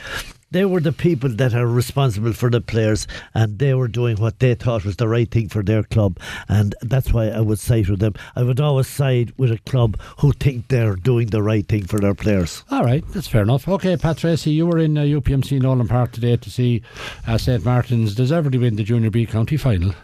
they 0.51 0.65
were 0.65 0.81
the 0.81 0.93
people 0.93 1.29
that 1.29 1.55
are 1.55 1.67
responsible 1.67 2.33
for 2.33 2.51
the 2.51 2.61
players 2.61 3.07
and 3.35 3.59
they 3.59 3.75
were 3.75 3.89
doing 3.89 4.17
what 4.17 4.39
they 4.39 4.55
thought 4.55 4.85
was 4.85 4.97
the 4.97 5.09
right 5.09 5.31
thing 5.31 5.49
for 5.49 5.63
their 5.63 5.83
club 5.83 6.19
and 6.49 6.75
that's 6.83 7.13
why 7.13 7.29
I 7.29 7.41
would 7.41 7.59
side 7.59 7.89
with 7.89 8.01
them. 8.01 8.15
I 8.35 8.43
would 8.43 8.61
always 8.61 8.89
side 8.89 9.33
with 9.37 9.53
a 9.53 9.59
club 9.59 10.01
who 10.19 10.33
think 10.33 10.69
they're 10.69 10.97
doing 10.97 11.29
the 11.29 11.43
right 11.43 11.67
thing 11.67 11.85
for 11.85 11.99
their 11.99 12.15
players. 12.15 12.65
Alright 12.73 13.05
that's 13.13 13.29
fair 13.29 13.43
enough. 13.43 13.69
Okay 13.69 13.97
Pat 13.97 14.19
Tracy 14.19 14.51
you 14.51 14.67
were 14.67 14.79
in 14.79 14.97
uh, 14.97 15.03
UPMC 15.03 15.61
Nolan 15.61 15.89
Park 15.89 16.13
today 16.13 16.37
to 16.37 16.51
see 16.51 16.83
uh, 17.27 17.39
St 17.39 17.65
Martin's. 17.65 18.15
Deservedly 18.15 18.59
win 18.59 18.77
the 18.77 18.83
Junior 18.83 19.11
B 19.11 19.27
County 19.27 19.57
final 19.57 19.95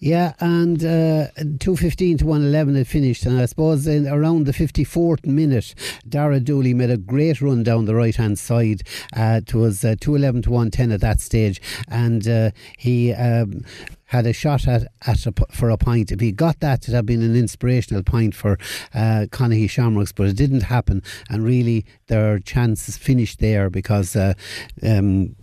yeah, 0.00 0.34
and 0.40 0.82
uh, 0.82 1.28
215 1.36 2.18
to 2.18 2.26
111 2.26 2.76
it 2.76 2.86
finished. 2.86 3.26
And 3.26 3.40
I 3.40 3.46
suppose 3.46 3.86
in 3.86 4.06
around 4.06 4.46
the 4.46 4.52
54th 4.52 5.26
minute, 5.26 5.74
Dara 6.08 6.40
Dooley 6.40 6.74
made 6.74 6.90
a 6.90 6.96
great 6.96 7.40
run 7.40 7.62
down 7.62 7.84
the 7.84 7.94
right 7.94 8.14
hand 8.14 8.38
side. 8.38 8.82
Uh, 9.16 9.40
it 9.46 9.54
was 9.54 9.84
uh, 9.84 9.96
211 10.00 10.42
to 10.42 10.50
110 10.50 10.92
at 10.92 11.00
that 11.00 11.20
stage. 11.20 11.60
And 11.88 12.26
uh, 12.28 12.50
he. 12.78 13.12
Um, 13.12 13.64
had 14.06 14.26
a 14.26 14.32
shot 14.32 14.68
at, 14.68 14.86
at 15.06 15.26
a, 15.26 15.32
for 15.50 15.70
a 15.70 15.76
point. 15.76 16.12
If 16.12 16.20
he 16.20 16.30
got 16.30 16.60
that, 16.60 16.84
it'd 16.84 16.94
have 16.94 17.06
been 17.06 17.22
an 17.22 17.34
inspirational 17.34 18.04
point 18.04 18.34
for 18.34 18.58
uh, 18.94 19.26
Conahy 19.30 19.68
Shamrocks, 19.68 20.12
but 20.12 20.28
it 20.28 20.36
didn't 20.36 20.60
happen. 20.60 21.02
And 21.28 21.42
really, 21.42 21.84
their 22.06 22.38
chances 22.38 22.96
finished 22.96 23.40
there 23.40 23.70
because 23.70 24.14
uh, 24.14 24.34
um, 24.82 25.34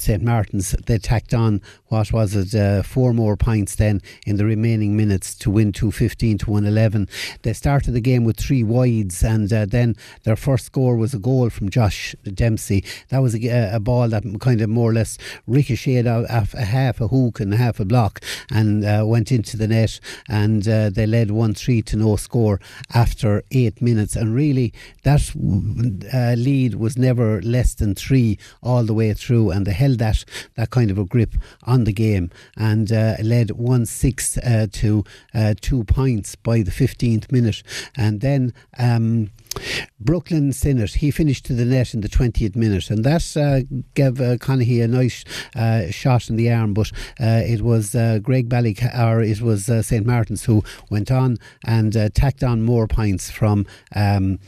St 0.00 0.22
Martin's, 0.22 0.72
they 0.86 0.98
tacked 0.98 1.34
on 1.34 1.60
what 1.88 2.12
was 2.12 2.34
it, 2.34 2.54
uh, 2.54 2.82
four 2.82 3.12
more 3.12 3.36
points 3.36 3.76
then 3.76 4.00
in 4.26 4.36
the 4.36 4.44
remaining 4.44 4.96
minutes 4.96 5.34
to 5.36 5.50
win 5.50 5.72
215 5.72 6.38
to 6.38 6.50
111. 6.50 7.08
They 7.42 7.52
started 7.52 7.92
the 7.92 8.00
game 8.00 8.24
with 8.24 8.36
three 8.36 8.62
wides, 8.62 9.22
and 9.22 9.52
uh, 9.52 9.66
then 9.66 9.96
their 10.24 10.36
first 10.36 10.66
score 10.66 10.96
was 10.96 11.14
a 11.14 11.18
goal 11.18 11.50
from 11.50 11.70
Josh 11.70 12.14
Dempsey. 12.24 12.84
That 13.08 13.18
was 13.18 13.34
a, 13.34 13.74
a 13.74 13.80
ball 13.80 14.08
that 14.08 14.24
kind 14.40 14.60
of 14.60 14.68
more 14.68 14.90
or 14.90 14.94
less 14.94 15.18
ricocheted 15.46 16.06
out 16.06 16.26
a 16.30 16.64
half 16.64 17.00
a 17.00 17.08
hook 17.08 17.40
and 17.40 17.54
half 17.54 17.80
a 17.80 17.84
block 17.84 18.20
and 18.50 18.84
uh, 18.84 19.04
went 19.06 19.32
into 19.32 19.56
the 19.56 19.68
net, 19.68 20.00
and 20.28 20.66
uh, 20.68 20.90
they 20.90 21.06
led 21.06 21.30
1 21.30 21.54
3 21.54 21.82
to 21.82 21.96
no 21.96 22.16
score 22.16 22.60
after 22.94 23.42
eight 23.50 23.80
minutes. 23.80 24.16
And 24.16 24.34
really, 24.34 24.72
that 25.04 25.30
uh, 26.12 26.34
lead 26.36 26.74
was 26.74 26.96
never 26.96 27.40
less 27.42 27.74
than 27.74 27.94
three 27.94 28.38
all 28.62 28.84
the 28.84 28.94
way 28.94 29.12
through, 29.14 29.50
and 29.50 29.66
they 29.66 29.72
held 29.86 29.98
that, 30.00 30.24
that 30.56 30.70
kind 30.70 30.90
of 30.90 30.98
a 30.98 31.04
grip 31.04 31.34
on 31.62 31.84
the 31.84 31.92
game 31.92 32.30
and 32.56 32.90
uh, 32.92 33.14
led 33.22 33.52
1 33.52 33.86
6 33.86 34.38
uh, 34.38 34.66
to 34.72 35.04
uh, 35.34 35.54
two 35.60 35.84
points 35.84 36.34
by 36.34 36.62
the 36.62 36.70
15th 36.70 37.30
minute. 37.30 37.62
And 37.96 38.20
then 38.20 38.52
um, 38.78 39.30
Brooklyn 40.00 40.52
Sinnott, 40.52 40.94
he 40.94 41.10
finished 41.10 41.44
to 41.46 41.54
the 41.54 41.64
net 41.64 41.94
in 41.94 42.00
the 42.00 42.08
20th 42.08 42.56
minute, 42.56 42.90
and 42.90 43.04
that 43.04 43.36
uh, 43.36 43.60
gave 43.94 44.20
uh, 44.20 44.36
a 44.38 44.88
nice 44.88 45.24
uh, 45.54 45.90
shot 45.90 46.28
in 46.28 46.36
the 46.36 46.52
arm. 46.52 46.74
But 46.74 46.90
uh, 47.20 47.42
it 47.46 47.62
was 47.62 47.94
uh, 47.94 48.18
Graigue 48.20 48.48
Bally, 48.48 48.76
or 48.98 49.22
it 49.22 49.40
was 49.40 49.68
uh, 49.68 49.82
St 49.82 50.04
Martin's 50.04 50.44
who 50.44 50.62
went 50.90 51.10
on 51.10 51.38
and 51.64 51.92
tacked 52.14 52.42
on 52.42 52.62
more 52.62 52.86
points 52.86 53.30
from 53.30 53.66
um, 53.94 54.38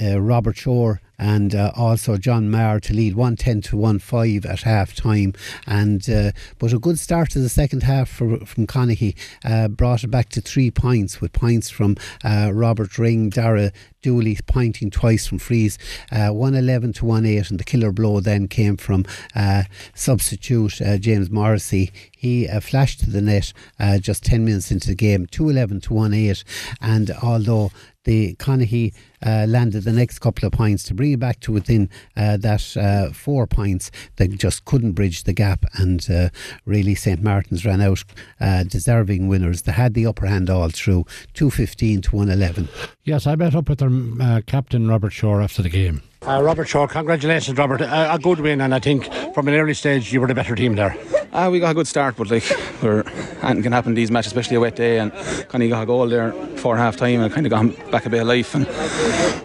Robert 0.00 0.56
Shore 0.56 1.00
and 1.18 1.54
uh, 1.54 1.72
also 1.74 2.16
John 2.16 2.50
Marr 2.50 2.80
to 2.80 2.94
lead 2.94 3.14
110 3.14 3.60
to 3.62 3.76
1-5 3.76 4.46
at 4.48 4.62
half 4.62 4.94
time. 4.94 5.34
And 5.66 6.08
uh, 6.08 6.32
but 6.58 6.72
a 6.72 6.78
good 6.78 6.98
start 6.98 7.30
to 7.30 7.40
the 7.40 7.48
second 7.48 7.82
half 7.82 8.08
for, 8.08 8.38
from 8.46 8.66
Conahy 8.66 9.16
uh, 9.44 9.68
brought 9.68 10.04
it 10.04 10.08
back 10.08 10.28
to 10.30 10.40
three 10.40 10.70
points 10.70 11.20
with 11.20 11.32
points 11.32 11.70
from 11.70 11.96
uh, 12.24 12.50
Robert 12.54 12.98
Ring 12.98 13.30
Dara 13.30 13.72
Dooley 14.00 14.38
pointing 14.46 14.90
twice 14.90 15.26
from 15.26 15.38
frees 15.38 15.76
uh, 16.12 16.28
111 16.28 16.92
to 16.94 17.04
1-8 17.04 17.50
and 17.50 17.58
the 17.58 17.64
killer 17.64 17.90
blow 17.90 18.20
then 18.20 18.46
came 18.46 18.76
from 18.76 19.04
uh, 19.34 19.64
substitute 19.94 20.80
James 21.00 21.30
Morrissey. 21.30 21.90
He 22.16 22.46
flashed 22.60 23.00
to 23.00 23.10
the 23.10 23.20
net 23.20 23.52
just 24.00 24.24
10 24.24 24.44
minutes 24.44 24.70
into 24.70 24.88
the 24.88 24.94
game 24.94 25.26
211 25.26 25.80
to 25.82 25.90
1-8 25.90 26.44
and 26.80 27.10
although 27.22 27.72
the 28.04 28.34
Conahy 28.36 28.94
uh, 29.24 29.46
landed 29.48 29.84
the 29.84 29.92
next 29.92 30.18
couple 30.18 30.46
of 30.46 30.52
points 30.52 30.84
to 30.84 30.94
bring 30.94 31.12
it 31.12 31.20
back 31.20 31.40
to 31.40 31.52
within 31.52 31.88
uh, 32.16 32.36
that 32.36 32.76
uh, 32.76 33.12
four 33.12 33.46
points. 33.46 33.90
They 34.16 34.28
just 34.28 34.64
couldn't 34.64 34.92
bridge 34.92 35.24
the 35.24 35.32
gap, 35.32 35.64
and 35.74 36.08
uh, 36.10 36.28
really 36.64 36.94
St 36.94 37.22
Martin's 37.22 37.64
ran 37.64 37.80
out 37.80 38.04
uh, 38.40 38.64
deserving 38.64 39.28
winners. 39.28 39.62
They 39.62 39.72
had 39.72 39.94
the 39.94 40.06
upper 40.06 40.26
hand 40.26 40.50
all 40.50 40.70
through, 40.70 41.06
two 41.34 41.50
fifteen 41.50 42.00
to 42.02 42.16
one 42.16 42.30
eleven. 42.30 42.68
Yes, 43.04 43.26
I 43.26 43.34
met 43.36 43.54
up 43.54 43.68
with 43.68 43.78
their 43.78 44.42
captain 44.42 44.88
Robert 44.88 45.12
Shore 45.12 45.40
after 45.40 45.62
the 45.62 45.68
game. 45.70 46.02
Uh, 46.28 46.42
Robert 46.42 46.68
Shaw, 46.68 46.86
congratulations, 46.86 47.56
Robert. 47.56 47.80
A 47.80 48.18
good 48.22 48.40
win, 48.40 48.60
and 48.60 48.74
I 48.74 48.80
think 48.80 49.10
from 49.32 49.48
an 49.48 49.54
early 49.54 49.72
stage 49.72 50.12
you 50.12 50.20
were 50.20 50.26
the 50.26 50.34
better 50.34 50.54
team 50.54 50.76
there. 50.76 50.94
Uh, 51.32 51.48
we 51.50 51.58
got 51.58 51.70
a 51.70 51.74
good 51.74 51.88
start, 51.88 52.16
but 52.16 52.30
like 52.30 52.44
we're 52.82 53.02
anything 53.42 53.62
can 53.62 53.72
happen 53.72 53.92
in 53.92 53.94
these 53.94 54.10
matches, 54.10 54.32
especially 54.32 54.56
a 54.56 54.60
wet 54.60 54.76
day. 54.76 54.98
And 54.98 55.10
kind 55.48 55.64
of 55.64 55.70
got 55.70 55.84
a 55.84 55.86
goal 55.86 56.06
there 56.06 56.32
for 56.56 56.76
half 56.76 56.98
time, 56.98 57.22
and 57.22 57.32
kind 57.32 57.46
of 57.46 57.50
got 57.50 57.90
back 57.90 58.04
a 58.04 58.10
bit 58.10 58.20
of 58.20 58.26
life. 58.26 58.54
And 58.54 58.66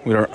we 0.03 0.13
were 0.13 0.27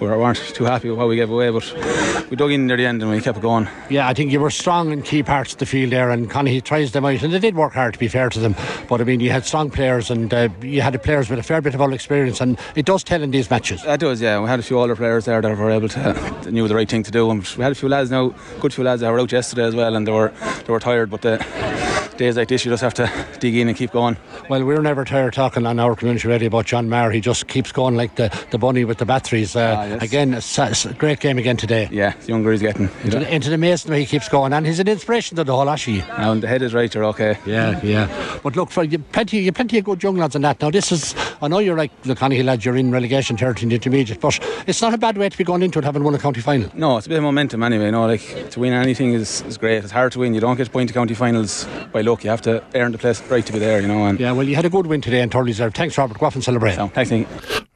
we 0.00 0.06
weren't 0.08 0.38
too 0.54 0.64
happy 0.64 0.88
with 0.88 0.98
what 0.98 1.08
we 1.08 1.16
gave 1.16 1.30
away, 1.30 1.50
but 1.50 2.28
we 2.30 2.36
dug 2.36 2.52
in 2.52 2.66
near 2.66 2.76
the 2.76 2.86
end 2.86 3.02
and 3.02 3.10
we 3.10 3.20
kept 3.20 3.40
going. 3.40 3.68
Yeah, 3.90 4.08
I 4.08 4.14
think 4.14 4.32
you 4.32 4.40
were 4.40 4.50
strong 4.50 4.92
in 4.92 5.02
key 5.02 5.22
parts 5.22 5.52
of 5.52 5.58
the 5.58 5.66
field 5.66 5.92
there, 5.92 6.10
and 6.10 6.30
Connie 6.30 6.60
tries 6.60 6.92
them 6.92 7.04
out, 7.04 7.22
and 7.22 7.32
they 7.32 7.38
did 7.38 7.54
work 7.54 7.72
hard 7.72 7.94
to 7.94 7.98
be 7.98 8.08
fair 8.08 8.28
to 8.30 8.38
them. 8.38 8.54
But 8.88 9.00
I 9.00 9.04
mean, 9.04 9.20
you 9.20 9.30
had 9.30 9.44
strong 9.44 9.70
players, 9.70 10.10
and 10.10 10.32
uh, 10.32 10.48
you 10.62 10.80
had 10.80 11.00
players 11.02 11.28
with 11.30 11.38
a 11.38 11.42
fair 11.42 11.60
bit 11.60 11.74
of 11.74 11.80
all 11.80 11.92
experience, 11.92 12.40
and 12.40 12.58
it 12.74 12.86
does 12.86 13.02
tell 13.02 13.22
in 13.22 13.30
these 13.30 13.50
matches. 13.50 13.84
It 13.84 14.00
does, 14.00 14.20
yeah. 14.20 14.40
We 14.40 14.48
had 14.48 14.60
a 14.60 14.62
few 14.62 14.78
older 14.78 14.96
players 14.96 15.24
there 15.24 15.40
that 15.40 15.58
were 15.58 15.70
able 15.70 15.88
to 15.88 15.98
that 15.98 16.52
knew 16.52 16.68
the 16.68 16.74
right 16.74 16.88
thing 16.88 17.02
to 17.02 17.10
do, 17.10 17.30
and 17.30 17.46
we 17.56 17.62
had 17.62 17.72
a 17.72 17.76
few 17.76 17.88
lads 17.88 18.10
now, 18.10 18.34
good 18.60 18.74
few 18.74 18.84
lads 18.84 19.00
that 19.00 19.10
were 19.10 19.20
out 19.20 19.32
yesterday 19.32 19.64
as 19.64 19.74
well, 19.74 19.96
and 19.96 20.06
they 20.06 20.12
were 20.12 20.32
they 20.66 20.72
were 20.72 20.80
tired, 20.80 21.10
but. 21.10 21.22
The, 21.22 21.38
days 22.18 22.36
like 22.36 22.48
this, 22.48 22.64
you 22.64 22.70
just 22.70 22.82
have 22.82 22.94
to 22.94 23.10
dig 23.38 23.54
in 23.56 23.68
and 23.68 23.76
keep 23.76 23.92
going. 23.92 24.16
Well, 24.50 24.64
we're 24.64 24.82
never 24.82 25.04
tired 25.04 25.32
talking 25.32 25.64
on 25.64 25.78
our 25.78 25.96
community 25.96 26.28
radio 26.28 26.48
about 26.48 26.66
John 26.66 26.88
Maher. 26.88 27.10
He 27.10 27.20
just 27.20 27.46
keeps 27.46 27.72
going 27.72 27.96
like 27.96 28.16
the, 28.16 28.36
the 28.50 28.58
bunny 28.58 28.84
with 28.84 28.98
the 28.98 29.06
batteries. 29.06 29.56
Uh, 29.56 29.76
ah, 29.78 29.87
yes. 29.88 30.02
Again, 30.02 30.34
it's, 30.34 30.58
it's, 30.58 30.84
a 30.84 30.94
great 30.94 31.20
game 31.20 31.38
again 31.38 31.56
today. 31.56 31.88
Yeah, 31.90 32.14
the 32.14 32.26
younger 32.26 32.52
he's 32.52 32.60
getting. 32.60 32.88
Into, 33.04 33.18
the, 33.18 33.34
into 33.34 33.50
the 33.50 33.58
mason 33.58 33.92
he 33.94 34.06
keeps 34.06 34.28
going, 34.28 34.52
and 34.52 34.66
he's 34.66 34.78
an 34.78 34.88
inspiration 34.88 35.36
to 35.36 35.44
the 35.44 35.54
whole 35.54 35.66
Ashi. 35.66 36.06
Now, 36.08 36.32
and 36.32 36.42
the 36.42 36.48
head 36.48 36.62
is 36.62 36.74
right, 36.74 36.92
you're 36.92 37.04
okay. 37.06 37.38
Yeah, 37.46 37.80
yeah. 37.82 38.38
But 38.42 38.56
look, 38.56 38.70
for 38.70 38.84
you 38.84 38.98
plenty, 38.98 39.38
you 39.38 39.52
plenty 39.52 39.78
of 39.78 39.84
good 39.84 40.02
young 40.02 40.16
lads 40.16 40.36
in 40.36 40.42
that. 40.42 40.60
Now, 40.60 40.70
this 40.70 40.92
is, 40.92 41.14
I 41.42 41.48
know 41.48 41.58
you're 41.58 41.76
like 41.76 42.02
the 42.02 42.14
Connie 42.14 42.42
lads, 42.42 42.64
you're 42.64 42.76
in 42.76 42.90
relegation 42.90 43.36
territory 43.36 43.64
in 43.64 43.68
the 43.70 43.74
intermediate, 43.76 44.20
but 44.20 44.38
it's 44.66 44.80
not 44.82 44.94
a 44.94 44.98
bad 44.98 45.18
way 45.18 45.28
to 45.28 45.38
be 45.38 45.44
going 45.44 45.62
into 45.62 45.78
it 45.78 45.84
having 45.84 46.04
won 46.04 46.14
a 46.14 46.18
county 46.18 46.40
final. 46.40 46.70
No, 46.74 46.96
it's 46.96 47.06
a 47.06 47.10
bit 47.10 47.18
of 47.18 47.24
momentum 47.24 47.62
anyway. 47.62 47.86
You 47.86 47.92
know, 47.92 48.06
like 48.06 48.50
to 48.50 48.60
win 48.60 48.72
anything 48.72 49.12
is, 49.12 49.42
is 49.42 49.58
great. 49.58 49.82
It's 49.84 49.92
hard 49.92 50.12
to 50.12 50.18
win. 50.20 50.34
You 50.34 50.40
don't 50.40 50.56
get 50.56 50.70
point 50.72 50.88
to 50.88 50.94
county 50.94 51.14
finals 51.14 51.66
by 51.92 52.02
luck. 52.02 52.24
You 52.24 52.30
have 52.30 52.42
to 52.42 52.62
earn 52.74 52.92
the 52.92 52.98
place 52.98 53.20
right 53.30 53.44
to 53.44 53.52
be 53.52 53.58
there, 53.58 53.80
you 53.80 53.88
know. 53.88 54.04
And 54.06 54.20
yeah, 54.20 54.32
well, 54.32 54.46
you 54.46 54.56
had 54.56 54.64
a 54.64 54.70
good 54.70 54.86
win 54.86 55.00
today 55.00 55.20
and 55.20 55.30
thoroughly 55.30 55.52
deserved. 55.52 55.76
Thanks, 55.76 55.96
Robert. 55.98 56.18
Go 56.18 56.26
off 56.26 56.34
and 56.34 56.44
celebrate. 56.44 56.74
So, 56.74 56.88
thanks, 56.88 57.10
Nick. 57.10 57.28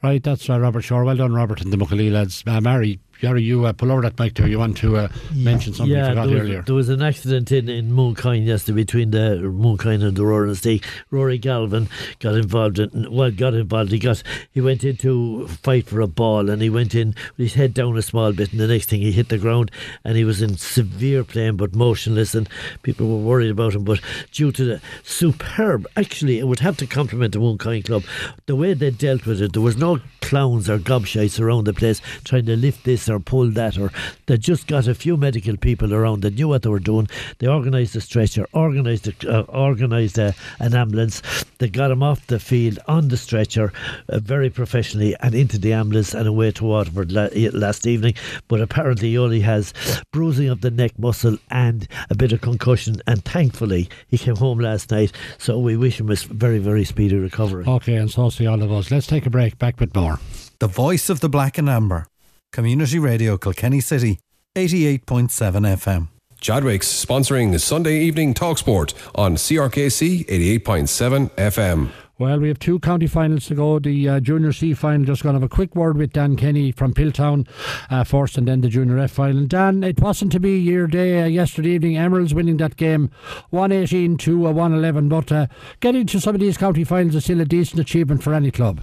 Right, 0.03 0.21
that's 0.21 0.49
uh, 0.49 0.59
Robert 0.59 0.81
Shore. 0.81 1.03
Well 1.05 1.15
done, 1.15 1.33
Robert, 1.33 1.61
and 1.61 1.71
the 1.71 1.77
Muckalee 1.77 2.02
lads. 2.09 2.43
Uh, 2.45 2.61
Mary, 2.61 2.99
Gary, 3.23 3.41
you 3.41 3.63
uh, 3.63 3.71
pull 3.71 3.89
over 3.89 4.01
that 4.01 4.19
mic 4.19 4.33
there. 4.33 4.49
You 4.49 4.59
want 4.59 4.75
to 4.79 4.97
uh, 4.97 5.07
mention 5.33 5.73
something 5.73 5.95
yeah, 5.95 6.09
you 6.09 6.09
forgot 6.09 6.27
there 6.27 6.33
was, 6.33 6.43
earlier? 6.43 6.61
There 6.63 6.75
was 6.75 6.89
an 6.89 7.01
accident 7.01 7.53
in, 7.53 7.69
in 7.69 7.89
Mooncoin 7.89 8.45
yesterday 8.45 8.75
between 8.75 9.11
the 9.11 9.39
Mooncoin 9.41 10.03
and 10.03 10.17
the 10.17 10.25
Rower 10.25 10.45
Inistioge. 10.45 10.83
Rory 11.09 11.37
Galvin 11.37 11.87
got 12.19 12.35
involved. 12.35 12.79
In, 12.79 13.09
well, 13.09 13.31
got 13.31 13.53
involved. 13.53 13.93
He 13.93 13.99
got 13.99 14.21
he 14.51 14.59
went 14.59 14.83
in 14.83 14.97
to 14.97 15.47
fight 15.47 15.87
for 15.87 16.01
a 16.01 16.07
ball 16.07 16.49
and 16.49 16.61
he 16.61 16.69
went 16.69 16.95
in 16.95 17.15
with 17.37 17.45
his 17.47 17.53
head 17.53 17.73
down 17.73 17.95
a 17.95 18.01
small 18.01 18.33
bit. 18.33 18.51
And 18.51 18.59
the 18.59 18.67
next 18.67 18.89
thing 18.89 18.99
he 18.99 19.13
hit 19.13 19.29
the 19.29 19.37
ground 19.37 19.71
and 20.03 20.17
he 20.17 20.25
was 20.25 20.41
in 20.41 20.57
severe 20.57 21.23
pain 21.23 21.55
but 21.55 21.73
motionless. 21.73 22.35
And 22.35 22.49
people 22.81 23.07
were 23.07 23.23
worried 23.25 23.51
about 23.51 23.73
him. 23.73 23.85
But 23.85 24.01
due 24.33 24.51
to 24.51 24.65
the 24.65 24.81
superb, 25.03 25.87
actually, 25.95 26.39
it 26.39 26.47
would 26.49 26.59
have 26.59 26.75
to 26.75 26.85
compliment 26.85 27.31
the 27.31 27.39
Mooncoin 27.39 27.85
Club 27.85 28.03
the 28.47 28.57
way 28.57 28.73
they 28.73 28.91
dealt 28.91 29.25
with 29.25 29.41
it. 29.41 29.53
There 29.53 29.61
was 29.61 29.77
no 29.77 30.01
clowns 30.19 30.69
or 30.69 30.77
gobshites 30.77 31.39
around 31.39 31.65
the 31.65 31.73
place 31.73 32.01
trying 32.25 32.45
to 32.47 32.57
lift 32.57 32.83
this 32.83 33.07
or 33.13 33.19
pull 33.19 33.49
that, 33.51 33.77
or 33.77 33.91
they 34.25 34.37
just 34.37 34.67
got 34.67 34.87
a 34.87 34.95
few 34.95 35.15
medical 35.17 35.57
people 35.57 35.93
around 35.93 36.21
that 36.21 36.35
knew 36.35 36.47
what 36.47 36.63
they 36.63 36.69
were 36.69 36.79
doing. 36.79 37.07
They 37.39 37.47
organised 37.47 37.95
a 37.95 38.01
stretcher, 38.01 38.47
organised 38.53 39.07
a, 39.07 39.13
uh, 39.29 39.45
organised 39.49 40.17
a, 40.17 40.35
an 40.59 40.75
ambulance. 40.75 41.21
They 41.59 41.69
got 41.69 41.91
him 41.91 42.03
off 42.03 42.27
the 42.27 42.39
field 42.39 42.79
on 42.87 43.07
the 43.07 43.17
stretcher 43.17 43.71
uh, 44.09 44.19
very 44.19 44.49
professionally 44.49 45.15
and 45.21 45.33
into 45.35 45.57
the 45.57 45.73
ambulance 45.73 46.13
and 46.13 46.27
away 46.27 46.51
to 46.51 46.65
Waterford 46.65 47.11
la- 47.11 47.29
last 47.53 47.87
evening. 47.87 48.15
But 48.47 48.61
apparently, 48.61 49.11
he 49.11 49.17
only 49.17 49.41
has 49.41 49.73
bruising 50.11 50.49
of 50.49 50.61
the 50.61 50.71
neck 50.71 50.97
muscle 50.97 51.37
and 51.49 51.87
a 52.09 52.15
bit 52.15 52.31
of 52.31 52.41
concussion. 52.41 53.01
And 53.07 53.23
thankfully, 53.23 53.89
he 54.07 54.17
came 54.17 54.35
home 54.35 54.59
last 54.59 54.91
night. 54.91 55.11
So 55.37 55.59
we 55.59 55.77
wish 55.77 55.99
him 55.99 56.09
a 56.09 56.15
very, 56.15 56.59
very 56.59 56.83
speedy 56.83 57.15
recovery. 57.15 57.65
Okay, 57.67 57.95
and 57.95 58.09
so 58.09 58.29
see 58.29 58.47
all 58.47 58.61
of 58.61 58.71
us. 58.71 58.91
Let's 58.91 59.07
take 59.07 59.25
a 59.25 59.29
break. 59.29 59.57
Back 59.57 59.79
with 59.79 59.95
more. 59.95 60.19
The 60.59 60.67
voice 60.67 61.09
of 61.09 61.19
the 61.19 61.29
black 61.29 61.57
and 61.57 61.69
amber. 61.69 62.07
Community 62.53 62.99
Radio 62.99 63.35
Kilkenny 63.35 63.79
City, 63.79 64.19
88.7 64.55 64.99
FM. 65.01 66.09
Chadwicks 66.39 66.85
sponsoring 66.85 67.59
Sunday 67.59 68.01
evening 68.01 68.35
Talksport 68.35 68.93
on 69.15 69.37
CRKC 69.37 70.27
88.7 70.27 71.31
FM. 71.31 71.89
Well, 72.19 72.39
we 72.39 72.49
have 72.49 72.59
two 72.59 72.77
county 72.79 73.07
finals 73.07 73.47
to 73.47 73.55
go. 73.55 73.79
The 73.79 74.07
uh, 74.07 74.19
Junior 74.19 74.53
C 74.53 74.75
final, 74.75 75.03
just 75.03 75.23
going 75.23 75.33
to 75.33 75.41
have 75.41 75.51
a 75.51 75.53
quick 75.53 75.75
word 75.75 75.97
with 75.97 76.13
Dan 76.13 76.35
Kenny 76.35 76.71
from 76.71 76.93
Piltown 76.93 77.47
uh, 77.89 78.03
first 78.03 78.37
and 78.37 78.47
then 78.47 78.61
the 78.61 78.69
Junior 78.69 78.99
F 78.99 79.09
final. 79.09 79.47
Dan, 79.47 79.83
it 79.83 79.99
wasn't 79.99 80.31
to 80.33 80.39
be 80.39 80.59
your 80.59 80.85
day 80.85 81.23
uh, 81.23 81.25
yesterday 81.25 81.71
evening. 81.71 81.97
Emeralds 81.97 82.35
winning 82.35 82.57
that 82.57 82.77
game 82.77 83.09
118 83.49 84.17
to 84.17 84.45
uh, 84.45 84.51
111, 84.51 85.09
but 85.09 85.31
uh, 85.31 85.47
getting 85.79 86.05
to 86.05 86.19
some 86.19 86.35
of 86.35 86.41
these 86.41 86.57
county 86.57 86.83
finals 86.83 87.15
is 87.15 87.23
still 87.23 87.41
a 87.41 87.45
decent 87.45 87.79
achievement 87.79 88.21
for 88.21 88.35
any 88.35 88.51
club. 88.51 88.79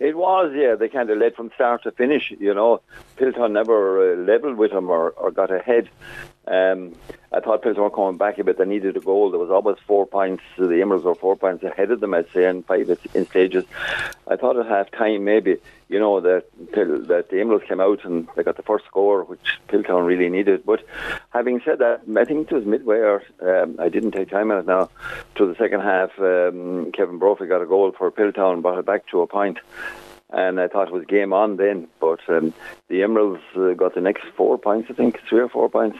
It 0.00 0.16
was, 0.16 0.52
yeah. 0.54 0.76
They 0.76 0.88
kind 0.88 1.10
of 1.10 1.18
led 1.18 1.34
from 1.34 1.50
start 1.54 1.82
to 1.82 1.90
finish. 1.90 2.32
You 2.38 2.54
know, 2.54 2.80
Piltown 3.16 3.52
never 3.52 4.12
uh, 4.12 4.16
levelled 4.16 4.56
with 4.56 4.70
them 4.70 4.90
or, 4.90 5.10
or 5.10 5.30
got 5.30 5.50
ahead. 5.50 5.88
Um, 6.48 6.94
I 7.30 7.40
thought 7.40 7.62
Piltown 7.62 7.78
were 7.78 7.90
coming 7.90 8.16
back 8.16 8.38
a 8.38 8.44
bit. 8.44 8.56
They 8.56 8.64
needed 8.64 8.96
a 8.96 9.00
goal. 9.00 9.30
There 9.30 9.38
was 9.38 9.50
always 9.50 9.76
four 9.86 10.06
points. 10.06 10.42
The 10.56 10.80
Emeralds 10.80 11.04
were 11.04 11.14
four 11.14 11.36
points 11.36 11.62
ahead 11.62 11.90
of 11.90 12.00
them, 12.00 12.14
I'd 12.14 12.30
say, 12.32 12.48
in 12.48 12.62
five 12.62 12.88
in 13.12 13.26
stages. 13.26 13.64
I 14.26 14.36
thought 14.36 14.56
at 14.58 14.66
half 14.66 14.90
time 14.90 15.24
maybe, 15.24 15.58
you 15.90 15.98
know, 15.98 16.20
that 16.20 16.44
that 16.72 17.26
the 17.30 17.40
Emeralds 17.40 17.66
came 17.68 17.80
out 17.80 18.02
and 18.04 18.28
they 18.34 18.42
got 18.42 18.56
the 18.56 18.62
first 18.62 18.86
score, 18.86 19.24
which 19.24 19.58
Piltown 19.68 20.06
really 20.06 20.30
needed. 20.30 20.64
But 20.64 20.86
having 21.30 21.60
said 21.66 21.80
that, 21.80 22.00
I 22.16 22.24
think 22.24 22.50
it 22.50 22.54
was 22.54 22.64
midway, 22.64 22.98
or 22.98 23.22
um, 23.42 23.76
I 23.78 23.90
didn't 23.90 24.12
take 24.12 24.30
time 24.30 24.50
out 24.50 24.64
now, 24.64 24.88
to 25.34 25.46
the 25.46 25.54
second 25.56 25.80
half. 25.82 26.18
Um, 26.18 26.92
Kevin 26.92 27.18
Brophy 27.18 27.46
got 27.46 27.60
a 27.60 27.66
goal 27.66 27.92
for 27.92 28.10
Piltown, 28.10 28.62
brought 28.62 28.78
it 28.78 28.86
back 28.86 29.06
to 29.08 29.20
a 29.20 29.26
point 29.26 29.58
and 30.30 30.60
I 30.60 30.68
thought 30.68 30.88
it 30.88 30.94
was 30.94 31.04
game 31.06 31.32
on 31.32 31.56
then. 31.56 31.88
But 32.00 32.20
um, 32.28 32.52
the 32.88 33.02
Emeralds 33.02 33.42
uh, 33.56 33.74
got 33.74 33.94
the 33.94 34.00
next 34.00 34.24
four 34.36 34.58
points, 34.58 34.90
I 34.90 34.94
think, 34.94 35.20
three 35.28 35.40
or 35.40 35.48
four 35.48 35.68
points, 35.68 35.98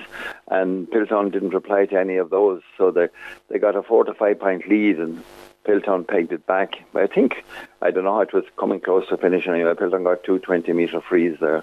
and 0.48 0.88
Piltown 0.88 1.32
didn't 1.32 1.54
reply 1.54 1.86
to 1.86 1.98
any 1.98 2.16
of 2.16 2.30
those, 2.30 2.62
so 2.76 2.90
they 2.90 3.08
they 3.48 3.58
got 3.58 3.76
a 3.76 3.82
four 3.82 4.04
to 4.04 4.14
five 4.14 4.38
point 4.38 4.68
lead 4.68 4.98
and. 4.98 5.22
Piltown 5.64 6.08
pegged 6.08 6.32
it 6.32 6.46
back. 6.46 6.76
But 6.94 7.02
I 7.02 7.06
think, 7.08 7.44
I 7.82 7.90
don't 7.90 8.04
know 8.04 8.14
how 8.14 8.22
it 8.22 8.32
was 8.32 8.44
coming 8.58 8.80
close 8.80 9.06
to 9.08 9.18
finish 9.18 9.46
anyway. 9.46 9.74
Piltown 9.74 10.02
got 10.02 10.24
two 10.24 10.38
20 10.38 10.72
metre 10.72 11.02
frees 11.02 11.36
there. 11.40 11.62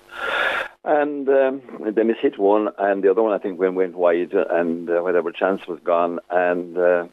And 0.84 1.28
um, 1.28 1.62
they 1.84 2.04
hit 2.22 2.38
one, 2.38 2.70
and 2.78 3.04
the 3.04 3.10
other 3.10 3.24
one 3.24 3.34
I 3.34 3.40
think 3.40 3.60
went, 3.60 3.74
went 3.74 3.96
wide, 3.96 4.34
and 4.34 4.88
uh, 4.88 5.02
whatever 5.02 5.32
chance 5.32 5.66
was 5.66 5.80
gone. 5.84 6.20
And 6.30 6.78
uh, 6.78 7.08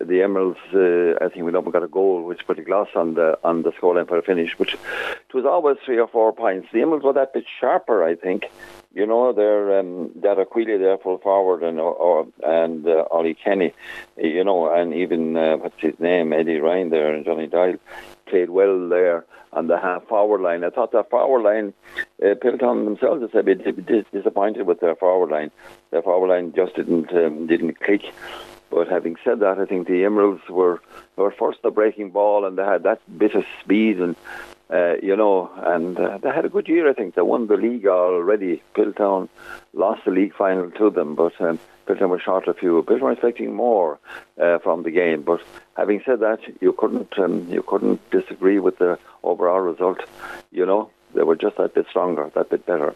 the 0.00 0.22
Emeralds, 0.22 0.58
uh, 0.74 1.22
I 1.24 1.28
think 1.28 1.44
we 1.44 1.52
never 1.52 1.70
got 1.70 1.82
a 1.82 1.88
goal, 1.88 2.22
which 2.22 2.46
put 2.46 2.58
a 2.58 2.62
gloss 2.62 2.88
on 2.94 3.14
the 3.14 3.38
on 3.44 3.62
the 3.62 3.70
scoreline 3.72 4.08
for 4.08 4.18
a 4.18 4.22
finish, 4.22 4.58
which 4.58 4.74
it 4.74 5.34
was 5.34 5.44
always 5.44 5.76
three 5.84 5.98
or 5.98 6.08
four 6.08 6.32
points. 6.32 6.68
The 6.72 6.80
Emeralds 6.82 7.04
were 7.04 7.12
that 7.12 7.34
bit 7.34 7.44
sharper, 7.60 8.02
I 8.02 8.14
think. 8.14 8.46
You 8.92 9.06
know, 9.06 9.32
they're 9.32 9.78
um, 9.78 10.10
that 10.16 10.38
Aquila 10.38 10.78
there 10.78 10.98
full 10.98 11.18
forward 11.18 11.62
and 11.62 11.78
or, 11.78 12.26
and 12.42 12.86
uh, 12.86 13.04
Ollie 13.10 13.34
Kenny, 13.34 13.72
you 14.16 14.42
know, 14.42 14.72
and 14.72 14.94
even 14.94 15.36
uh, 15.36 15.58
what's 15.58 15.80
his 15.80 15.98
name, 16.00 16.32
Eddie 16.32 16.58
Ryan 16.58 16.90
there 16.90 17.14
and 17.14 17.24
Johnny 17.24 17.46
Dial 17.46 17.76
played 18.26 18.50
well 18.50 18.88
there 18.88 19.24
on 19.52 19.66
the 19.66 19.78
half 19.78 20.06
forward 20.06 20.40
line. 20.40 20.64
I 20.64 20.70
thought 20.70 20.92
that 20.92 21.10
forward 21.10 21.42
line, 21.42 21.74
uh, 22.22 22.34
Piltown 22.34 22.84
themselves 22.84 23.22
are 23.34 23.38
a 23.38 23.42
bit 23.42 23.64
disappointed 24.12 24.66
with 24.66 24.80
their 24.80 24.96
forward 24.96 25.30
line. 25.30 25.50
Their 25.90 26.02
forward 26.02 26.28
line 26.28 26.52
just 26.54 26.74
didn't 26.76 27.12
um, 27.12 27.46
didn't 27.46 27.80
click. 27.80 28.02
But 28.70 28.88
having 28.88 29.16
said 29.24 29.40
that, 29.40 29.58
I 29.58 29.66
think 29.66 29.88
the 29.88 30.04
Emeralds 30.04 30.48
were 30.48 30.80
were 31.16 31.32
first 31.32 31.62
the 31.62 31.70
breaking 31.70 32.10
ball, 32.10 32.44
and 32.44 32.56
they 32.56 32.64
had 32.64 32.84
that 32.84 33.00
bit 33.18 33.34
of 33.34 33.44
speed, 33.62 34.00
and 34.00 34.16
uh, 34.72 34.94
you 35.02 35.16
know, 35.16 35.50
and 35.56 35.98
uh, 35.98 36.18
they 36.18 36.30
had 36.30 36.44
a 36.44 36.48
good 36.48 36.68
year. 36.68 36.88
I 36.88 36.92
think 36.92 37.14
they 37.14 37.22
won 37.22 37.48
the 37.48 37.56
league 37.56 37.86
already. 37.86 38.62
Piltown 38.74 39.28
lost 39.72 40.04
the 40.04 40.12
league 40.12 40.34
final 40.34 40.70
to 40.70 40.90
them, 40.90 41.16
but 41.16 41.38
um, 41.40 41.58
Piltown 41.86 42.10
were 42.10 42.20
short 42.20 42.46
a 42.46 42.54
few. 42.54 42.82
Piltown 42.84 43.00
were 43.00 43.12
expecting 43.12 43.52
more 43.54 43.98
uh, 44.40 44.58
from 44.60 44.84
the 44.84 44.92
game, 44.92 45.22
but 45.22 45.42
having 45.76 46.00
said 46.06 46.20
that, 46.20 46.38
you 46.60 46.72
couldn't 46.72 47.18
um, 47.18 47.48
you 47.48 47.64
couldn't 47.64 48.08
disagree 48.10 48.60
with 48.60 48.78
the 48.78 48.98
overall 49.24 49.60
result. 49.60 50.00
You 50.52 50.64
know, 50.64 50.90
they 51.14 51.24
were 51.24 51.36
just 51.36 51.56
that 51.56 51.74
bit 51.74 51.86
stronger, 51.90 52.30
that 52.34 52.50
bit 52.50 52.64
better 52.66 52.94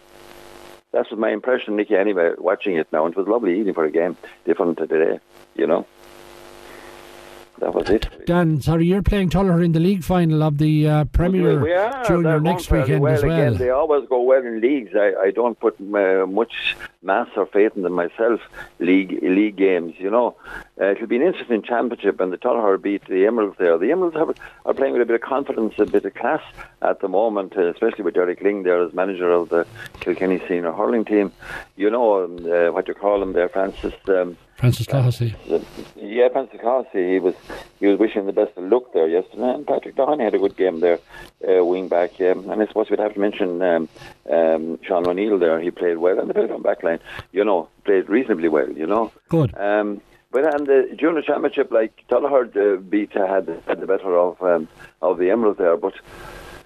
that's 0.94 1.12
my 1.12 1.30
impression, 1.30 1.76
Nicky. 1.76 1.96
Anyway, 1.96 2.32
watching 2.38 2.76
it 2.76 2.88
now, 2.92 3.06
it 3.06 3.16
was 3.16 3.28
lovely 3.28 3.58
evening 3.58 3.74
for 3.74 3.84
a 3.84 3.90
game, 3.90 4.16
different 4.46 4.78
to 4.78 4.86
today. 4.86 5.20
You 5.54 5.66
know 5.66 5.86
that 7.64 7.74
was 7.74 7.88
it. 7.88 8.26
Dan, 8.26 8.60
sorry, 8.60 8.84
you're 8.84 9.02
playing 9.02 9.30
Tullogher 9.30 9.64
in 9.64 9.72
the 9.72 9.80
league 9.80 10.04
final 10.04 10.42
of 10.42 10.58
the 10.58 10.86
uh, 10.86 11.04
Premier 11.06 11.58
we 11.58 11.72
are. 11.72 12.04
Junior 12.04 12.38
next 12.38 12.70
weekend 12.70 13.00
well 13.00 13.14
as 13.14 13.22
well. 13.22 13.32
Again. 13.32 13.56
They 13.56 13.70
always 13.70 14.06
go 14.06 14.20
well 14.20 14.44
in 14.44 14.60
leagues. 14.60 14.90
I, 14.94 15.14
I 15.14 15.30
don't 15.30 15.58
put 15.58 15.80
uh, 15.80 16.26
much 16.26 16.76
mass 17.02 17.28
or 17.36 17.46
faith 17.46 17.72
in 17.74 17.82
them 17.82 17.94
myself. 17.94 18.40
League 18.80 19.18
league 19.22 19.56
games, 19.56 19.94
you 19.98 20.10
know. 20.10 20.36
Uh, 20.78 20.90
it'll 20.90 21.06
be 21.06 21.16
an 21.16 21.22
interesting 21.22 21.62
championship, 21.62 22.20
and 22.20 22.30
the 22.30 22.36
Tullogher 22.36 22.80
beat 22.80 23.06
the 23.06 23.24
Emeralds 23.24 23.56
there. 23.58 23.78
The 23.78 23.90
Emeralds 23.92 24.16
have, 24.16 24.36
are 24.66 24.74
playing 24.74 24.92
with 24.92 25.00
a 25.00 25.06
bit 25.06 25.14
of 25.14 25.22
confidence, 25.22 25.72
a 25.78 25.86
bit 25.86 26.04
of 26.04 26.12
class 26.12 26.42
at 26.82 27.00
the 27.00 27.08
moment, 27.08 27.56
uh, 27.56 27.70
especially 27.70 28.04
with 28.04 28.12
Derek 28.12 28.40
Lyng 28.40 28.64
there 28.64 28.82
as 28.82 28.92
manager 28.92 29.30
of 29.32 29.48
the 29.48 29.66
Kilkenny 30.00 30.38
senior 30.46 30.72
hurling 30.72 31.06
team. 31.06 31.32
You 31.76 31.88
know 31.88 32.24
um, 32.24 32.36
uh, 32.44 32.72
what 32.72 32.88
you 32.88 32.94
call 32.94 33.22
him 33.22 33.32
there, 33.32 33.48
Francis. 33.48 33.94
Um, 34.06 34.36
Francis 34.56 34.86
Clohessy. 34.86 35.34
yeah, 35.96 36.28
Francis 36.28 36.60
Cossie, 36.60 37.12
he 37.12 37.18
was 37.18 37.34
he 37.80 37.86
was 37.86 37.98
wishing 37.98 38.26
the 38.26 38.32
best 38.32 38.56
of 38.56 38.64
luck 38.64 38.92
there 38.92 39.08
yesterday, 39.08 39.50
and 39.54 39.66
Patrick 39.66 39.96
Doheny 39.96 40.24
had 40.24 40.34
a 40.34 40.38
good 40.38 40.56
game 40.56 40.80
there, 40.80 41.00
uh, 41.48 41.64
wing 41.64 41.88
back. 41.88 42.20
Um, 42.20 42.48
and 42.50 42.62
I 42.62 42.66
suppose 42.66 42.88
we'd 42.88 43.00
have 43.00 43.14
to 43.14 43.20
mention 43.20 43.60
um, 43.62 43.88
um, 44.30 44.78
Sean 44.82 45.06
O'Neill 45.06 45.38
there. 45.38 45.60
He 45.60 45.70
played 45.70 45.98
well, 45.98 46.18
and 46.18 46.30
the 46.30 46.58
back 46.62 46.82
line. 46.82 47.00
you 47.32 47.44
know, 47.44 47.68
played 47.84 48.08
reasonably 48.08 48.48
well. 48.48 48.70
You 48.70 48.86
know, 48.86 49.12
good. 49.28 49.56
Um, 49.58 50.00
but 50.30 50.52
and 50.52 50.66
the 50.66 50.94
junior 50.96 51.22
championship, 51.22 51.70
like 51.70 52.04
Tullogher 52.08 52.44
uh, 52.56 52.80
beat 52.80 53.12
had 53.12 53.48
had 53.66 53.80
the 53.80 53.86
better 53.86 54.16
of 54.16 54.42
um, 54.42 54.68
of 55.02 55.18
the 55.18 55.30
Emerald 55.30 55.58
there, 55.58 55.76
but 55.76 55.94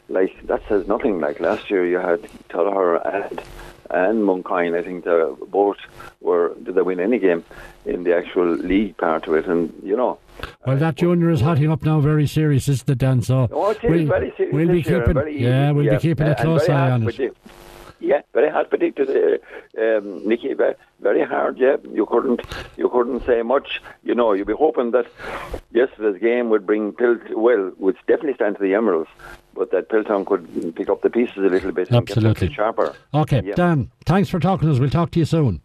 like 0.08 0.46
that 0.46 0.62
says 0.68 0.86
nothing. 0.86 1.20
Like 1.20 1.40
last 1.40 1.70
year, 1.70 1.86
you 1.86 1.98
had 1.98 2.22
Tullogher 2.48 3.00
and 3.04 3.42
and 3.90 4.22
Mooncoin. 4.22 4.78
I 4.78 4.82
think 4.82 5.04
they 5.04 5.24
both 5.48 5.76
were 6.20 6.54
did 6.62 6.74
they 6.74 6.82
win 6.82 7.00
any 7.00 7.18
game 7.18 7.44
in 7.84 8.04
the 8.04 8.16
actual 8.16 8.46
league 8.56 8.96
part 8.96 9.26
of 9.26 9.34
it, 9.34 9.46
and 9.46 9.72
you 9.82 9.96
know. 9.96 10.18
Well, 10.66 10.76
that 10.76 10.94
junior 10.96 11.30
is 11.30 11.40
hotting 11.40 11.70
up 11.70 11.82
now, 11.82 12.00
very 12.00 12.26
serious, 12.26 12.68
isn't 12.68 12.88
it, 12.88 12.98
Dan? 12.98 13.22
So 13.22 13.48
Oh, 13.50 13.70
it 13.70 13.82
we'll, 13.82 14.06
very 14.06 14.32
serious 14.36 14.54
we'll 14.54 14.68
be 14.68 14.82
keeping, 14.82 15.14
very 15.14 15.40
yeah, 15.42 15.70
we'll 15.72 15.84
yeah. 15.84 15.96
be 15.96 15.98
keeping 16.00 16.28
a 16.28 16.34
close 16.36 16.68
eye 16.68 16.90
on 16.90 17.08
it. 17.08 17.36
Yeah, 18.00 18.20
very 18.32 18.48
hard 18.50 18.70
predicted, 18.70 19.10
uh, 19.10 19.80
um, 19.80 20.26
Nicky. 20.28 20.54
Very 21.00 21.24
hard. 21.24 21.58
Yeah, 21.58 21.76
you 21.92 22.06
couldn't, 22.06 22.40
you 22.76 22.88
couldn't 22.88 23.24
say 23.24 23.42
much. 23.42 23.80
You 24.02 24.14
know, 24.16 24.32
you'd 24.32 24.48
be 24.48 24.52
hoping 24.52 24.90
that 24.90 25.06
yesterday's 25.72 26.20
game 26.20 26.50
would 26.50 26.66
bring 26.66 26.92
Pilt. 26.92 27.20
Well, 27.36 27.70
would 27.78 27.96
definitely 28.08 28.34
stand 28.34 28.56
to 28.56 28.62
the 28.62 28.74
Emeralds, 28.74 29.08
but 29.54 29.70
that 29.70 29.88
Piltown 29.90 30.26
could 30.26 30.74
pick 30.74 30.88
up 30.88 31.02
the 31.02 31.10
pieces 31.10 31.36
a 31.36 31.40
little 31.42 31.70
bit 31.72 31.88
and 31.90 32.04
get 32.06 32.16
Absolutely. 32.16 32.52
sharper. 32.52 32.94
Okay, 33.14 33.42
Yeah. 33.44 33.54
Dan, 33.54 33.90
thanks 34.06 34.28
for 34.28 34.40
talking 34.40 34.68
to 34.68 34.74
us. 34.74 34.80
We'll 34.80 34.90
talk 34.90 35.12
to 35.12 35.18
you 35.20 35.24
soon. 35.24 35.60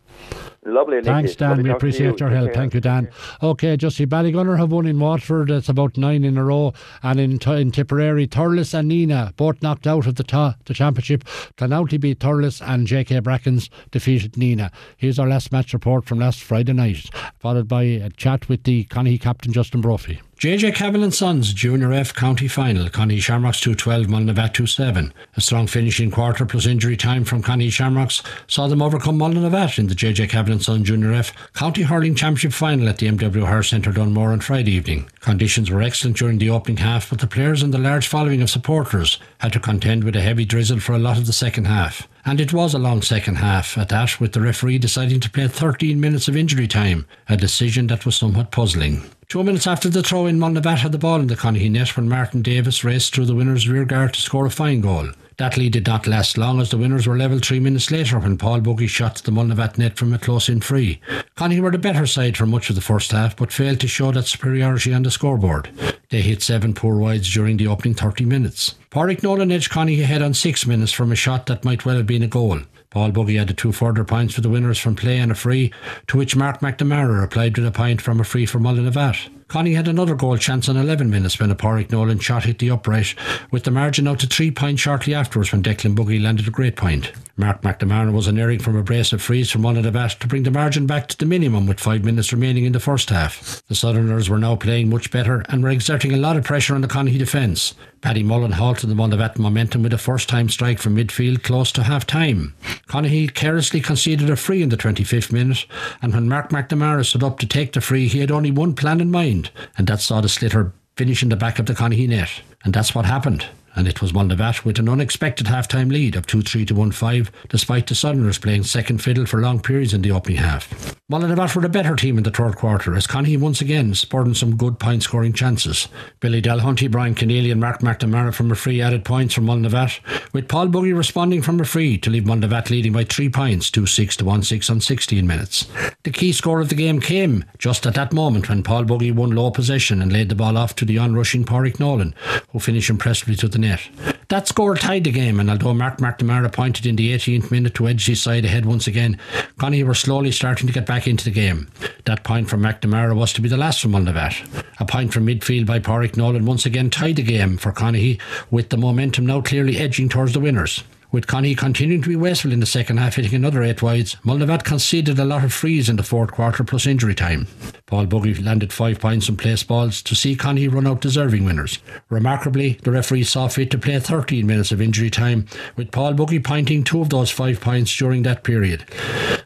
Lovely. 0.65 1.01
Thanks, 1.01 1.35
Dan. 1.35 1.49
Lovely 1.49 1.63
We 1.65 1.69
appreciate 1.71 2.19
you. 2.21 2.27
your 2.27 2.29
help. 2.29 2.45
care. 2.45 2.53
Thank 2.53 2.73
you, 2.75 2.79
Dan. 2.79 3.09
Okay, 3.41 3.75
Justy 3.75 4.05
Ballygunner 4.05 4.57
have 4.57 4.71
won 4.71 4.85
in 4.85 4.97
Waterford. 4.99 5.49
It's 5.51 5.67
about 5.67 5.97
nine 5.97 6.23
in 6.23 6.37
a 6.37 6.43
row. 6.45 6.73
And 7.01 7.19
in, 7.19 7.31
in 7.51 7.71
Tipperary, 7.71 8.27
Thurles 8.27 8.73
and 8.77 8.89
Nenagh 8.91 9.35
both 9.35 9.61
knocked 9.61 9.87
out 9.87 10.05
of 10.07 10.15
the, 10.15 10.23
ta- 10.23 10.55
the 10.65 10.73
championship. 10.73 11.23
Clonoulty 11.57 11.99
beat 11.99 12.19
Thurles 12.19 12.61
and 12.65 12.87
JK 12.87 13.21
Brackens 13.23 13.69
defeated 13.91 14.33
Nenagh. 14.33 14.71
Here's 14.95 15.19
our 15.23 15.29
last 15.29 15.53
match 15.53 15.71
report 15.71 16.03
from 16.03 16.19
last 16.19 16.43
Friday 16.43 16.73
night, 16.73 17.09
followed 17.39 17.65
by 17.65 17.83
a 17.83 18.09
chat 18.09 18.49
with 18.49 18.63
the 18.63 18.83
Connie 18.83 19.17
captain, 19.17 19.53
Justin 19.53 19.79
Brophy. 19.79 20.19
JJ 20.37 20.73
Cavill 20.73 21.03
and 21.03 21.13
Sons 21.13 21.53
Junior 21.53 21.93
F 21.93 22.13
County 22.13 22.49
Final. 22.49 22.89
Connie 22.89 23.19
Shamrocks 23.19 23.61
212, 23.61 24.07
Mullinavat 24.07 24.53
27. 24.53 25.13
A 25.37 25.41
strong 25.41 25.67
finishing 25.67 26.11
quarter 26.11 26.45
plus 26.45 26.65
injury 26.65 26.97
time 26.97 27.23
from 27.23 27.41
Connie 27.41 27.69
Shamrocks 27.69 28.21
saw 28.47 28.67
them 28.67 28.81
overcome 28.81 29.17
Mullinavat 29.17 29.79
in 29.79 29.87
the 29.87 29.95
JJ 29.95 30.29
Cavill 30.29 30.51
and 30.51 30.61
Sons 30.61 30.85
Junior 30.85 31.13
F 31.13 31.33
County 31.53 31.83
Hurling 31.83 32.15
Championship 32.15 32.51
Final 32.51 32.89
at 32.89 32.97
the 32.97 33.07
MW 33.07 33.45
Hire 33.45 33.63
Centre 33.63 33.93
Dunmore 33.93 34.33
on 34.33 34.41
Friday 34.41 34.71
evening. 34.71 35.09
Conditions 35.21 35.71
were 35.71 35.81
excellent 35.81 36.17
during 36.17 36.39
the 36.39 36.49
opening 36.49 36.77
half, 36.77 37.09
but 37.09 37.19
the 37.19 37.27
players 37.27 37.63
and 37.63 37.73
the 37.73 37.77
large 37.77 38.07
following 38.07 38.41
of 38.41 38.49
supporters 38.49 39.19
had 39.37 39.53
to 39.53 39.61
contend 39.61 40.03
with 40.03 40.15
a 40.15 40.21
heavy 40.21 40.43
drizzle 40.43 40.81
for 40.81 40.91
a 40.91 40.99
lot 40.99 41.17
of 41.17 41.25
the 41.25 41.31
second 41.31 41.65
half. 41.65 42.05
And 42.25 42.41
it 42.41 42.51
was 42.51 42.73
a 42.73 42.79
long 42.79 43.01
second 43.01 43.35
half 43.35 43.77
at 43.77 43.89
that, 43.89 44.19
with 44.19 44.33
the 44.33 44.41
referee 44.41 44.79
deciding 44.79 45.19
to 45.21 45.29
play 45.29 45.47
13 45.47 45.99
minutes 45.99 46.27
of 46.27 46.35
injury 46.35 46.67
time, 46.67 47.05
a 47.29 47.37
decision 47.37 47.87
that 47.87 48.05
was 48.05 48.15
somewhat 48.15 48.51
puzzling. 48.51 49.03
Two 49.29 49.43
minutes 49.43 49.67
after 49.67 49.89
the 49.89 50.03
throw 50.03 50.25
in, 50.25 50.37
Mullinavat 50.37 50.79
had 50.79 50.91
the 50.91 50.97
ball 50.97 51.19
in 51.19 51.27
the 51.27 51.35
Conahy 51.35 51.69
net 51.69 51.95
when 51.95 52.09
Martin 52.09 52.41
Davis 52.41 52.83
raced 52.83 53.13
through 53.13 53.25
the 53.25 53.35
winner's 53.35 53.67
rear 53.67 53.85
guard 53.85 54.13
to 54.13 54.21
score 54.21 54.45
a 54.45 54.51
fine 54.51 54.81
goal. 54.81 55.09
That 55.37 55.57
lead 55.57 55.73
did 55.73 55.87
not 55.87 56.05
last 56.05 56.37
long 56.37 56.61
as 56.61 56.69
the 56.69 56.77
winners 56.77 57.07
were 57.07 57.17
level 57.17 57.39
three 57.39 57.59
minutes 57.59 57.89
later 57.89 58.19
when 58.19 58.37
Paul 58.37 58.61
Buggy 58.61 58.85
shot 58.85 59.15
the 59.15 59.31
Mullinavat 59.31 59.77
net 59.77 59.97
from 59.97 60.13
a 60.13 60.19
close 60.19 60.47
in 60.47 60.61
free. 60.61 61.01
Connie 61.35 61.59
were 61.59 61.71
the 61.71 61.79
better 61.79 62.05
side 62.05 62.37
for 62.37 62.45
much 62.45 62.69
of 62.69 62.75
the 62.75 62.81
first 62.81 63.11
half 63.11 63.35
but 63.35 63.51
failed 63.51 63.79
to 63.79 63.87
show 63.87 64.11
that 64.11 64.27
superiority 64.27 64.93
on 64.93 65.01
the 65.03 65.09
scoreboard. 65.09 65.69
They 66.09 66.21
hit 66.21 66.43
seven 66.43 66.75
poor 66.75 66.97
wides 66.97 67.33
during 67.33 67.57
the 67.57 67.67
opening 67.67 67.95
30 67.95 68.25
minutes. 68.25 68.75
Pádraig 68.91 69.23
Nolan 69.23 69.51
edged 69.51 69.71
Connie 69.71 70.01
ahead 70.01 70.21
on 70.21 70.35
six 70.35 70.67
minutes 70.67 70.91
from 70.91 71.11
a 71.11 71.15
shot 71.15 71.47
that 71.47 71.65
might 71.65 71.85
well 71.85 71.97
have 71.97 72.05
been 72.05 72.21
a 72.21 72.27
goal. 72.27 72.59
Paul 72.93 73.11
Buggy 73.11 73.39
added 73.39 73.57
two 73.57 73.71
further 73.71 74.03
points 74.03 74.35
for 74.35 74.41
the 74.41 74.49
winners 74.49 74.77
from 74.77 74.95
play 74.95 75.17
and 75.17 75.31
a 75.31 75.35
free, 75.35 75.73
to 76.05 76.17
which 76.17 76.35
Mark 76.35 76.59
McNamara 76.59 77.21
replied 77.21 77.57
with 77.57 77.65
a 77.65 77.71
point 77.71 77.99
from 77.99 78.19
a 78.19 78.23
free 78.23 78.45
for 78.45 78.59
Mullinavat. 78.59 79.29
Connie 79.47 79.73
had 79.73 79.87
another 79.87 80.15
goal 80.15 80.37
chance 80.37 80.69
on 80.69 80.77
11 80.77 81.09
minutes 81.09 81.39
when 81.39 81.51
a 81.51 81.55
Pádraig 81.55 81.91
Nolan 81.91 82.19
shot 82.19 82.45
hit 82.45 82.59
the 82.59 82.71
upright, 82.71 83.15
with 83.51 83.63
the 83.63 83.71
margin 83.71 84.07
out 84.07 84.19
to 84.19 84.27
three 84.27 84.51
points 84.51 84.81
shortly 84.81 85.13
afterwards 85.13 85.51
when 85.51 85.63
Declan 85.63 85.95
Buggy 85.95 86.19
landed 86.19 86.47
a 86.47 86.51
great 86.51 86.75
point. 86.75 87.11
Mark 87.35 87.63
McNamara 87.63 88.13
was 88.13 88.27
an 88.27 88.37
unerring 88.37 88.59
from 88.59 88.75
a 88.75 88.83
brace 88.83 89.11
of 89.11 89.21
frees 89.21 89.49
from 89.49 89.63
Mullinavat 89.63 90.19
to 90.19 90.27
bring 90.27 90.43
the 90.43 90.51
margin 90.51 90.85
back 90.85 91.07
to 91.07 91.17
the 91.17 91.25
minimum 91.25 91.65
with 91.65 91.79
five 91.79 92.03
minutes 92.03 92.31
remaining 92.31 92.65
in 92.65 92.73
the 92.73 92.79
first 92.79 93.09
half. 93.09 93.63
The 93.67 93.75
Southerners 93.75 94.29
were 94.29 94.37
now 94.37 94.55
playing 94.55 94.89
much 94.89 95.09
better 95.09 95.43
and 95.49 95.63
were 95.63 95.69
exerting 95.69 96.13
a 96.13 96.17
lot 96.17 96.37
of 96.37 96.43
pressure 96.43 96.75
on 96.75 96.81
the 96.81 96.87
Connie 96.87 97.17
defence. 97.17 97.73
Paddy 98.01 98.21
Mullen 98.21 98.51
halted 98.51 98.89
them 98.89 98.99
on 98.99 99.09
the 99.09 99.15
Mullinavat 99.15 99.39
momentum 99.39 99.81
with 99.81 99.93
a 99.93 99.97
first 99.97 100.29
time 100.29 100.49
strike 100.49 100.77
from 100.77 100.95
midfield 100.95 101.41
close 101.41 101.71
to 101.71 101.83
half 101.83 102.05
time. 102.05 102.53
Conahy 102.87 103.33
carelessly 103.33 103.81
conceded 103.81 104.29
a 104.29 104.35
free 104.35 104.61
in 104.61 104.69
the 104.69 104.77
25th 104.77 105.31
minute, 105.31 105.65
and 106.01 106.13
when 106.13 106.27
Mark 106.27 106.49
McNamara 106.49 107.05
stood 107.05 107.23
up 107.23 107.39
to 107.39 107.47
take 107.47 107.73
the 107.73 107.81
free, 107.81 108.07
he 108.07 108.19
had 108.19 108.29
only 108.29 108.51
one 108.51 108.75
plan 108.75 108.99
in 108.99 109.09
mind, 109.09 109.42
and 109.77 109.87
that 109.87 110.01
saw 110.01 110.21
the 110.21 110.29
slitter 110.29 110.71
finish 110.95 111.23
in 111.23 111.29
the 111.29 111.35
back 111.35 111.59
of 111.59 111.65
the 111.65 111.73
Conahy 111.73 112.07
net. 112.07 112.29
And 112.63 112.73
that's 112.73 112.93
what 112.93 113.05
happened. 113.05 113.45
And 113.75 113.87
it 113.87 114.01
was 114.01 114.11
Mullinavat 114.11 114.63
with 114.63 114.77
an 114.77 114.87
unexpected 114.87 115.47
half-time 115.47 115.89
lead 115.89 116.15
of 116.15 116.27
2-3 116.27 116.67
to 116.67 116.75
1-5, 116.75 117.29
despite 117.49 117.87
the 117.87 117.95
Southerners 117.95 118.37
playing 118.37 118.63
second 118.63 118.99
fiddle 118.99 119.25
for 119.25 119.41
long 119.41 119.59
periods 119.59 119.93
in 119.93 120.03
the 120.03 120.11
opening 120.11 120.37
half. 120.37 120.95
Mullinavat 121.11 121.55
were 121.55 121.65
a 121.65 121.69
better 121.69 121.95
team 121.95 122.17
in 122.17 122.23
the 122.23 122.31
third 122.31 122.55
quarter, 122.55 122.95
as 122.95 123.07
Connie 123.07 123.37
once 123.37 123.61
again 123.61 123.93
sporting 123.95 124.33
some 124.35 124.55
good 124.55 124.79
point-scoring 124.79 125.33
chances. 125.33 125.87
Billy 126.19 126.41
Delahunty, 126.41 126.89
Brian 126.89 127.15
Keneally 127.15 127.51
and 127.51 127.61
Mark 127.61 127.79
McNamara 127.79 128.33
from 128.33 128.51
a 128.51 128.55
free 128.55 128.81
added 128.81 129.03
points 129.03 129.33
from 129.33 129.45
Mullinavat, 129.45 129.99
with 130.33 130.47
Paul 130.47 130.67
Buggy 130.67 130.93
responding 130.93 131.41
from 131.41 131.59
a 131.59 131.65
free 131.65 131.97
to 131.97 132.09
leave 132.09 132.23
Mullinavat 132.23 132.69
leading 132.69 132.93
by 132.93 133.03
three 133.03 133.29
points, 133.29 133.71
2-6 133.71 134.17
to 134.17 134.23
1-6 134.23 134.69
on 134.69 134.81
16 134.81 135.25
minutes. 135.25 135.67
The 136.03 136.11
key 136.11 136.31
score 136.31 136.61
of 136.61 136.69
the 136.69 136.75
game 136.75 136.99
came 136.99 137.45
just 137.57 137.85
at 137.85 137.95
that 137.95 138.13
moment 138.13 138.49
when 138.49 138.61
Paul 138.61 138.83
Buggy 138.83 139.11
won 139.11 139.31
low 139.31 139.51
possession 139.51 140.01
and 140.01 140.11
laid 140.11 140.29
the 140.29 140.35
ball 140.35 140.57
off 140.57 140.75
to 140.75 140.85
the 140.85 140.97
onrushing 140.97 141.45
Pádraig 141.45 141.79
Nolan, 141.79 142.13
who 142.51 142.59
finished 142.59 142.89
impressively 142.89 143.35
to 143.35 143.47
the 143.47 143.62
net. 143.63 143.89
That 144.29 144.47
score 144.47 144.75
tied 144.75 145.03
the 145.03 145.11
game, 145.11 145.39
and 145.39 145.49
although 145.49 145.73
Mark 145.73 145.97
McNamara 145.97 146.51
pointed 146.51 146.85
in 146.85 146.95
the 146.95 147.13
18th 147.13 147.51
minute 147.51 147.73
to 147.75 147.87
edge 147.87 148.05
his 148.05 148.21
side 148.21 148.45
ahead 148.45 148.65
once 148.65 148.87
again, 148.87 149.19
Connie 149.57 149.83
were 149.83 149.93
slowly 149.93 150.31
starting 150.31 150.67
to 150.67 150.73
get 150.73 150.85
back 150.85 151.07
into 151.07 151.23
the 151.23 151.31
game. 151.31 151.69
That 152.05 152.23
point 152.23 152.49
from 152.49 152.61
McNamara 152.61 153.15
was 153.15 153.33
to 153.33 153.41
be 153.41 153.49
the 153.49 153.57
last 153.57 153.81
from 153.81 153.91
Mullinavat. 153.91 154.63
A 154.79 154.85
point 154.85 155.13
from 155.13 155.27
midfield 155.27 155.65
by 155.65 155.79
Pádraig 155.79 156.17
Nolan 156.17 156.45
once 156.45 156.65
again 156.65 156.89
tied 156.89 157.17
the 157.17 157.23
game 157.23 157.57
for 157.57 157.71
Connie, 157.71 158.19
with 158.49 158.69
the 158.69 158.77
momentum 158.77 159.25
now 159.25 159.41
clearly 159.41 159.77
edging 159.77 160.09
towards 160.09 160.33
the 160.33 160.39
winners. 160.39 160.83
With 161.13 161.27
Connie 161.27 161.53
continuing 161.53 162.01
to 162.01 162.09
be 162.09 162.15
wasteful 162.15 162.51
in 162.51 162.59
the 162.59 162.65
second 162.65 162.97
half, 162.97 163.17
hitting 163.17 163.35
another 163.35 163.61
eight 163.61 163.83
wides, 163.83 164.15
Mullinavat 164.25 164.63
conceded 164.63 165.19
a 165.19 165.23
lot 165.23 165.43
of 165.43 165.53
frees 165.53 165.87
in 165.87 165.95
the 165.95 166.01
fourth 166.01 166.31
quarter 166.31 166.63
plus 166.63 166.87
injury 166.87 167.13
time. 167.13 167.45
Paul 167.85 168.07
Buggy 168.07 168.33
landed 168.33 168.73
five 168.73 168.99
points 168.99 169.27
from 169.27 169.37
place 169.37 169.61
balls 169.61 170.01
to 170.01 170.15
see 170.15 170.35
Connie 170.35 170.67
run 170.67 170.87
out 170.87 171.01
deserving 171.01 171.45
winners. 171.45 171.77
Remarkably, 172.09 172.79
the 172.81 172.89
referee 172.89 173.25
saw 173.25 173.47
fit 173.47 173.69
to 173.69 173.77
play 173.77 173.99
13 173.99 174.47
minutes 174.47 174.71
of 174.71 174.81
injury 174.81 175.11
time, 175.11 175.45
with 175.75 175.91
Paul 175.91 176.15
Buggy 176.15 176.39
pointing 176.39 176.83
two 176.83 177.01
of 177.01 177.11
those 177.11 177.29
five 177.29 177.61
points 177.61 177.95
during 177.95 178.23
that 178.23 178.43
period. 178.43 178.83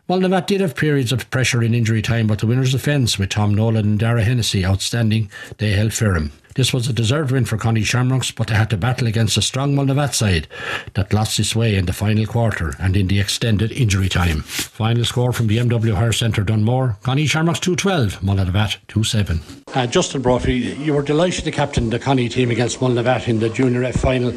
Mullinavat 0.08 0.48
did 0.48 0.62
have 0.62 0.74
periods 0.74 1.12
of 1.12 1.30
pressure 1.32 1.62
in 1.62 1.74
injury 1.74 2.02
time, 2.02 2.28
but 2.28 2.40
the 2.40 2.48
winners' 2.48 2.72
defence, 2.72 3.20
with 3.20 3.28
Tom 3.28 3.54
Nolan 3.54 3.86
and 3.86 4.00
Dara 4.00 4.24
Hennessy 4.24 4.66
outstanding, 4.66 5.30
they 5.58 5.74
held 5.74 5.92
firm. 5.92 6.32
This 6.58 6.74
was 6.74 6.88
a 6.88 6.94
deserved 6.94 7.30
win 7.30 7.46
for 7.46 7.56
Connie 7.56 7.84
Shamrocks, 7.84 8.32
but 8.32 8.48
they 8.48 8.56
had 8.56 8.72
to 8.72 8.78
battle 8.78 9.06
against 9.06 9.38
a 9.38 9.44
strong 9.44 9.76
Mullinavat 9.76 10.16
side 10.16 10.48
that 10.96 11.14
lost 11.14 11.40
its 11.40 11.56
way 11.56 11.76
in 11.76 11.86
the 11.86 11.94
final 11.94 12.26
quarter 12.26 12.74
and 12.80 12.98
in 12.98 13.08
the 13.08 13.20
extended 13.20 13.72
injury 13.72 14.10
time. 14.10 14.42
Final 14.42 15.06
score 15.06 15.32
from 15.32 15.46
the 15.46 15.58
MW 15.60 15.94
Hire 15.94 16.12
Centre 16.12 16.44
Dunmore, 16.44 16.98
Connie 17.04 17.28
Shamrocks 17.28 17.60
212, 17.60 18.22
Mullinavat 18.22 18.78
27. 18.88 19.67
Uh, 19.74 19.86
Justin 19.86 20.22
Brophy, 20.22 20.54
you 20.54 20.94
were 20.94 21.02
delighted 21.02 21.44
to 21.44 21.52
captain 21.52 21.90
the 21.90 22.00
Connie 22.00 22.30
team 22.30 22.52
against 22.52 22.80
Mullinavat 22.80 23.28
in 23.28 23.40
the 23.40 23.50
Junior 23.50 23.84
F 23.84 23.98
final. 23.98 24.30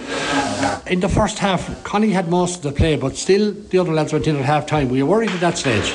In 0.88 0.98
the 0.98 1.08
first 1.08 1.38
half, 1.38 1.84
Connie 1.84 2.10
had 2.10 2.28
most 2.28 2.56
of 2.56 2.62
the 2.62 2.72
play, 2.72 2.96
but 2.96 3.16
still 3.16 3.52
the 3.52 3.78
other 3.78 3.92
lads 3.92 4.12
went 4.12 4.26
in 4.26 4.36
at 4.36 4.44
half 4.44 4.66
time. 4.66 4.88
Were 4.88 4.96
you 4.96 5.06
worried 5.06 5.30
at 5.30 5.40
that 5.40 5.56
stage? 5.56 5.92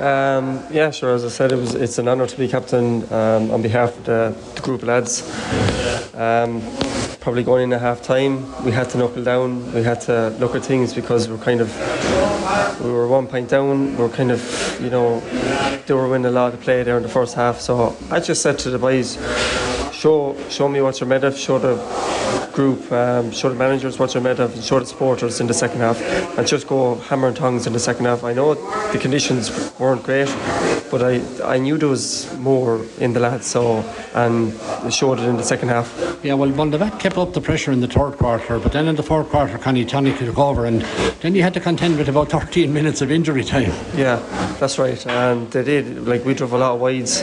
Um, 0.00 0.62
yeah, 0.70 0.90
sure. 0.90 1.14
As 1.14 1.24
I 1.24 1.28
said, 1.28 1.52
it 1.52 1.56
was 1.56 1.74
it's 1.74 1.98
an 1.98 2.08
honour 2.08 2.26
to 2.26 2.36
be 2.36 2.46
captain 2.46 3.10
um, 3.10 3.50
on 3.50 3.62
behalf 3.62 3.96
of 3.96 4.04
the, 4.04 4.36
the 4.54 4.60
group 4.60 4.82
of 4.82 4.88
lads. 4.88 5.22
Um, 6.14 6.60
probably 7.24 7.42
going 7.42 7.62
in 7.62 7.72
at 7.72 7.80
half 7.80 8.02
time, 8.02 8.34
we 8.66 8.70
had 8.70 8.90
to 8.90 8.98
knuckle 8.98 9.24
down. 9.24 9.72
We 9.72 9.82
had 9.82 9.98
to 10.02 10.28
look 10.38 10.54
at 10.54 10.62
things 10.62 10.92
because 10.92 11.26
we 11.26 11.34
are 11.34 11.38
kind 11.38 11.62
of 11.62 11.70
we 12.84 12.90
were 12.92 13.08
one 13.08 13.26
point 13.26 13.48
down. 13.48 13.96
We 13.96 14.04
are 14.04 14.10
kind 14.10 14.30
of 14.30 14.78
you 14.78 14.90
know 14.90 15.20
they 15.86 15.94
were 15.94 16.06
winning 16.06 16.26
a 16.26 16.30
lot 16.30 16.52
of 16.52 16.60
play 16.60 16.82
there 16.82 16.98
in 16.98 17.02
the 17.02 17.08
first 17.08 17.34
half. 17.34 17.60
So 17.60 17.96
I 18.10 18.20
just 18.20 18.42
said 18.42 18.58
to 18.60 18.70
the 18.70 18.78
boys, 18.78 19.16
show 19.90 20.36
show 20.50 20.68
me 20.68 20.82
what 20.82 21.00
you're 21.00 21.08
made 21.08 21.24
of. 21.24 21.34
Show 21.38 21.58
the 21.58 21.76
group, 22.52 22.92
um, 22.92 23.30
show 23.32 23.48
the 23.48 23.54
managers 23.54 23.98
what 23.98 24.12
you're 24.12 24.22
made 24.22 24.38
of, 24.38 24.54
and 24.54 24.62
show 24.62 24.78
the 24.78 24.84
supporters 24.84 25.40
in 25.40 25.46
the 25.46 25.54
second 25.54 25.80
half, 25.80 25.98
and 26.38 26.46
just 26.46 26.66
go 26.66 26.96
hammer 27.08 27.28
and 27.28 27.36
tongs 27.36 27.66
in 27.66 27.72
the 27.72 27.80
second 27.80 28.04
half. 28.04 28.22
I 28.22 28.34
know 28.34 28.52
the 28.92 28.98
conditions 28.98 29.50
weren't 29.80 30.02
great, 30.02 30.28
but 30.90 31.02
I, 31.02 31.20
I 31.44 31.58
knew 31.58 31.78
there 31.78 31.88
was 31.88 32.32
more 32.38 32.84
in 32.98 33.12
the 33.12 33.20
lads, 33.20 33.46
so 33.46 33.84
and 34.14 34.52
showed 34.92 35.18
it 35.18 35.28
in 35.28 35.36
the 35.36 35.42
second 35.42 35.68
half. 35.68 36.20
Yeah, 36.22 36.34
well, 36.34 36.50
Mullinavat 36.50 37.00
kept 37.00 37.18
up 37.18 37.32
the 37.32 37.40
pressure 37.40 37.72
in 37.72 37.80
the 37.80 37.88
third 37.88 38.12
quarter, 38.12 38.58
but 38.58 38.72
then 38.72 38.88
in 38.88 38.96
the 38.96 39.02
fourth 39.02 39.28
quarter, 39.28 39.58
Connie 39.58 39.84
Tony 39.84 40.16
took 40.16 40.38
over, 40.38 40.66
and 40.66 40.82
then 41.20 41.34
you 41.34 41.42
had 41.42 41.54
to 41.54 41.60
contend 41.60 41.98
with 41.98 42.08
about 42.08 42.30
13 42.30 42.72
minutes 42.78 43.02
of 43.02 43.10
injury 43.10 43.44
time. 43.44 43.72
Yeah, 43.96 44.16
that's 44.60 44.78
right, 44.78 45.04
and 45.06 45.50
they 45.50 45.64
did. 45.64 46.06
Like 46.06 46.24
we 46.24 46.34
drove 46.34 46.52
a 46.52 46.58
lot 46.58 46.74
of 46.74 46.80
wides 46.80 47.22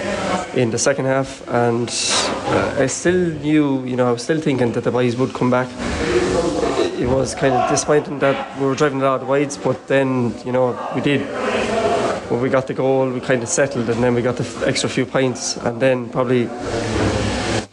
in 0.55 0.71
the 0.71 0.77
second 0.77 1.05
half, 1.05 1.47
and 1.47 1.89
uh, 1.89 2.75
I 2.79 2.87
still 2.87 3.31
knew, 3.39 3.85
you 3.85 3.95
know, 3.95 4.07
I 4.07 4.11
was 4.11 4.23
still 4.23 4.41
thinking 4.41 4.71
that 4.73 4.83
the 4.83 4.91
boys 4.91 5.15
would 5.15 5.33
come 5.33 5.49
back. 5.49 5.69
It 6.99 7.07
was 7.07 7.33
kind 7.33 7.53
of 7.53 7.69
disappointing 7.69 8.19
that 8.19 8.59
we 8.59 8.65
were 8.65 8.75
driving 8.75 9.01
a 9.01 9.05
lot 9.05 9.21
of 9.21 9.27
wides, 9.27 9.57
but 9.57 9.87
then, 9.87 10.35
you 10.45 10.51
know, 10.51 10.77
we 10.93 11.01
did 11.01 11.21
when 12.31 12.41
we 12.41 12.49
got 12.49 12.65
the 12.65 12.73
goal, 12.73 13.09
we 13.09 13.19
kind 13.19 13.43
of 13.43 13.49
settled, 13.49 13.89
and 13.89 14.01
then 14.01 14.15
we 14.15 14.21
got 14.21 14.37
the 14.37 14.65
extra 14.65 14.87
few 14.89 15.05
points, 15.05 15.57
and 15.57 15.81
then 15.81 16.09
probably 16.09 16.45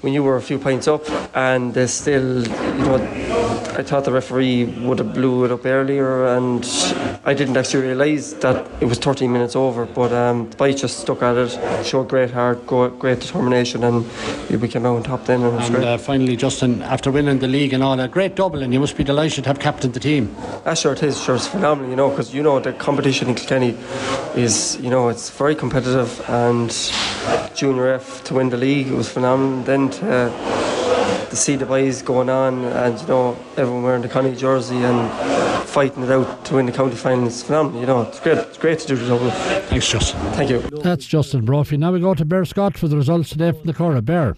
when 0.03 0.13
you 0.13 0.25
were 0.25 0.37
a 0.37 0.43
few 0.43 0.59
points 0.59 0.89
up, 0.89 1.09
and 1.37 1.73
there's 1.75 1.93
still, 1.93 2.43
you 2.43 2.85
know, 2.85 3.48
I 3.79 3.85
thought 3.85 4.05
the 4.05 4.11
referee 4.11 4.65
would 4.65 4.99
have 4.99 5.15
blew 5.15 5.45
it 5.45 5.53
up 5.53 5.65
earlier, 5.65 6.27
and 6.27 6.65
I 7.25 7.33
didn't 7.33 7.57
actually 7.57 7.87
realise 7.87 8.33
that 8.33 8.67
it 8.81 8.87
was 8.87 8.99
13 8.99 9.33
minutes 9.33 9.55
over. 9.55 9.87
But 9.87 10.11
um, 10.13 10.51
the 10.51 10.57
boys 10.57 10.81
just 10.81 10.99
stuck 10.99 11.23
at 11.23 11.37
it, 11.37 11.87
showed 11.87 12.09
great 12.09 12.33
heart, 12.33 12.67
great 12.67 13.21
determination, 13.21 13.85
and 13.85 14.05
we 14.51 14.67
came 14.67 14.85
out 14.85 14.97
on 14.97 15.05
top 15.05 15.27
then. 15.27 15.45
And, 15.45 15.77
and 15.77 15.85
uh, 15.85 15.97
finally, 15.97 16.35
Justin, 16.35 16.83
after 16.83 17.13
winning 17.13 17.39
the 17.39 17.47
league 17.47 17.73
and 17.73 17.85
all 17.85 17.97
that, 17.97 18.11
great 18.11 18.35
double, 18.35 18.65
and 18.65 18.75
you 18.75 18.81
must 18.81 18.97
be 18.97 19.05
delighted 19.05 19.45
to 19.45 19.51
have 19.51 19.61
captained 19.61 19.95
the 19.95 20.01
team. 20.01 20.35
Ah, 20.67 20.75
sure 20.75 20.95
it 20.95 21.05
is. 21.05 21.23
Sure, 21.23 21.37
it's 21.37 21.47
phenomenal, 21.47 21.89
you 21.89 21.95
know, 21.97 22.11
because 22.11 22.35
you 22.35 22.43
know 22.43 22.59
the 22.59 22.73
competition 22.73 23.29
in 23.29 23.37
Kilkenny 23.37 23.77
is, 24.35 24.77
you 24.81 24.91
know, 24.91 25.09
it's 25.09 25.31
very 25.31 25.55
competitive, 25.55 26.21
and 26.29 26.71
junior 27.55 27.93
F 27.93 28.25
to 28.25 28.35
win 28.35 28.49
the 28.49 28.57
league 28.57 28.89
it 28.89 28.95
was 28.95 29.09
phenomenal. 29.09 29.63
Then 29.63 29.89
to 29.91 30.78
to 31.31 31.37
see 31.37 31.57
the 31.57 31.67
boys 31.67 32.03
going 32.03 32.29
on 32.29 32.65
and 32.65 33.01
you 33.01 33.07
know 33.07 33.39
everyone 33.57 33.83
wearing 33.83 34.03
the 34.03 34.09
Connie 34.09 34.35
jersey 34.35 34.77
and 34.77 35.11
fighting 35.69 36.03
it 36.03 36.11
out 36.11 36.45
to 36.47 36.55
win 36.55 36.67
the 36.67 36.73
county 36.73 36.97
final 36.97 37.27
is 37.27 37.43
phenomenal. 37.43 37.81
You 37.81 37.87
know, 37.87 38.03
it's 38.03 38.21
great. 38.21 38.39
It's 38.39 38.59
great 38.59 38.79
to 38.81 38.87
do 38.89 38.97
the 38.97 39.09
double. 39.09 39.31
Thanks, 39.31 39.89
Justin. 39.89 40.21
Thank 40.33 40.51
you. 40.51 40.61
That's 40.83 41.07
Justin 41.07 41.45
Brophy. 41.45 41.77
Now 41.77 41.93
we 41.93 42.01
go 42.01 42.15
to 42.15 42.25
Bear 42.25 42.45
Scott 42.45 42.77
for 42.77 42.89
the 42.89 42.97
results 42.97 43.31
today 43.31 43.53
from 43.53 43.65
the 43.65 43.75
Curragh. 43.75 44.05
Bear. 44.05 44.37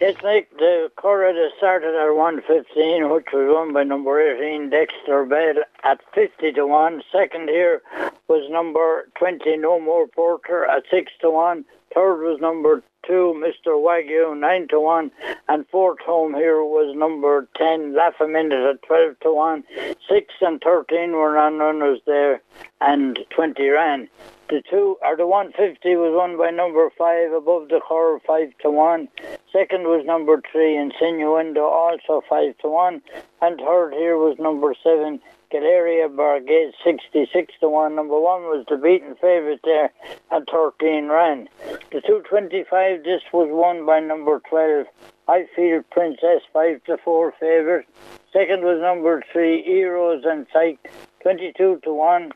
It's 0.00 0.20
like 0.22 0.50
the 0.58 0.90
Curragh 0.96 1.34
that 1.34 1.50
started 1.56 1.94
at 1.94 2.14
115, 2.14 3.10
which 3.10 3.26
was 3.32 3.54
won 3.54 3.72
by 3.72 3.84
number 3.84 4.20
18, 4.20 4.70
Dexter 4.70 5.24
Bell, 5.24 5.62
at 5.84 6.00
50 6.12 6.52
to 6.52 6.66
1. 6.66 7.02
Second 7.12 7.48
here 7.48 7.82
was 8.28 8.48
number 8.50 9.08
20, 9.18 9.56
No 9.58 9.80
More 9.80 10.06
Porter, 10.06 10.64
at 10.64 10.84
6 10.90 11.12
to 11.20 11.30
1. 11.30 11.64
Third 11.94 12.22
was 12.22 12.40
number 12.40 12.82
two, 13.06 13.34
Mr. 13.36 13.76
Wagyu, 13.76 14.38
9 14.38 14.68
to 14.68 14.80
1. 14.80 15.10
And 15.48 15.66
fourth 15.68 15.98
home 16.00 16.34
here 16.34 16.62
was 16.62 16.96
number 16.96 17.48
10, 17.56 17.94
Laugh 17.94 18.14
a 18.20 18.26
Minute 18.26 18.64
at 18.64 18.82
12 18.82 19.20
to 19.20 19.32
1. 19.32 19.64
6 20.08 20.34
and 20.40 20.62
13 20.62 21.12
were 21.12 21.34
non 21.34 21.58
runners 21.58 22.00
there, 22.06 22.40
and 22.80 23.18
20 23.30 23.68
ran. 23.68 24.08
The 24.48 24.62
two, 24.68 24.98
or 25.02 25.16
the 25.16 25.26
150 25.26 25.96
was 25.96 26.12
won 26.14 26.36
by 26.36 26.50
number 26.50 26.90
5 26.96 27.32
above 27.32 27.68
the 27.68 27.80
curve, 27.86 28.20
5 28.26 28.52
to 28.62 28.70
1. 28.70 29.08
Second 29.52 29.84
was 29.84 30.04
number 30.04 30.42
3, 30.52 30.76
Insinuendo, 30.76 31.62
also 31.62 32.22
5 32.28 32.58
to 32.58 32.68
1. 32.68 33.02
And 33.40 33.58
third 33.58 33.94
here 33.94 34.16
was 34.16 34.38
number 34.38 34.74
7, 34.82 35.20
Galeria 35.52 36.08
Bargate 36.08 36.72
66 36.82 37.52
to 37.60 37.68
1. 37.68 37.94
Number 37.94 38.18
1 38.18 38.42
was 38.44 38.64
the 38.70 38.78
beaten 38.78 39.14
favourite 39.16 39.60
there 39.62 39.92
at 40.30 40.48
13 40.50 41.08
ran. 41.08 41.46
The 41.90 42.00
225, 42.00 43.04
this 43.04 43.20
was 43.34 43.48
won 43.50 43.84
by 43.84 44.00
number 44.00 44.40
12. 44.48 44.86
I 45.28 45.46
Highfield 45.54 45.84
Princess 45.90 46.40
5 46.54 46.84
to 46.84 46.96
4 46.96 47.34
favourite. 47.38 47.86
Second 48.32 48.64
was 48.64 48.80
number 48.80 49.22
3, 49.30 49.62
Heroes 49.62 50.24
and 50.24 50.46
Psych 50.54 50.90
22 51.20 51.80
to 51.84 51.92
1. 51.92 52.32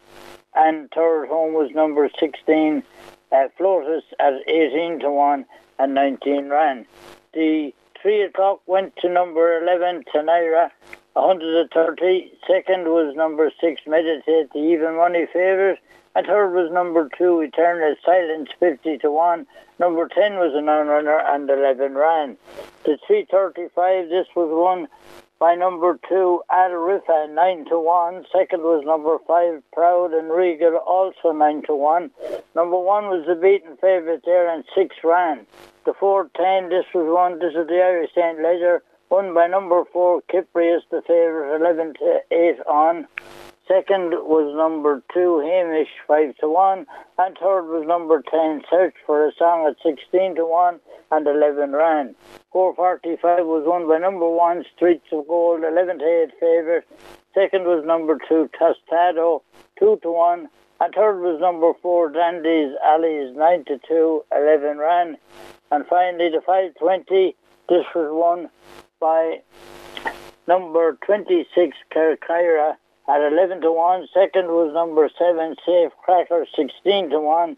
And 0.54 0.90
third 0.94 1.28
home 1.28 1.54
was 1.54 1.70
number 1.74 2.10
16, 2.20 2.82
uh, 3.32 3.36
Flotus 3.58 4.02
at 4.20 4.34
18 4.46 5.00
to 5.00 5.10
1 5.10 5.46
and 5.78 5.94
19 5.94 6.50
ran. 6.50 6.84
The 7.32 7.72
3 8.02 8.22
o'clock 8.24 8.60
went 8.66 8.94
to 8.98 9.08
number 9.08 9.62
11, 9.62 10.04
Tenira 10.14 10.70
130. 11.16 12.32
Second 12.46 12.84
was 12.84 13.16
number 13.16 13.50
six, 13.58 13.80
Meditate, 13.86 14.52
the 14.52 14.58
even 14.58 14.96
money 14.96 15.26
favourite. 15.32 15.78
And 16.14 16.26
third 16.26 16.52
was 16.52 16.70
number 16.70 17.08
two, 17.16 17.40
Eternal 17.40 17.94
Silence, 18.04 18.50
50 18.60 18.98
to 18.98 19.10
1. 19.10 19.46
Number 19.78 20.08
10 20.08 20.34
was 20.34 20.52
a 20.54 20.60
non-runner 20.60 21.18
and 21.26 21.48
11 21.48 21.94
ran. 21.94 22.36
The 22.84 22.98
335, 23.06 24.08
this 24.08 24.26
was 24.36 24.48
won 24.50 24.88
by 25.38 25.54
number 25.54 25.98
two, 26.08 26.42
Al 26.50 26.70
Rifa, 26.70 27.32
9 27.34 27.64
to 27.66 27.80
1. 27.80 28.26
Second 28.32 28.62
was 28.62 28.84
number 28.86 29.18
five, 29.26 29.62
Proud 29.72 30.12
and 30.12 30.30
Regal, 30.30 30.76
also 30.76 31.32
9 31.32 31.62
to 31.66 31.74
1. 31.74 32.10
Number 32.54 32.78
one 32.78 33.08
was 33.08 33.24
the 33.26 33.34
beaten 33.34 33.76
favourite 33.76 34.24
there 34.24 34.48
and 34.48 34.64
6 34.74 34.96
ran. 35.04 35.46
The 35.84 35.92
410, 35.92 36.70
this 36.70 36.86
was 36.94 37.06
won, 37.08 37.38
this 37.38 37.54
is 37.54 37.68
the 37.68 37.82
Irish 37.82 38.10
St. 38.14 38.40
Leger, 38.42 38.82
won 39.10 39.34
by 39.34 39.46
number 39.46 39.84
four, 39.92 40.22
Kyprios, 40.32 40.82
the 40.90 41.02
favourite, 41.06 41.56
11 41.56 41.94
to 41.94 42.20
8 42.30 42.60
on. 42.66 43.06
Second 43.68 44.10
was 44.10 44.54
number 44.56 45.02
two, 45.12 45.40
Hamish, 45.40 45.88
5 46.06 46.36
to 46.36 46.48
1. 46.48 46.86
And 47.18 47.36
third 47.38 47.66
was 47.66 47.86
number 47.86 48.22
10, 48.22 48.62
Search 48.70 48.94
for 49.04 49.26
a 49.26 49.32
Song 49.38 49.66
at 49.66 49.76
16 49.82 50.36
to 50.36 50.46
1 50.46 50.80
and 51.10 51.26
11 51.26 51.72
ran. 51.72 52.14
445 52.52 53.46
was 53.46 53.64
won 53.66 53.88
by 53.88 53.98
number 53.98 54.28
one, 54.28 54.64
Streets 54.74 55.06
of 55.12 55.26
Gold, 55.26 55.64
11 55.64 55.98
to 55.98 56.04
8 56.04 56.30
favourite. 56.40 56.84
Second 57.34 57.64
was 57.64 57.84
number 57.84 58.18
two, 58.28 58.48
Tostado, 58.58 59.42
2 59.78 59.98
to 60.02 60.10
1. 60.10 60.48
And 60.78 60.94
third 60.94 61.20
was 61.20 61.40
number 61.40 61.72
four, 61.80 62.10
Dandy's 62.10 62.74
Alleys, 62.84 63.34
9 63.34 63.64
to 63.64 63.80
2, 63.88 64.24
11 64.30 64.78
ran. 64.78 65.16
And 65.70 65.86
finally, 65.86 66.30
the 66.30 66.40
520, 66.40 67.34
this 67.68 67.84
was 67.94 68.10
won 68.12 68.50
by 69.00 69.40
number 70.46 70.98
26, 71.04 71.76
Kerkyra, 71.94 72.76
at 73.08 73.32
11 73.32 73.60
to 73.60 73.72
1. 73.72 74.08
Second 74.12 74.48
was 74.48 74.72
number 74.74 75.08
7, 75.16 75.56
Safe 75.64 75.92
Cracker, 76.02 76.46
16 76.56 77.10
to 77.10 77.20
1. 77.20 77.56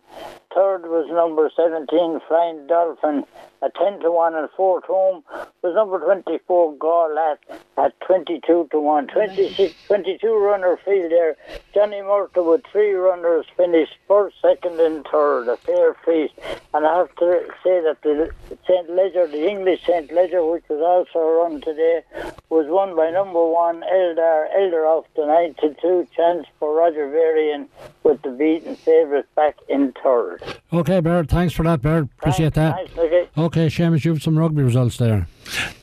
Third 0.54 0.82
was 0.82 1.06
number 1.10 1.50
17, 1.54 2.20
Flying 2.28 2.66
Dolphin, 2.66 3.24
at 3.62 3.74
10 3.74 4.00
to 4.00 4.10
1. 4.10 4.34
And 4.34 4.48
fourth 4.56 4.84
home 4.84 5.22
was 5.62 5.74
number 5.74 5.98
24, 5.98 6.74
Gaulat, 6.74 7.38
at 7.76 7.98
22 8.00 8.68
to 8.70 8.80
1. 8.80 9.06
26, 9.08 9.74
22 9.86 10.36
runner 10.36 10.78
field 10.84 11.10
there. 11.10 11.36
Johnny 11.74 11.98
Murtagh 11.98 12.50
with 12.50 12.62
three 12.70 12.92
runners 12.92 13.46
finished 13.56 13.94
first, 14.06 14.36
second, 14.42 14.80
and 14.80 15.06
third. 15.10 15.48
A 15.48 15.56
fair 15.56 15.94
feast. 16.04 16.34
And 16.74 16.86
I 16.86 16.98
have 16.98 17.14
to 17.16 17.40
say 17.64 17.80
that 17.82 17.98
the 18.02 18.30
St. 18.66 18.90
Leger, 18.90 19.26
the 19.26 19.48
English 19.48 19.84
St. 19.86 20.12
Leger, 20.12 20.44
which 20.44 20.64
was 20.68 20.80
also 20.80 21.18
run 21.26 21.60
today, 21.60 22.02
was 22.50 22.66
won 22.68 22.94
by 22.96 23.10
number 23.10 23.44
one, 23.46 23.82
Eldar, 23.82 24.46
Eldarov 24.56 25.04
the 25.16 25.26
9 25.26 25.54
to 25.60 25.74
2 25.80 26.06
chance 26.14 26.46
for 26.58 26.74
Roger 26.74 27.08
Varian 27.10 27.68
with 28.04 28.20
the 28.22 28.30
beaten 28.30 28.76
favourite 28.76 29.32
back 29.34 29.56
in 29.68 29.92
third. 30.02 30.42
Okay, 30.72 31.00
Bert, 31.00 31.28
thanks 31.28 31.54
for 31.54 31.62
that, 31.64 31.82
Bert. 31.82 32.08
Appreciate 32.18 32.54
that. 32.54 32.74
Thanks, 32.76 32.96
Nicky. 32.96 33.28
Okay, 33.36 33.47
Seamus, 33.54 34.04
you 34.04 34.12
have 34.12 34.22
some 34.22 34.38
rugby 34.38 34.62
results 34.62 34.96
there. 34.96 35.26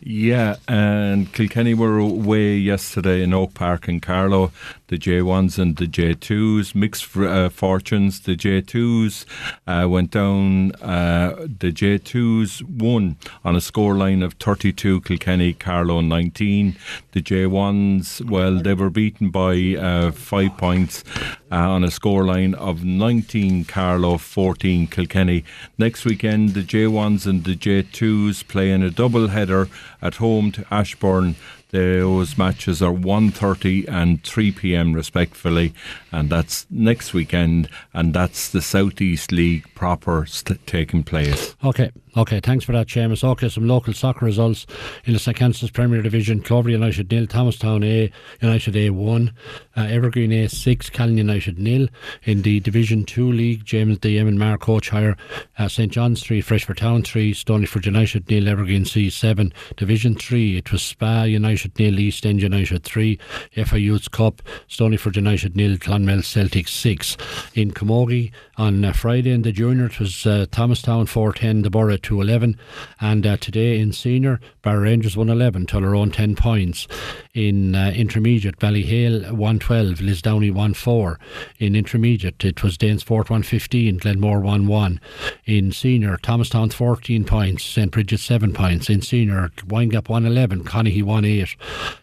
Yeah, 0.01 0.57
and 0.68 1.34
Kilkenny 1.34 1.74
were 1.74 1.97
away 1.97 2.57
yesterday 2.57 3.24
in 3.24 3.34
Oak 3.34 3.53
Park 3.53 3.88
in 3.88 3.99
Carlow. 3.99 4.51
The 4.88 4.97
J1s 4.97 5.57
and 5.57 5.78
the 5.78 5.88
J2s, 5.88 6.76
mixed 6.76 7.18
uh, 7.18 7.49
fortunes. 7.49 8.20
The 8.20 8.36
J2s 8.36 9.26
uh, 9.66 9.89
went 9.89 10.11
down, 10.11 10.74
uh, 10.74 11.36
the 11.39 11.72
J2s 11.72 12.61
won 12.61 13.18
on 13.43 13.55
a 13.55 13.59
scoreline 13.59 14.24
of 14.24 14.34
32, 14.34 15.01
Kilkenny, 15.01 15.53
Carlow 15.53 16.01
19. 16.01 16.76
The 17.13 17.22
J1s, 17.22 18.30
well, 18.30 18.61
they 18.61 18.76
were 18.76 18.91
beaten 18.91 19.32
by 19.32 19.76
uh, 19.76 20.11
five 20.11 20.55
points 20.57 21.03
uh, 21.51 21.55
on 21.55 21.84
a 21.84 21.88
scoreline 21.88 22.53
of 22.53 22.84
19, 22.84 23.66
Carlow 23.66 24.20
14, 24.20 24.86
Kilkenny. 24.86 25.43
Next 25.80 26.05
weekend, 26.05 26.53
the 26.53 26.61
J1s 26.61 27.26
and 27.26 27.43
the 27.43 27.55
J2s 27.55 28.47
play 28.47 28.70
in 28.72 28.84
a 28.84 28.91
double 28.91 29.30
header 29.30 29.54
at 30.01 30.15
home 30.15 30.51
to 30.53 30.65
Ashbourne. 30.71 31.35
Those 31.71 32.37
matches 32.37 32.81
are 32.81 32.93
1.30 32.93 33.87
and 33.89 34.23
3 34.23 34.51
p.m. 34.51 34.93
respectively, 34.93 35.73
and 36.11 36.29
that's 36.29 36.65
next 36.69 37.13
weekend, 37.13 37.69
and 37.93 38.13
that's 38.13 38.49
the 38.49 38.61
Southeast 38.61 39.31
League 39.31 39.65
proper 39.75 40.25
st- 40.25 40.65
taking 40.65 41.03
place. 41.03 41.55
Okay, 41.63 41.91
okay, 42.16 42.39
thanks 42.39 42.66
for 42.66 42.72
that, 42.72 42.88
Seamus. 42.88 43.24
Okay, 43.24 43.49
some 43.49 43.68
local 43.68 43.93
soccer 43.93 44.26
results 44.26 44.66
in 45.05 45.13
the 45.13 45.20
St. 45.20 45.36
Kansas 45.36 45.70
Premier 45.70 46.01
Division. 46.01 46.41
Clover 46.41 46.70
United 46.70 47.11
nil, 47.11 47.28
Thomastown 47.28 47.84
A, 47.84 48.11
United 48.41 48.76
A 48.76 48.89
1, 48.91 49.34
uh, 49.76 49.82
Evergreen 49.82 50.32
A 50.32 50.47
6, 50.47 50.89
Callan 50.89 51.18
United 51.18 51.59
nil. 51.59 51.88
In 52.24 52.41
the 52.43 52.59
Division 52.59 53.03
2 53.03 53.32
League, 53.32 53.66
James 53.66 53.99
DM 53.99 54.28
and 54.28 54.39
Mark 54.39 54.61
Coachhire, 54.61 55.18
uh, 55.57 55.68
St. 55.68 55.91
John's 55.91 56.24
3, 56.24 56.41
Freshford 56.41 56.78
Town 56.78 57.03
3, 57.03 57.34
Stonyford 57.34 57.86
United 57.86 58.30
nil, 58.30 58.47
Evergreen 58.47 58.86
C 58.86 59.09
7. 59.09 59.53
Division 59.76 60.16
3, 60.16 60.57
it 60.57 60.72
was 60.72 60.82
Spa 60.82 61.24
United 61.24 61.78
nil, 61.78 61.99
East 61.99 62.26
End 62.26 62.41
United 62.41 62.84
3, 62.84 63.20
FA 63.66 63.80
Youths 63.80 64.07
Cup, 64.07 64.41
Stonyford 64.70 65.16
United 65.16 65.55
nil, 65.55 65.78
Clonmel 65.78 66.24
Celtic 66.24 66.68
6. 66.68 67.18
In 67.53 67.72
Camogie 67.72 68.32
on 68.57 68.86
uh, 68.86 68.93
Friday 68.93 69.32
in 69.32 69.41
the 69.41 69.51
junior, 69.51 69.86
it 69.86 69.99
was 69.99 70.26
uh, 70.26 70.45
Thomastown 70.51 71.05
410, 71.05 71.63
the 71.63 71.70
Borough 71.70 71.97
211, 72.05 72.55
and 73.01 73.25
uh, 73.25 73.35
today 73.37 73.79
in 73.79 73.91
senior, 73.91 74.39
Barra 74.61 74.81
Rangers 74.81 75.17
111, 75.17 75.65
Tullaroan 75.65 76.13
10 76.13 76.35
points. 76.35 76.87
In 77.36 77.75
uh, 77.75 77.91
intermediate, 77.91 78.59
Ballyhale 78.59 79.23
112, 79.29 79.99
Lisdowney 79.99 80.73
14. 80.73 81.17
In 81.59 81.75
intermediate, 81.75 82.45
it 82.45 82.63
was 82.63 82.77
Danesfort 82.77 83.29
115, 83.29 83.97
Glenmore 83.97 84.39
1 84.39 84.67
1. 84.67 85.01
In 85.45 85.73
senior, 85.73 86.15
Thomastown 86.15 86.69
14 86.69 87.25
points, 87.25 87.65
St. 87.65 87.91
Bridget 87.91 88.21
7 88.21 88.53
points. 88.53 88.89
In 88.89 89.01
senior, 89.01 89.49
Windgap 89.67 90.07
111, 90.07 90.63
Conahy 90.63 91.03
1 91.03 91.25
8. 91.25 91.57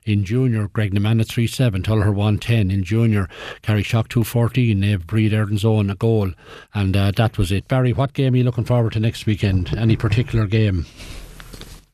In 0.05 0.23
junior, 0.23 0.69
Graiguenamanagh 0.69 1.27
3 1.27 1.47
7, 1.47 1.83
Tuller 1.83 2.13
1 2.13 2.37
10. 2.37 2.71
In 2.71 2.85
junior, 2.85 3.27
Carrickshock 3.63 4.09
2 4.09 4.25
14, 4.25 4.79
Nave 4.79 5.07
Breed 5.07 5.33
Erden's 5.33 5.65
own 5.65 5.89
a 5.89 5.95
goal. 5.95 6.33
And 6.75 6.95
uh, 6.95 7.11
that 7.13 7.39
was 7.39 7.51
it. 7.51 7.67
Barry, 7.69 7.95
what 7.95 8.13
game 8.13 8.35
are 8.35 8.37
you 8.37 8.45
looking 8.45 8.65
forward 8.65 8.93
to 8.93 9.01
next 9.01 9.25
weekend? 9.25 9.75
Any 9.75 9.97
particular 9.97 10.47
game? 10.47 10.85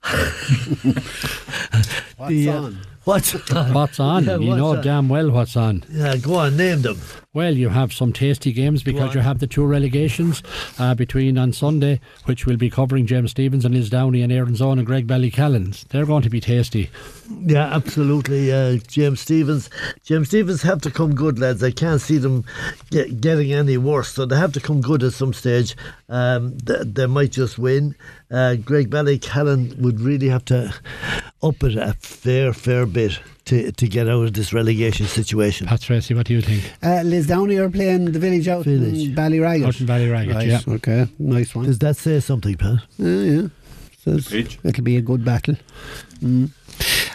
What's 2.16 2.30
The, 2.30 2.48
uh, 2.48 2.62
on? 2.62 2.78
What's 3.08 3.32
What's 3.72 4.00
on? 4.00 4.24
Yeah, 4.28 4.36
you 4.36 4.48
what's 4.50 4.58
know 4.58 4.72
on? 4.76 4.82
damn 4.82 5.08
well 5.08 5.30
what's 5.30 5.56
on. 5.56 5.82
Yeah, 5.90 6.16
go 6.18 6.34
on, 6.34 6.58
name 6.58 6.82
them. 6.82 6.98
Well, 7.34 7.54
you 7.54 7.68
have 7.68 7.92
some 7.92 8.14
tasty 8.14 8.54
games 8.54 8.82
because 8.82 9.14
you 9.14 9.20
have 9.20 9.38
the 9.38 9.46
two 9.46 9.66
relegations 9.66 10.42
uh, 10.78 10.94
between 10.94 11.36
on 11.36 11.52
Sunday, 11.52 12.00
which 12.24 12.46
will 12.46 12.56
be 12.56 12.70
covering 12.70 13.04
James 13.04 13.32
Stephens 13.32 13.66
and 13.66 13.74
Lisdowney 13.74 14.24
and 14.24 14.32
Erin's 14.32 14.62
Own 14.62 14.78
and 14.78 14.88
Graigue 14.88 15.06
Ballycallans. 15.06 15.86
They're 15.88 16.06
going 16.06 16.22
to 16.22 16.30
be 16.30 16.40
tasty. 16.40 16.88
Yeah, 17.44 17.66
absolutely. 17.66 18.50
Uh, 18.50 18.78
James 18.86 19.20
Stephens. 19.20 19.68
James 20.04 20.28
Stephens 20.28 20.62
have 20.62 20.80
to 20.80 20.90
come 20.90 21.14
good, 21.14 21.38
lads. 21.38 21.62
I 21.62 21.70
can't 21.70 22.00
see 22.00 22.16
them 22.16 22.46
get, 22.90 23.20
getting 23.20 23.52
any 23.52 23.76
worse, 23.76 24.08
so 24.08 24.24
they 24.24 24.36
have 24.36 24.54
to 24.54 24.60
come 24.60 24.80
good 24.80 25.02
at 25.02 25.12
some 25.12 25.34
stage. 25.34 25.76
Um, 26.08 26.56
they, 26.56 26.82
they 26.82 27.06
might 27.06 27.32
just 27.32 27.58
win. 27.58 27.94
Uh, 28.30 28.56
Graigue 28.56 28.88
Ballycallan 28.88 29.78
would 29.82 30.00
really 30.00 30.28
have 30.30 30.46
to 30.46 30.74
up 31.42 31.62
it 31.62 31.76
a 31.76 31.92
fair, 31.92 32.54
fair 32.54 32.86
bit 32.86 33.20
to, 33.48 33.72
to 33.72 33.88
get 33.88 34.08
out 34.08 34.24
of 34.24 34.32
this 34.34 34.52
relegation 34.52 35.06
situation. 35.06 35.66
Pat 35.66 35.80
Tracy, 35.80 36.14
what 36.14 36.26
do 36.26 36.34
you 36.34 36.42
think? 36.42 36.62
Uh, 36.82 37.02
Lisdowney 37.02 37.58
are 37.58 37.70
playing 37.70 38.06
the 38.12 38.18
village 38.18 38.46
out 38.48 38.64
Village. 38.64 39.08
in 39.08 39.14
Ballyraggett. 39.14 39.66
Out 39.66 39.80
in 39.80 39.86
Ballyraggett, 39.86 40.34
right, 40.34 40.46
yeah. 40.46 40.74
Okay, 40.74 41.06
nice 41.18 41.54
one. 41.54 41.64
Does 41.64 41.78
that 41.78 41.96
say 41.96 42.20
something, 42.20 42.56
Pat? 42.56 42.78
Yeah, 42.98 43.08
yeah. 43.08 43.48
Says 44.04 44.32
it'll 44.32 44.84
be 44.84 44.96
a 44.96 45.00
good 45.02 45.24
battle. 45.24 45.56
Mm. 46.22 46.50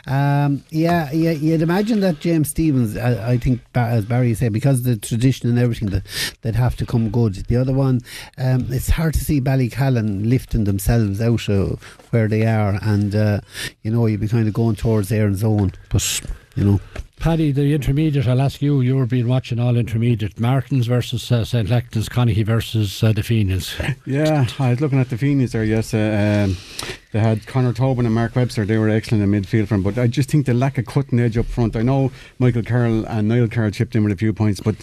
Um, 0.06 0.64
yeah, 0.70 1.12
yeah, 1.12 1.32
you'd 1.32 1.62
imagine 1.62 2.01
that 2.01 2.20
James 2.20 2.49
Stephens, 2.49 2.97
I, 2.97 3.34
I 3.34 3.38
think, 3.38 3.62
as 3.74 4.06
Barry 4.06 4.34
said, 4.34 4.51
because 4.51 4.80
of 4.80 4.86
the 4.86 4.97
tradition 4.97 5.49
and 5.49 5.58
everything, 5.58 5.89
that 5.89 6.04
they'd 6.41 6.56
have 6.56 6.76
to 6.78 6.86
come 6.86 7.10
good. 7.10 7.36
The 7.36 7.56
other 7.56 7.74
one, 7.74 8.01
um, 8.38 8.68
it's 8.70 8.89
hard 8.89 9.14
to 9.14 9.22
see 9.22 9.39
Ballycallan 9.39 10.28
lifting 10.30 10.66
themselves 10.66 11.22
out 11.22 11.47
of 11.47 11.82
where 12.12 12.28
they 12.28 12.45
are, 12.45 12.78
and 12.82 13.16
uh, 13.16 13.41
you 13.82 13.91
know, 13.91 14.06
you'd 14.06 14.20
be 14.20 14.28
kind 14.28 14.47
of 14.47 14.54
going 14.54 14.76
towards 14.76 15.12
Erin's 15.12 15.43
Own, 15.43 15.72
but 15.89 16.22
you 16.56 16.64
know. 16.66 16.80
Paddy, 17.18 17.54
the 17.54 17.74
intermediate, 17.74 18.28
I'll 18.28 18.41
ask 18.41 18.62
you, 18.62 18.82
you've 18.82 19.08
been 19.08 19.30
watching 19.30 19.58
all 19.58 19.78
intermediate. 19.78 20.38
Martins 20.38 20.88
versus 20.88 21.32
uh, 21.32 21.45
St. 21.45 21.70
Lachtain's, 21.70 22.10
Conahy 22.10 22.45
versus 22.45 23.01
uh, 23.01 23.14
the 23.14 23.24
Fenians. 23.24 23.74
Yeah, 24.06 24.45
I 24.60 24.72
was 24.72 24.82
looking 24.82 24.99
at 24.99 25.10
the 25.10 25.18
Fenians 25.18 25.54
there, 25.54 25.64
yes. 25.64 25.93
Uh, 25.93 26.45
um, 26.49 26.58
they 27.14 27.20
had 27.20 27.47
Conor 27.47 27.72
Tobin 27.74 28.05
and 28.05 28.14
Mark 28.14 28.36
Webster, 28.36 28.66
they 28.66 28.78
were 28.78 28.89
excellent 28.89 29.24
in 29.24 29.32
midfield 29.32 29.68
for 29.68 29.76
him, 29.76 29.84
but 29.84 29.97
I 29.97 30.07
just 30.07 30.30
think 30.30 30.45
the 30.47 30.53
lack 30.53 30.78
of 30.78 30.86
cutting 30.86 31.20
edge 31.20 31.38
up 31.38 31.45
front. 31.45 31.76
I 31.78 31.82
know 31.84 32.11
Michael 32.39 32.64
Carroll 32.64 33.05
and 33.05 33.28
Niall 33.30 33.47
Carroll 33.47 33.72
chipped 33.72 33.95
in 33.95 34.03
with 34.03 34.11
a 34.11 34.18
few 34.18 34.34
points, 34.34 34.59
but 34.59 34.76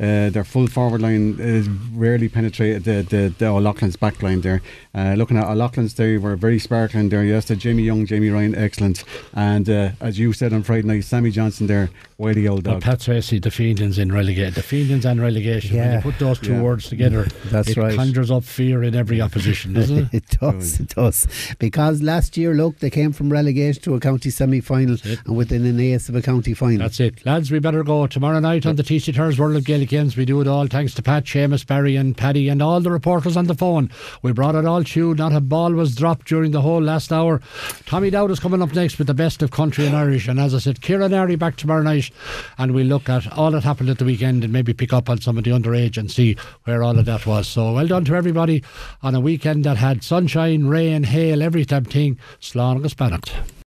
uh, 0.00 0.30
their 0.30 0.44
full 0.44 0.68
forward 0.68 1.02
line 1.02 1.36
is 1.40 1.68
rarely 1.68 2.28
penetrated 2.28 2.84
the, 2.84 3.02
the, 3.02 3.34
the 3.36 3.46
O'Loughlin's 3.48 3.96
back 3.96 4.22
line 4.22 4.40
there. 4.40 4.62
Uh, 4.94 5.14
looking 5.18 5.36
at 5.36 5.44
O'Loughlin's, 5.44 5.94
they 5.94 6.16
were 6.16 6.36
very 6.36 6.58
sparkling 6.58 7.08
there, 7.08 7.24
yes. 7.24 7.46
The 7.46 7.56
Jamie 7.56 7.82
Young, 7.82 8.06
Jamie 8.06 8.30
Ryan, 8.30 8.54
excellent. 8.54 9.04
And 9.34 9.68
uh, 9.68 9.90
as 10.00 10.18
you 10.18 10.32
said 10.32 10.52
on 10.52 10.62
Friday 10.62 10.86
night, 10.86 11.04
Sammy 11.04 11.30
Johnson 11.30 11.66
there, 11.66 11.72
there. 11.72 11.88
Why 12.18 12.34
the 12.34 12.48
old 12.48 12.66
Well, 12.66 12.74
dog? 12.74 12.82
Pat 12.82 13.00
Tracy, 13.00 13.38
the 13.38 13.50
Fenians 13.50 13.98
in 13.98 14.12
relegation. 14.12 14.52
The 14.54 14.62
Fenians 14.62 15.06
and 15.06 15.20
relegation. 15.20 15.76
When 15.76 15.86
Yeah. 15.86 15.96
you 15.96 16.02
put 16.02 16.18
those 16.18 16.38
two 16.38 16.52
Yeah. 16.52 16.60
words 16.60 16.88
together, 16.88 17.26
That's 17.46 17.70
it 17.70 17.76
right. 17.78 17.94
conjures 17.96 18.30
up 18.30 18.44
fear 18.44 18.82
in 18.82 18.94
every 18.94 19.20
opposition, 19.22 19.72
doesn't 19.72 19.96
it? 19.98 20.08
it 20.12 20.38
does, 20.40 20.78
it 20.80 20.88
does. 20.90 21.26
Because 21.58 21.71
last 21.76 22.36
year, 22.36 22.54
look, 22.54 22.78
they 22.78 22.90
came 22.90 23.12
from 23.12 23.30
relegation 23.30 23.82
to 23.82 23.94
a 23.94 24.00
county 24.00 24.30
semi 24.30 24.60
final 24.60 24.96
and 25.26 25.36
within 25.36 25.64
an 25.66 25.80
ace 25.80 26.08
of 26.08 26.14
a 26.14 26.22
county 26.22 26.54
final. 26.54 26.78
That's 26.78 27.00
it. 27.00 27.24
Lads, 27.24 27.50
we 27.50 27.58
better 27.58 27.82
go. 27.82 28.06
Tomorrow 28.06 28.40
night 28.40 28.66
on 28.66 28.76
the 28.76 28.82
TC 28.82 29.14
Thurs 29.14 29.38
World 29.38 29.56
of 29.56 29.64
Gaelic 29.64 29.88
Games, 29.88 30.16
we 30.16 30.24
do 30.24 30.40
it 30.40 30.46
all 30.46 30.66
thanks 30.66 30.94
to 30.94 31.02
Pat, 31.02 31.24
Seamus, 31.24 31.66
Barry, 31.66 31.96
and 31.96 32.16
Paddy, 32.16 32.48
and 32.48 32.62
all 32.62 32.80
the 32.80 32.90
reporters 32.90 33.36
on 33.36 33.46
the 33.46 33.54
phone. 33.54 33.90
We 34.22 34.32
brought 34.32 34.54
it 34.54 34.66
all 34.66 34.84
to 34.84 35.00
you. 35.00 35.14
Not 35.14 35.32
a 35.32 35.40
ball 35.40 35.72
was 35.72 35.94
dropped 35.94 36.26
during 36.26 36.50
the 36.50 36.60
whole 36.60 36.82
last 36.82 37.12
hour. 37.12 37.40
Tommy 37.86 38.10
Dowd 38.10 38.30
is 38.30 38.40
coming 38.40 38.62
up 38.62 38.72
next 38.74 38.98
with 38.98 39.06
the 39.06 39.14
best 39.14 39.42
of 39.42 39.50
country 39.50 39.86
and 39.86 39.96
Irish. 39.96 40.28
And 40.28 40.38
as 40.40 40.54
I 40.54 40.58
said, 40.58 40.80
Kieran 40.80 41.12
Airy 41.12 41.36
back 41.36 41.56
tomorrow 41.56 41.82
night, 41.82 42.10
and 42.58 42.74
we 42.74 42.84
look 42.84 43.08
at 43.08 43.30
all 43.32 43.50
that 43.52 43.64
happened 43.64 43.88
at 43.88 43.98
the 43.98 44.04
weekend 44.04 44.44
and 44.44 44.52
maybe 44.52 44.72
pick 44.72 44.92
up 44.92 45.08
on 45.08 45.20
some 45.20 45.38
of 45.38 45.44
the 45.44 45.50
underage 45.50 45.96
and 45.96 46.10
see 46.10 46.36
where 46.64 46.82
all 46.82 46.98
of 46.98 47.06
that 47.06 47.26
was. 47.26 47.48
So 47.48 47.72
well 47.72 47.86
done 47.86 48.04
to 48.06 48.14
everybody 48.14 48.62
on 49.02 49.14
a 49.14 49.20
weekend 49.20 49.64
that 49.64 49.76
had 49.76 50.02
sunshine, 50.04 50.66
rain, 50.66 51.04
hail, 51.04 51.42
every 51.42 51.61
type 51.64 51.86
of 51.86 51.92
thing. 51.92 52.18
Slán 52.38 52.76
agus 52.76 52.94
beannacht. 52.94 53.52